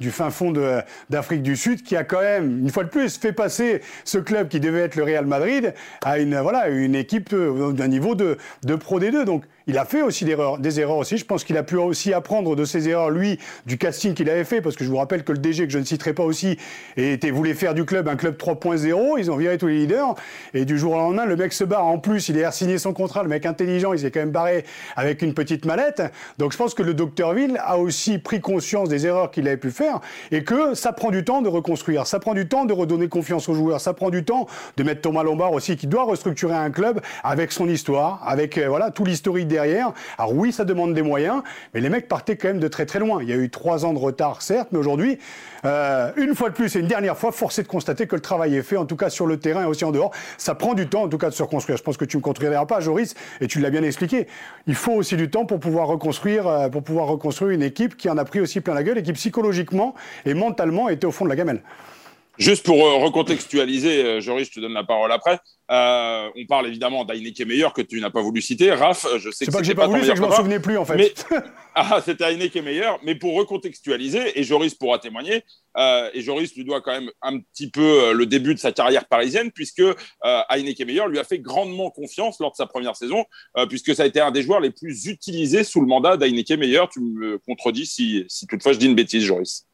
du 0.00 0.10
fin 0.10 0.30
fond 0.30 0.52
d'Afrique 1.10 1.42
du 1.42 1.56
Sud 1.56 1.82
qui 1.82 1.96
a 1.96 2.02
quand 2.02 2.20
même, 2.20 2.60
une 2.60 2.70
fois 2.70 2.84
de 2.84 2.88
plus, 2.88 3.18
fait 3.18 3.32
passer 3.32 3.80
ce 4.04 4.18
club 4.18 4.48
qui 4.48 4.58
devait 4.58 4.80
être 4.80 4.96
le 4.96 5.04
Real 5.04 5.26
Madrid 5.26 5.74
à 6.02 6.18
une, 6.18 6.38
voilà, 6.40 6.68
équipe 6.68 7.34
d'un 7.34 7.88
niveau 7.88 8.14
de, 8.14 8.36
de 8.64 8.74
Pro 8.74 8.98
D2. 8.98 9.24
Donc 9.24 9.44
Il 9.66 9.78
a 9.78 9.84
fait 9.84 10.02
aussi 10.02 10.24
des 10.24 10.32
erreurs, 10.32 10.58
des 10.58 10.80
erreurs 10.80 10.96
aussi. 10.96 11.18
Je 11.18 11.24
pense 11.24 11.44
qu'il 11.44 11.56
a 11.56 11.62
pu 11.62 11.76
aussi 11.76 12.12
apprendre 12.12 12.56
de 12.56 12.64
ses 12.64 12.88
erreurs, 12.88 13.10
lui, 13.10 13.38
du 13.66 13.78
casting 13.78 14.14
qu'il 14.14 14.28
avait 14.28 14.44
fait, 14.44 14.60
parce 14.60 14.76
que 14.76 14.84
je 14.84 14.90
vous 14.90 14.96
rappelle 14.96 15.24
que 15.24 15.32
le 15.32 15.38
DG, 15.38 15.66
que 15.66 15.72
je 15.72 15.78
ne 15.78 15.84
citerai 15.84 16.12
pas 16.12 16.24
aussi, 16.24 16.58
était, 16.96 17.30
voulait 17.30 17.54
faire 17.54 17.74
du 17.74 17.84
club 17.84 18.08
un 18.08 18.16
club 18.16 18.36
3.0. 18.36 19.18
Ils 19.18 19.30
ont 19.30 19.36
viré 19.36 19.58
tous 19.58 19.68
les 19.68 19.78
leaders. 19.78 20.14
Et 20.54 20.64
du 20.64 20.78
jour 20.78 20.94
au 20.94 20.96
lendemain, 20.96 21.26
le 21.26 21.36
mec 21.36 21.52
se 21.52 21.64
barre. 21.64 21.86
En 21.86 21.98
plus, 21.98 22.28
il 22.28 22.42
a 22.44 22.52
signé 22.52 22.78
son 22.78 22.92
contrat. 22.92 23.22
Le 23.22 23.28
mec 23.28 23.46
intelligent, 23.46 23.92
il 23.92 24.00
s'est 24.00 24.10
quand 24.10 24.20
même 24.20 24.30
barré 24.30 24.64
avec 24.96 25.22
une 25.22 25.34
petite 25.34 25.64
mallette. 25.64 26.02
Donc 26.38 26.52
je 26.52 26.56
pense 26.56 26.74
que 26.74 26.82
le 26.82 26.94
Docteurville 26.94 27.58
a 27.62 27.78
aussi 27.78 28.18
pris 28.18 28.40
conscience 28.40 28.88
des 28.88 29.06
erreurs 29.06 29.30
qu'il 29.30 29.46
avait 29.46 29.56
pu 29.56 29.70
faire 29.70 30.00
et 30.30 30.44
que 30.44 30.74
ça 30.74 30.92
prend 30.92 31.10
du 31.10 31.24
temps 31.24 31.42
de 31.42 31.48
reconstruire. 31.48 32.06
Ça 32.06 32.18
prend 32.18 32.34
du 32.34 32.48
temps 32.48 32.64
de 32.64 32.72
redonner 32.72 33.08
confiance 33.08 33.48
aux 33.48 33.54
joueurs. 33.54 33.80
Ça 33.80 33.94
prend 33.94 34.10
du 34.10 34.24
temps 34.24 34.46
de 34.76 34.82
mettre 34.82 35.02
Thomas 35.02 35.22
Lombard 35.22 35.52
aussi, 35.52 35.76
qui 35.76 35.86
doit 35.86 36.04
restructurer 36.04 36.54
un 36.54 36.70
club 36.70 37.00
avec 37.22 37.52
son 37.52 37.68
histoire, 37.68 38.22
avec 38.26 38.58
euh, 38.58 38.68
voilà 38.68 38.90
tout 38.90 39.04
l'historique 39.04 39.48
derrière. 39.52 39.92
Alors 40.18 40.34
oui, 40.34 40.52
ça 40.52 40.64
demande 40.64 40.94
des 40.94 41.02
moyens, 41.02 41.42
mais 41.74 41.80
les 41.80 41.88
mecs 41.88 42.08
partaient 42.08 42.36
quand 42.36 42.48
même 42.48 42.58
de 42.58 42.68
très 42.68 42.86
très 42.86 42.98
loin. 42.98 43.22
Il 43.22 43.28
y 43.28 43.32
a 43.32 43.36
eu 43.36 43.50
trois 43.50 43.84
ans 43.84 43.92
de 43.92 43.98
retard, 43.98 44.42
certes, 44.42 44.68
mais 44.72 44.78
aujourd'hui, 44.78 45.18
euh, 45.64 46.10
une 46.16 46.34
fois 46.34 46.48
de 46.48 46.54
plus 46.54 46.74
et 46.74 46.80
une 46.80 46.86
dernière 46.86 47.16
fois, 47.16 47.30
forcé 47.32 47.62
de 47.62 47.68
constater 47.68 48.06
que 48.06 48.16
le 48.16 48.22
travail 48.22 48.56
est 48.56 48.62
fait, 48.62 48.76
en 48.76 48.86
tout 48.86 48.96
cas 48.96 49.10
sur 49.10 49.26
le 49.26 49.38
terrain 49.38 49.62
et 49.62 49.66
aussi 49.66 49.84
en 49.84 49.92
dehors. 49.92 50.10
Ça 50.38 50.54
prend 50.54 50.74
du 50.74 50.88
temps, 50.88 51.02
en 51.02 51.08
tout 51.08 51.18
cas, 51.18 51.28
de 51.28 51.34
se 51.34 51.42
reconstruire. 51.42 51.78
Je 51.78 51.82
pense 51.82 51.96
que 51.96 52.04
tu 52.04 52.16
me 52.16 52.22
contrediras 52.22 52.66
pas, 52.66 52.80
Joris, 52.80 53.14
et 53.40 53.46
tu 53.46 53.60
l'as 53.60 53.70
bien 53.70 53.82
expliqué. 53.82 54.26
Il 54.66 54.74
faut 54.74 54.92
aussi 54.92 55.16
du 55.16 55.30
temps 55.30 55.46
pour 55.46 55.60
pouvoir 55.60 55.86
reconstruire, 55.86 56.46
euh, 56.46 56.68
pour 56.68 56.82
pouvoir 56.82 57.06
reconstruire 57.06 57.50
une 57.50 57.62
équipe 57.62 57.96
qui 57.96 58.08
en 58.10 58.18
a 58.18 58.24
pris 58.24 58.40
aussi 58.40 58.60
plein 58.60 58.74
la 58.74 58.82
gueule 58.82 58.98
et 58.98 59.02
qui 59.02 59.12
psychologiquement 59.12 59.94
et 60.24 60.34
mentalement 60.34 60.88
était 60.88 61.06
au 61.06 61.12
fond 61.12 61.24
de 61.24 61.30
la 61.30 61.36
gamelle. 61.36 61.62
Juste 62.38 62.64
pour 62.64 62.86
euh, 62.86 62.94
recontextualiser, 62.96 64.04
euh, 64.04 64.20
Joris, 64.20 64.48
je 64.48 64.54
te 64.54 64.60
donne 64.60 64.72
la 64.72 64.84
parole 64.84 65.12
après. 65.12 65.38
Euh, 65.70 66.28
on 66.34 66.46
parle 66.46 66.66
évidemment 66.66 67.04
d'Heineken 67.04 67.46
Meilleur 67.46 67.74
que 67.74 67.82
tu 67.82 68.00
n'as 68.00 68.10
pas 68.10 68.22
voulu 68.22 68.40
citer. 68.40 68.72
Raph, 68.72 69.06
je 69.18 69.30
sais 69.30 69.44
que 69.44 69.50
c'est 69.50 69.52
pas 69.52 69.58
que 69.58 69.64
j'ai 69.64 69.74
pas, 69.74 69.86
voulu, 69.86 70.02
c'est 70.02 70.10
que 70.10 70.16
je 70.16 70.22
m'en 70.22 70.34
souvenais 70.34 70.60
plus 70.60 70.78
en 70.78 70.84
fait. 70.86 70.96
Mais... 70.96 71.12
ah, 71.74 72.00
c'était 72.04 72.24
Heineken 72.24 72.64
Meilleur. 72.64 72.98
Mais 73.04 73.14
pour 73.16 73.34
recontextualiser, 73.34 74.38
et 74.38 74.44
Joris 74.44 74.74
pourra 74.74 74.98
témoigner, 74.98 75.44
et 75.78 76.20
Joris 76.20 76.54
lui 76.54 76.64
doit 76.64 76.80
quand 76.80 76.92
même 76.92 77.10
un 77.22 77.38
petit 77.38 77.70
peu 77.70 78.12
le 78.12 78.26
début 78.26 78.54
de 78.54 78.58
sa 78.58 78.72
carrière 78.72 79.06
parisienne, 79.06 79.50
puisque 79.50 79.82
Heineken 80.22 80.86
Meilleur 80.86 81.08
lui 81.08 81.18
a 81.18 81.24
fait 81.24 81.38
grandement 81.38 81.90
confiance 81.90 82.38
lors 82.40 82.50
de 82.50 82.56
sa 82.56 82.66
première 82.66 82.96
saison, 82.96 83.24
puisque 83.68 83.94
ça 83.94 84.02
a 84.02 84.06
été 84.06 84.20
un 84.20 84.30
des 84.30 84.42
joueurs 84.42 84.60
les 84.60 84.70
plus 84.70 85.06
utilisés 85.06 85.64
sous 85.64 85.80
le 85.80 85.86
mandat 85.86 86.16
d'Heineken 86.16 86.60
Meilleur. 86.60 86.88
Tu 86.88 87.00
me 87.00 87.38
contredis 87.38 87.86
si, 87.86 88.24
si 88.28 88.46
toutefois 88.46 88.72
je 88.72 88.78
dis 88.78 88.86
une 88.86 88.94
bêtise, 88.94 89.24
Joris. 89.24 89.66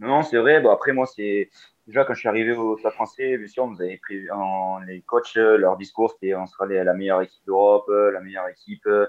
Non, 0.00 0.22
c'est 0.22 0.38
vrai. 0.38 0.60
Bon, 0.60 0.70
après, 0.70 0.92
moi, 0.92 1.06
c'est 1.06 1.50
déjà 1.86 2.04
quand 2.04 2.14
je 2.14 2.20
suis 2.20 2.28
arrivé 2.28 2.52
au 2.52 2.76
Stade 2.78 2.92
français, 2.92 3.38
bien 3.38 3.46
sûr, 3.46 3.66
vous 3.66 3.80
avez 3.80 3.98
pris 3.98 4.28
en, 4.30 4.80
les 4.80 5.02
coachs, 5.02 5.36
euh, 5.36 5.56
leur 5.56 5.76
discours, 5.76 6.10
c'était 6.12 6.34
on 6.34 6.46
sera 6.46 6.66
la 6.66 6.94
meilleure 6.94 7.22
équipe 7.22 7.44
d'Europe, 7.46 7.88
euh, 7.88 8.10
la 8.10 8.20
meilleure 8.20 8.48
équipe. 8.48 8.84
Euh. 8.86 9.06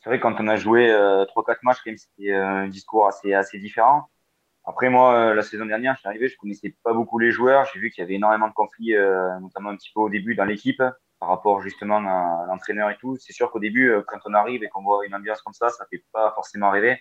C'est 0.00 0.10
vrai, 0.10 0.20
quand 0.20 0.40
on 0.40 0.48
a 0.48 0.56
joué 0.56 0.88
trois, 1.28 1.44
3-4 1.44 1.58
matchs, 1.62 1.78
c'était 1.96 2.32
un 2.32 2.68
discours 2.68 3.06
assez, 3.06 3.34
assez 3.34 3.58
différent. 3.58 4.10
Après, 4.64 4.90
moi, 4.90 5.34
la 5.34 5.42
saison 5.42 5.66
dernière, 5.66 5.94
je 5.94 6.00
suis 6.00 6.08
arrivé, 6.08 6.28
je 6.28 6.36
connaissais 6.38 6.76
pas 6.84 6.92
beaucoup 6.94 7.18
les 7.20 7.30
joueurs. 7.32 7.66
J'ai 7.72 7.80
vu 7.80 7.90
qu'il 7.90 8.02
y 8.02 8.04
avait 8.04 8.14
énormément 8.14 8.48
de 8.48 8.52
conflits, 8.54 8.94
notamment 9.40 9.70
un 9.70 9.76
petit 9.76 9.92
peu 9.94 10.00
au 10.00 10.08
début 10.10 10.34
dans 10.34 10.44
l'équipe, 10.44 10.82
par 11.20 11.28
rapport 11.28 11.62
justement 11.62 11.98
à 11.98 12.46
l'entraîneur 12.48 12.90
et 12.90 12.96
tout. 12.98 13.16
C'est 13.16 13.32
sûr 13.32 13.50
qu'au 13.52 13.60
début, 13.60 13.94
quand 14.08 14.18
on 14.26 14.34
arrive 14.34 14.64
et 14.64 14.68
qu'on 14.68 14.82
voit 14.82 15.06
une 15.06 15.14
ambiance 15.14 15.42
comme 15.42 15.54
ça, 15.54 15.70
ça 15.70 15.86
fait 15.90 16.04
pas 16.12 16.32
forcément 16.34 16.70
rêver. 16.70 17.00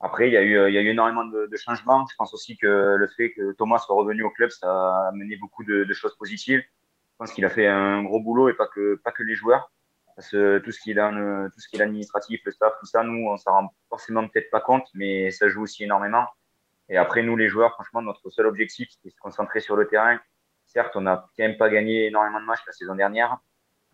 Après, 0.00 0.28
il 0.28 0.32
y 0.32 0.36
a 0.36 0.42
eu, 0.42 0.72
y 0.72 0.78
a 0.78 0.80
eu 0.80 0.88
énormément 0.88 1.24
de, 1.24 1.46
de, 1.46 1.56
changements. 1.56 2.06
Je 2.10 2.16
pense 2.16 2.32
aussi 2.32 2.56
que 2.56 2.96
le 2.96 3.06
fait 3.08 3.32
que 3.32 3.52
Thomas 3.52 3.78
soit 3.78 3.94
revenu 3.94 4.22
au 4.22 4.30
club, 4.30 4.50
ça 4.50 4.66
a 4.68 5.08
amené 5.08 5.36
beaucoup 5.36 5.62
de, 5.62 5.84
de 5.84 5.92
choses 5.92 6.16
positives. 6.16 6.60
Je 6.60 7.16
pense 7.18 7.32
qu'il 7.32 7.44
a 7.44 7.50
fait 7.50 7.66
un 7.66 8.02
gros 8.02 8.20
boulot 8.20 8.48
et 8.48 8.54
pas 8.54 8.66
que, 8.66 8.94
pas 9.04 9.12
que 9.12 9.22
les 9.22 9.34
joueurs. 9.34 9.70
Parce 10.16 10.30
que 10.30 10.58
tout 10.58 10.72
ce 10.72 10.80
qui 10.80 10.90
est 10.90 10.94
dans 10.94 11.48
tout 11.50 11.60
ce 11.60 11.68
qui 11.68 11.76
est 11.76 11.78
l'administratif, 11.78 12.40
le 12.44 12.52
staff, 12.52 12.72
tout 12.80 12.86
ça, 12.86 13.02
nous, 13.02 13.28
on 13.28 13.36
s'en 13.36 13.52
rend 13.52 13.74
forcément 13.88 14.26
peut-être 14.26 14.50
pas 14.50 14.60
compte, 14.60 14.86
mais 14.94 15.30
ça 15.30 15.48
joue 15.48 15.62
aussi 15.62 15.84
énormément. 15.84 16.26
Et 16.88 16.96
après, 16.96 17.22
nous, 17.22 17.36
les 17.36 17.48
joueurs, 17.48 17.72
franchement, 17.74 18.02
notre 18.02 18.28
seul 18.30 18.46
objectif, 18.46 18.88
c'est 18.90 19.08
de 19.08 19.14
se 19.14 19.20
concentrer 19.20 19.60
sur 19.60 19.76
le 19.76 19.86
terrain. 19.86 20.18
Certes, 20.66 20.96
on 20.96 21.02
n'a 21.02 21.28
quand 21.36 21.44
même 21.44 21.56
pas 21.56 21.68
gagné 21.68 22.06
énormément 22.06 22.40
de 22.40 22.46
matchs 22.46 22.60
la 22.66 22.72
saison 22.72 22.94
dernière, 22.94 23.38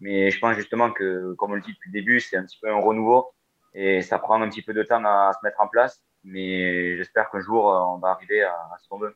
mais 0.00 0.30
je 0.30 0.38
pense 0.38 0.56
justement 0.56 0.90
que, 0.90 1.34
comme 1.34 1.52
on 1.52 1.54
le 1.54 1.60
dit 1.60 1.72
depuis 1.72 1.90
le 1.90 2.00
début, 2.00 2.20
c'est 2.20 2.36
un 2.36 2.44
petit 2.44 2.58
peu 2.60 2.70
un 2.70 2.80
renouveau 2.80 3.32
et 3.76 4.00
ça 4.00 4.18
prend 4.18 4.40
un 4.40 4.48
petit 4.48 4.62
peu 4.62 4.72
de 4.72 4.82
temps 4.82 5.04
à, 5.04 5.30
se 5.32 5.38
mettre 5.46 5.60
en 5.60 5.68
place. 5.68 6.02
Mais 6.24 6.96
j'espère 6.96 7.30
qu'un 7.30 7.40
jour, 7.40 7.70
euh, 7.70 7.94
on 7.94 7.98
va 7.98 8.08
arriver 8.08 8.42
à, 8.42 8.56
ce 8.82 8.88
qu'on 8.88 8.98
veut. 8.98 9.14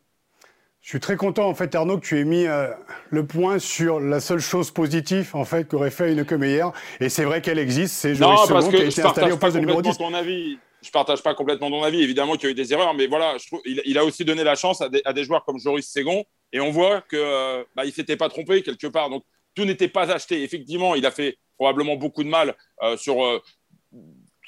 Je 0.83 0.89
suis 0.89 1.01
très 1.01 1.17
content 1.17 1.47
en 1.47 1.55
fait 1.55 1.75
Arnaud 1.75 1.99
que 1.99 2.07
tu 2.07 2.19
aies 2.19 2.25
mis 2.25 2.47
euh, 2.47 2.69
le 3.11 3.27
point 3.27 3.59
sur 3.59 4.01
la 4.01 4.19
seule 4.19 4.41
chose 4.41 4.71
positive 4.71 5.37
en 5.37 5.45
fait 5.45 5.69
qu'aurait 5.69 5.91
fait 5.91 6.15
une 6.15 6.25
que 6.25 6.35
meilleure 6.35 6.73
et 7.01 7.11
c'est 7.11 7.25
vrai 7.25 7.43
qu'elle 7.43 7.59
existe 7.59 7.97
c'est 7.97 8.15
Joris 8.15 8.41
Second 8.47 8.71
qui 8.71 8.77
a 8.77 8.85
été 8.85 9.03
installé 9.03 9.33
au 9.33 9.37
poste 9.37 9.57
de 9.57 9.61
numéro 9.61 9.83
10. 9.83 9.99
Ton 9.99 10.15
avis. 10.15 10.59
Je 10.81 10.91
partage 10.91 11.23
pas 11.23 11.35
complètement 11.35 11.69
ton 11.69 11.83
avis 11.83 12.03
évidemment 12.03 12.33
qu'il 12.33 12.45
y 12.45 12.47
a 12.47 12.51
eu 12.53 12.55
des 12.55 12.73
erreurs 12.73 12.95
mais 12.95 13.09
voilà 13.09 13.37
je 13.37 13.47
trouve, 13.47 13.61
il, 13.67 13.99
a 13.99 14.07
aussi 14.07 14.25
donné 14.25 14.43
la 14.43 14.55
chance 14.55 14.81
à 14.81 14.89
des, 14.89 15.25
joueurs 15.25 15.45
comme 15.45 15.59
Joris 15.59 15.87
Segon 15.87 16.25
et 16.51 16.61
on 16.61 16.71
voit 16.71 17.03
que 17.03 17.17
euh, 17.17 17.63
bah, 17.77 17.85
il 17.85 17.93
s'était 17.93 18.17
pas 18.17 18.31
trompé 18.31 18.63
quelque 18.63 18.87
part 18.87 19.11
donc 19.11 19.23
tout 19.55 19.67
n'était 19.67 19.89
pas 19.89 20.11
acheté 20.11 20.43
effectivement 20.43 20.95
il 20.95 21.05
a 21.05 21.11
fait 21.11 21.37
probablement 21.59 21.97
beaucoup 21.97 22.25
de 22.25 22.31
mal 22.31 22.57
sur 22.97 23.43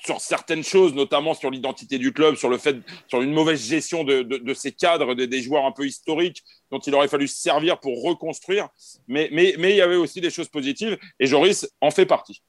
sur 0.05 0.21
certaines 0.21 0.65
choses, 0.65 0.95
notamment 0.95 1.35
sur 1.35 1.51
l'identité 1.51 1.99
du 1.99 2.13
club, 2.13 2.35
sur 2.35 2.49
le 2.49 2.59
fait, 2.59 2.77
sur 3.09 3.23
une 3.23 3.33
mauvaise 3.33 3.65
gestion 3.65 4.05
de, 4.05 4.23
de, 4.23 4.55
ces 4.55 4.73
cadres, 4.73 5.15
des 5.15 5.43
joueurs 5.43 5.65
un 5.65 5.73
peu 5.73 5.87
historiques 5.87 6.43
dont 6.71 6.79
il 6.79 6.95
aurait 6.95 7.09
fallu 7.09 7.29
se 7.29 7.41
servir 7.41 7.79
pour 7.79 8.03
reconstruire. 8.03 8.69
Mais, 9.09 9.29
mais, 9.33 9.55
mais 9.59 9.71
il 9.71 9.77
y 9.77 9.83
avait 9.83 9.97
aussi 9.97 10.21
des 10.21 10.31
choses 10.31 10.49
positives 10.49 10.99
et 11.21 11.27
Joris 11.27 11.69
en 11.81 11.91
fait 11.91 12.07
partie. 12.07 12.43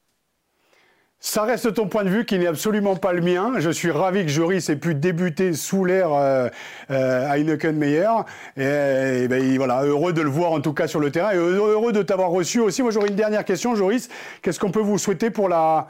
Ça 1.25 1.43
reste 1.43 1.73
ton 1.75 1.87
point 1.87 2.03
de 2.03 2.09
vue 2.09 2.25
qui 2.25 2.37
n'est 2.37 2.47
absolument 2.47 2.97
pas 2.97 3.13
le 3.13 3.21
mien. 3.21 3.53
Je 3.59 3.69
suis 3.69 3.91
ravi 3.91 4.23
que 4.23 4.27
Joris 4.29 4.67
ait 4.69 4.75
pu 4.75 4.93
débuter 4.93 5.53
sous 5.53 5.85
l'ère 5.85 6.11
euh, 6.11 6.49
euh. 6.91 7.33
Et, 7.33 9.27
ben, 9.29 9.55
voilà, 9.55 9.83
heureux 9.83 10.11
de 10.11 10.21
le 10.21 10.29
voir 10.29 10.51
en 10.51 10.59
tout 10.59 10.73
cas 10.73 10.87
sur 10.87 10.99
le 10.99 11.11
terrain 11.11 11.31
et 11.31 11.37
heureux 11.37 11.93
de 11.93 12.01
t'avoir 12.01 12.29
reçu 12.29 12.59
aussi. 12.59 12.81
Moi, 12.81 12.91
j'aurais 12.91 13.07
une 13.07 13.15
dernière 13.15 13.45
question, 13.45 13.73
Joris. 13.73 14.09
Qu'est-ce 14.41 14.59
qu'on 14.59 14.71
peut 14.71 14.81
vous 14.81 14.97
souhaiter 14.97 15.29
pour 15.29 15.47
la, 15.47 15.87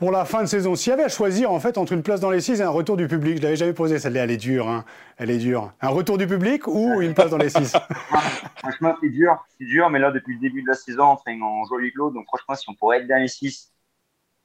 pour 0.00 0.10
la 0.10 0.24
fin 0.24 0.40
de 0.40 0.46
saison. 0.46 0.74
S'il 0.76 0.90
y 0.90 0.92
avait 0.94 1.04
à 1.04 1.08
choisir 1.10 1.52
en 1.52 1.60
fait 1.60 1.76
entre 1.76 1.92
une 1.92 2.02
place 2.02 2.20
dans 2.20 2.30
les 2.30 2.40
six 2.40 2.58
et 2.58 2.64
un 2.64 2.70
retour 2.70 2.96
du 2.96 3.06
public, 3.06 3.36
je 3.36 3.42
l'avais 3.42 3.56
jamais 3.56 3.74
posé 3.74 3.98
celle-là, 3.98 4.24
elle 4.24 4.30
est 4.30 4.38
dure, 4.38 4.66
hein. 4.66 4.86
elle 5.18 5.30
est 5.30 5.36
dure. 5.36 5.74
Un 5.82 5.90
retour 5.90 6.16
du 6.16 6.26
public 6.26 6.66
ou 6.66 7.02
une 7.02 7.12
place 7.12 7.28
dans 7.28 7.36
les 7.36 7.50
six? 7.50 7.76
Franchement, 8.56 8.96
c'est 8.98 9.10
dur, 9.10 9.36
c'est 9.58 9.66
dur, 9.66 9.90
mais 9.90 9.98
là 9.98 10.10
depuis 10.10 10.36
le 10.36 10.40
début 10.40 10.62
de 10.62 10.68
la 10.68 10.74
saison, 10.74 11.18
on 11.26 11.64
joue 11.66 11.74
à 11.74 11.80
huis 11.80 11.92
clos, 11.92 12.10
donc 12.12 12.24
franchement, 12.28 12.54
si 12.54 12.70
on 12.70 12.74
pourrait 12.74 13.00
être 13.00 13.08
dans 13.08 13.20
les 13.20 13.28
six, 13.28 13.74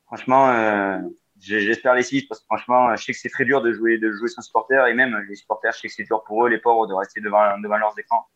franchement, 0.07 0.49
euh, 0.49 0.99
j'espère 1.39 1.95
les 1.95 2.03
six 2.03 2.23
parce 2.23 2.41
que 2.41 2.45
franchement, 2.47 2.93
je 2.97 3.05
sais 3.05 3.13
que 3.13 3.17
c'est 3.17 3.29
très 3.29 3.45
dur 3.45 3.61
de 3.61 3.71
jouer, 3.71 3.97
de 3.97 4.11
jouer 4.11 4.27
sans 4.27 4.41
supporter 4.41 4.85
et 4.89 4.93
même 4.93 5.17
les 5.29 5.35
supporters, 5.35 5.71
je 5.71 5.79
sais 5.79 5.87
que 5.87 5.93
c'est 5.93 6.03
dur 6.03 6.21
pour 6.25 6.45
eux, 6.45 6.49
les 6.49 6.59
pauvres, 6.59 6.85
de 6.85 6.93
rester 6.93 7.21
devant, 7.21 7.57
devant 7.59 7.77
leurs 7.77 7.97
écrans. 7.97 8.27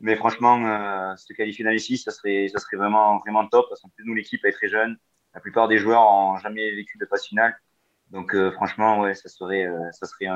Mais 0.00 0.16
franchement, 0.16 0.64
euh, 0.64 1.14
se 1.16 1.30
qualifier 1.34 1.62
dans 1.62 1.72
les 1.72 1.78
six, 1.78 1.98
ça 1.98 2.10
serait, 2.10 2.48
ça 2.48 2.58
serait 2.58 2.78
vraiment, 2.78 3.18
vraiment 3.18 3.46
top 3.48 3.66
parce 3.68 3.82
que 3.82 4.02
nous, 4.02 4.14
l'équipe 4.14 4.42
est 4.46 4.52
très 4.52 4.68
jeune 4.68 4.96
la 5.34 5.40
plupart 5.40 5.68
des 5.68 5.78
joueurs 5.78 6.02
n'ont 6.02 6.38
jamais 6.38 6.70
vécu 6.70 6.96
de 6.98 7.06
phase 7.06 7.24
finale. 7.24 7.54
Donc 8.10 8.34
euh, 8.34 8.52
franchement, 8.52 9.00
ouais, 9.00 9.14
ça 9.14 9.28
serait, 9.28 9.66
euh, 9.66 9.90
ça 9.92 10.06
serait 10.06 10.30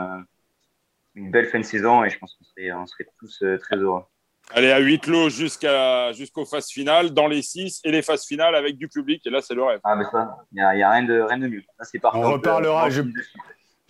une 1.14 1.30
belle 1.30 1.46
fin 1.46 1.58
de 1.58 1.64
saison 1.64 2.04
et 2.04 2.10
je 2.10 2.18
pense 2.18 2.34
qu'on 2.34 2.44
serait, 2.44 2.72
on 2.72 2.86
serait 2.86 3.06
tous 3.18 3.42
euh, 3.42 3.58
très 3.58 3.76
heureux. 3.76 4.02
Allez, 4.50 4.70
à 4.70 4.78
huis 4.78 4.98
clos 4.98 5.28
jusqu'à, 5.28 6.12
jusqu'aux 6.12 6.46
phases 6.46 6.70
finales, 6.70 7.10
dans 7.10 7.26
les 7.26 7.42
six 7.42 7.80
et 7.84 7.92
les 7.92 8.00
phases 8.00 8.24
finales 8.24 8.54
avec 8.54 8.78
du 8.78 8.88
public. 8.88 9.24
Et 9.26 9.30
là, 9.30 9.42
c'est 9.42 9.54
le 9.54 9.62
rêve. 9.62 9.80
Ah, 9.84 9.94
mais 9.94 10.04
ça, 10.10 10.38
il 10.52 10.56
n'y 10.56 10.62
a, 10.62 10.88
a, 10.88 10.92
rien, 10.92 11.02
de, 11.02 11.20
rien 11.20 11.38
de 11.38 11.48
mieux. 11.48 11.62
c'est 11.82 11.98
parfait. 11.98 12.18
On 12.18 12.32
reparlera. 12.32 12.88
Je, 12.88 13.02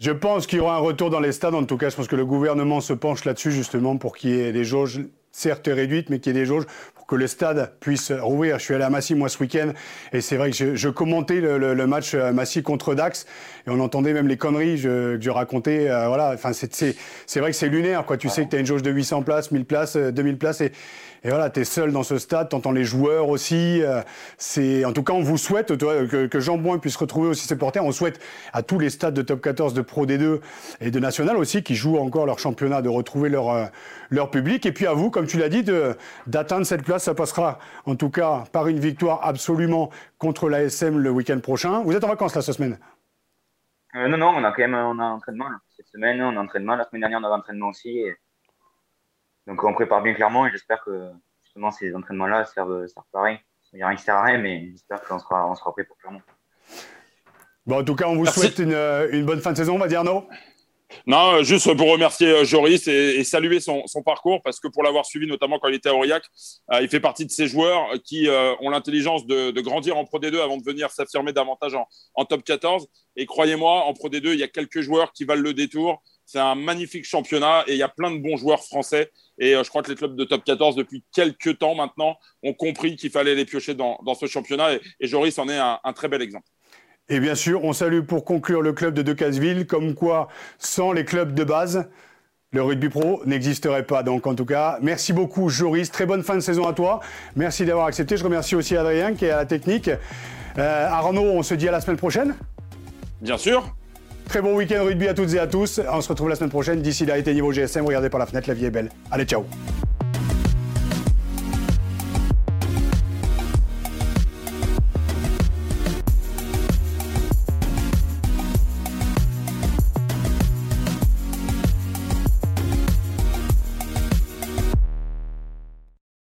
je, 0.00 0.10
pense 0.10 0.48
qu'il 0.48 0.58
y 0.58 0.60
aura 0.60 0.74
un 0.74 0.80
retour 0.80 1.10
dans 1.10 1.20
les 1.20 1.30
stades. 1.30 1.54
En 1.54 1.64
tout 1.64 1.76
cas, 1.76 1.90
je 1.90 1.96
pense 1.96 2.08
que 2.08 2.16
le 2.16 2.26
gouvernement 2.26 2.80
se 2.80 2.92
penche 2.92 3.24
là-dessus, 3.24 3.52
justement, 3.52 3.98
pour 3.98 4.16
qu'il 4.16 4.30
y 4.30 4.40
ait 4.40 4.52
des 4.52 4.64
jauges 4.64 5.00
certes 5.30 5.68
réduites, 5.68 6.10
mais 6.10 6.18
qu'il 6.18 6.34
y 6.34 6.36
ait 6.36 6.40
des 6.40 6.46
jauges 6.46 6.66
que 7.08 7.16
le 7.16 7.26
stade 7.26 7.72
puisse 7.80 8.12
rouvrir. 8.12 8.58
Je 8.58 8.64
suis 8.64 8.74
allé 8.74 8.84
à 8.84 8.90
Massy, 8.90 9.14
moi, 9.14 9.30
ce 9.30 9.38
week-end, 9.38 9.72
et 10.12 10.20
c'est 10.20 10.36
vrai 10.36 10.50
que 10.50 10.76
je, 10.76 10.88
commentais 10.90 11.40
le, 11.40 11.86
match 11.86 12.14
euh, 12.14 12.32
Massy 12.32 12.62
contre 12.62 12.94
Dax, 12.94 13.26
et 13.66 13.70
on 13.70 13.80
entendait 13.80 14.12
même 14.12 14.28
les 14.28 14.36
conneries 14.36 14.80
que 14.80 15.18
je 15.18 15.30
racontais. 15.30 15.88
Euh, 15.88 16.06
voilà, 16.06 16.32
enfin, 16.34 16.52
c'est 16.52 17.40
vrai 17.40 17.50
que 17.50 17.56
c'est 17.56 17.68
lunaire, 17.68 18.04
quoi. 18.04 18.18
Tu 18.18 18.28
sais 18.28 18.44
que 18.44 18.50
tu 18.50 18.56
as 18.56 18.60
une 18.60 18.66
jauge 18.66 18.82
de 18.82 18.90
800 18.90 19.22
places, 19.22 19.50
1000 19.50 19.64
places, 19.64 19.96
2000 19.96 20.34
euh, 20.34 20.36
places, 20.36 20.60
et, 20.60 20.72
et 21.24 21.30
voilà, 21.30 21.50
tu 21.50 21.60
es 21.60 21.64
seul 21.64 21.92
dans 21.92 22.02
ce 22.02 22.18
stade, 22.18 22.48
tu 22.48 22.56
entends 22.56 22.72
les 22.72 22.84
joueurs 22.84 23.28
aussi. 23.28 23.82
Euh, 23.82 24.02
En 24.86 24.92
tout 24.92 25.02
cas, 25.02 25.12
on 25.12 25.22
vous 25.22 25.38
souhaite 25.38 25.76
que, 25.76 26.40
Jean 26.40 26.56
Boin 26.58 26.78
puisse 26.78 26.96
retrouver 26.96 27.28
aussi 27.28 27.46
ses 27.46 27.56
porteurs. 27.56 27.84
On 27.84 27.92
souhaite 27.92 28.20
à 28.52 28.62
tous 28.62 28.78
les 28.78 28.90
stades 28.90 29.14
de 29.14 29.22
top 29.22 29.40
14, 29.40 29.74
de 29.74 29.82
Pro 29.82 30.06
D2 30.06 30.40
et 30.80 30.90
de 30.90 31.00
National 31.00 31.36
aussi, 31.36 31.62
qui 31.62 31.74
jouent 31.74 31.98
encore 31.98 32.26
leur 32.26 32.38
championnat, 32.38 32.82
de 32.82 32.88
retrouver 32.88 33.28
leur, 33.28 33.50
euh, 33.50 33.64
leur 34.10 34.30
public. 34.30 34.64
Et 34.66 34.72
puis 34.72 34.86
à 34.86 34.92
vous, 34.92 35.10
comme 35.10 35.26
tu 35.26 35.38
l'as 35.38 35.48
dit, 35.48 35.64
d'atteindre 36.26 36.64
cette 36.64 36.84
place. 36.84 37.04
Ça 37.04 37.14
passera 37.14 37.58
en 37.86 37.96
tout 37.96 38.10
cas 38.10 38.44
par 38.52 38.68
une 38.68 38.78
victoire 38.78 39.20
absolument 39.24 39.90
contre 40.18 40.48
l'ASM 40.48 40.98
le 40.98 41.10
week-end 41.10 41.40
prochain. 41.40 41.82
Vous 41.82 41.94
êtes 41.94 42.04
en 42.04 42.08
vacances 42.08 42.34
là, 42.34 42.42
cette 42.42 42.54
semaine? 42.54 42.78
Euh, 43.96 44.08
Non, 44.08 44.18
non, 44.18 44.28
on 44.36 44.44
a 44.44 44.52
quand 44.52 44.62
même 44.62 44.74
on 44.74 44.98
a 44.98 45.04
entraînement. 45.04 45.46
Cette 45.76 45.88
semaine, 45.88 46.20
on 46.22 46.36
a 46.36 46.40
entraînement. 46.40 46.76
La 46.76 46.84
semaine 46.84 47.00
dernière, 47.00 47.20
on 47.20 47.24
avait 47.24 47.34
entraînement 47.34 47.68
aussi. 47.68 48.04
Donc 49.48 49.64
on 49.64 49.72
prépare 49.72 50.02
bien 50.02 50.14
clairement 50.14 50.46
et 50.46 50.50
j'espère 50.50 50.84
que 50.84 51.10
justement 51.42 51.72
ces 51.72 51.94
entraînements-là 51.94 52.44
servent, 52.44 52.86
servent 52.86 53.06
pareil. 53.10 53.38
Il 53.72 53.76
n'y 53.76 53.82
a 53.82 53.88
rien 53.88 53.96
qui 53.96 54.04
sert 54.04 54.14
à 54.14 54.22
rien, 54.22 54.38
mais 54.38 54.68
j'espère 54.70 55.02
qu'on 55.02 55.18
sera, 55.18 55.50
on 55.50 55.54
sera 55.54 55.72
prêt 55.72 55.84
pour 55.84 55.96
clairement. 55.96 56.20
Bon, 57.66 57.80
en 57.80 57.84
tout 57.84 57.96
cas, 57.96 58.06
on 58.06 58.16
vous 58.16 58.26
souhaite 58.26 58.58
une, 58.58 58.74
une, 59.10 59.26
bonne 59.26 59.40
fin 59.40 59.52
de 59.52 59.56
saison, 59.56 59.74
on 59.74 59.78
va 59.78 59.88
dire, 59.88 60.04
non 60.04 60.26
non, 61.06 61.42
juste 61.42 61.74
pour 61.76 61.90
remercier 61.90 62.28
euh, 62.28 62.44
Joris 62.44 62.88
et, 62.88 63.22
saluer 63.24 63.60
son, 63.60 63.84
parcours 64.04 64.42
parce 64.42 64.58
que 64.58 64.68
pour 64.68 64.82
l'avoir 64.82 65.04
suivi, 65.04 65.26
notamment 65.26 65.58
quand 65.58 65.68
il 65.68 65.74
était 65.74 65.90
à 65.90 65.94
Aurillac, 65.94 66.24
euh, 66.72 66.80
il 66.80 66.88
fait 66.88 67.00
partie 67.00 67.26
de 67.26 67.30
ces 67.30 67.46
joueurs 67.46 67.92
qui 68.04 68.28
euh, 68.28 68.54
ont 68.60 68.70
l'intelligence 68.70 69.26
de, 69.26 69.60
grandir 69.60 69.96
en 69.96 70.04
Pro 70.04 70.18
D2 70.18 70.40
avant 70.40 70.56
de 70.56 70.64
venir 70.64 70.90
s'affirmer 70.90 71.32
davantage 71.32 71.76
en, 72.14 72.24
top 72.24 72.42
14. 72.42 72.88
Et 73.16 73.26
croyez-moi, 73.26 73.84
en 73.84 73.92
Pro 73.92 74.08
D2, 74.08 74.32
il 74.32 74.38
y 74.38 74.42
a 74.42 74.48
quelques 74.48 74.80
joueurs 74.80 75.12
qui 75.12 75.24
valent 75.24 75.42
le 75.42 75.52
détour. 75.52 76.02
C'est 76.30 76.38
un 76.40 76.54
magnifique 76.54 77.06
championnat 77.06 77.64
et 77.66 77.72
il 77.72 77.78
y 77.78 77.82
a 77.82 77.88
plein 77.88 78.10
de 78.10 78.18
bons 78.18 78.36
joueurs 78.36 78.62
français. 78.62 79.10
Et 79.38 79.54
je 79.54 79.68
crois 79.70 79.82
que 79.82 79.88
les 79.88 79.96
clubs 79.96 80.14
de 80.14 80.24
top 80.24 80.44
14, 80.44 80.76
depuis 80.76 81.02
quelques 81.10 81.58
temps 81.58 81.74
maintenant, 81.74 82.18
ont 82.42 82.52
compris 82.52 82.96
qu'il 82.96 83.10
fallait 83.10 83.34
les 83.34 83.46
piocher 83.46 83.74
dans, 83.74 83.98
ce 84.14 84.26
championnat. 84.26 84.74
Et, 84.74 85.06
Joris 85.06 85.38
en 85.38 85.48
est 85.48 85.58
un 85.58 85.92
très 85.94 86.08
bel 86.08 86.20
exemple. 86.20 86.44
Et 87.08 87.20
bien 87.20 87.34
sûr, 87.34 87.64
on 87.64 87.72
salue 87.72 88.02
pour 88.02 88.24
conclure 88.24 88.60
le 88.60 88.74
club 88.74 88.92
de 88.92 89.00
Decazeville, 89.00 89.66
comme 89.66 89.94
quoi, 89.94 90.28
sans 90.58 90.92
les 90.92 91.06
clubs 91.06 91.32
de 91.32 91.42
base, 91.42 91.88
le 92.52 92.62
rugby 92.62 92.90
pro 92.90 93.22
n'existerait 93.24 93.86
pas. 93.86 94.02
Donc, 94.02 94.26
en 94.26 94.34
tout 94.34 94.44
cas, 94.44 94.78
merci 94.82 95.14
beaucoup, 95.14 95.48
Joris. 95.48 95.90
Très 95.90 96.04
bonne 96.04 96.22
fin 96.22 96.34
de 96.34 96.40
saison 96.40 96.66
à 96.66 96.74
toi. 96.74 97.00
Merci 97.34 97.64
d'avoir 97.64 97.86
accepté. 97.86 98.18
Je 98.18 98.24
remercie 98.24 98.56
aussi 98.56 98.76
Adrien 98.76 99.14
qui 99.14 99.24
est 99.24 99.30
à 99.30 99.36
la 99.36 99.46
technique. 99.46 99.88
Euh, 100.58 100.86
Arnaud, 100.86 101.22
on 101.22 101.42
se 101.42 101.54
dit 101.54 101.68
à 101.68 101.72
la 101.72 101.80
semaine 101.80 101.96
prochaine. 101.96 102.34
Bien 103.22 103.38
sûr. 103.38 103.74
Très 104.28 104.42
bon 104.42 104.54
week-end 104.54 104.84
rugby 104.84 105.08
à 105.08 105.14
toutes 105.14 105.32
et 105.32 105.38
à 105.38 105.46
tous. 105.46 105.80
On 105.90 106.02
se 106.02 106.08
retrouve 106.10 106.28
la 106.28 106.34
semaine 106.34 106.50
prochaine. 106.50 106.82
D'ici 106.82 107.06
là, 107.06 107.16
éteignez 107.16 107.40
vos 107.40 107.50
GSM, 107.50 107.86
regardez 107.86 108.10
par 108.10 108.20
la 108.20 108.26
fenêtre, 108.26 108.46
la 108.46 108.54
vie 108.54 108.66
est 108.66 108.70
belle. 108.70 108.90
Allez, 109.10 109.24
ciao. 109.24 109.46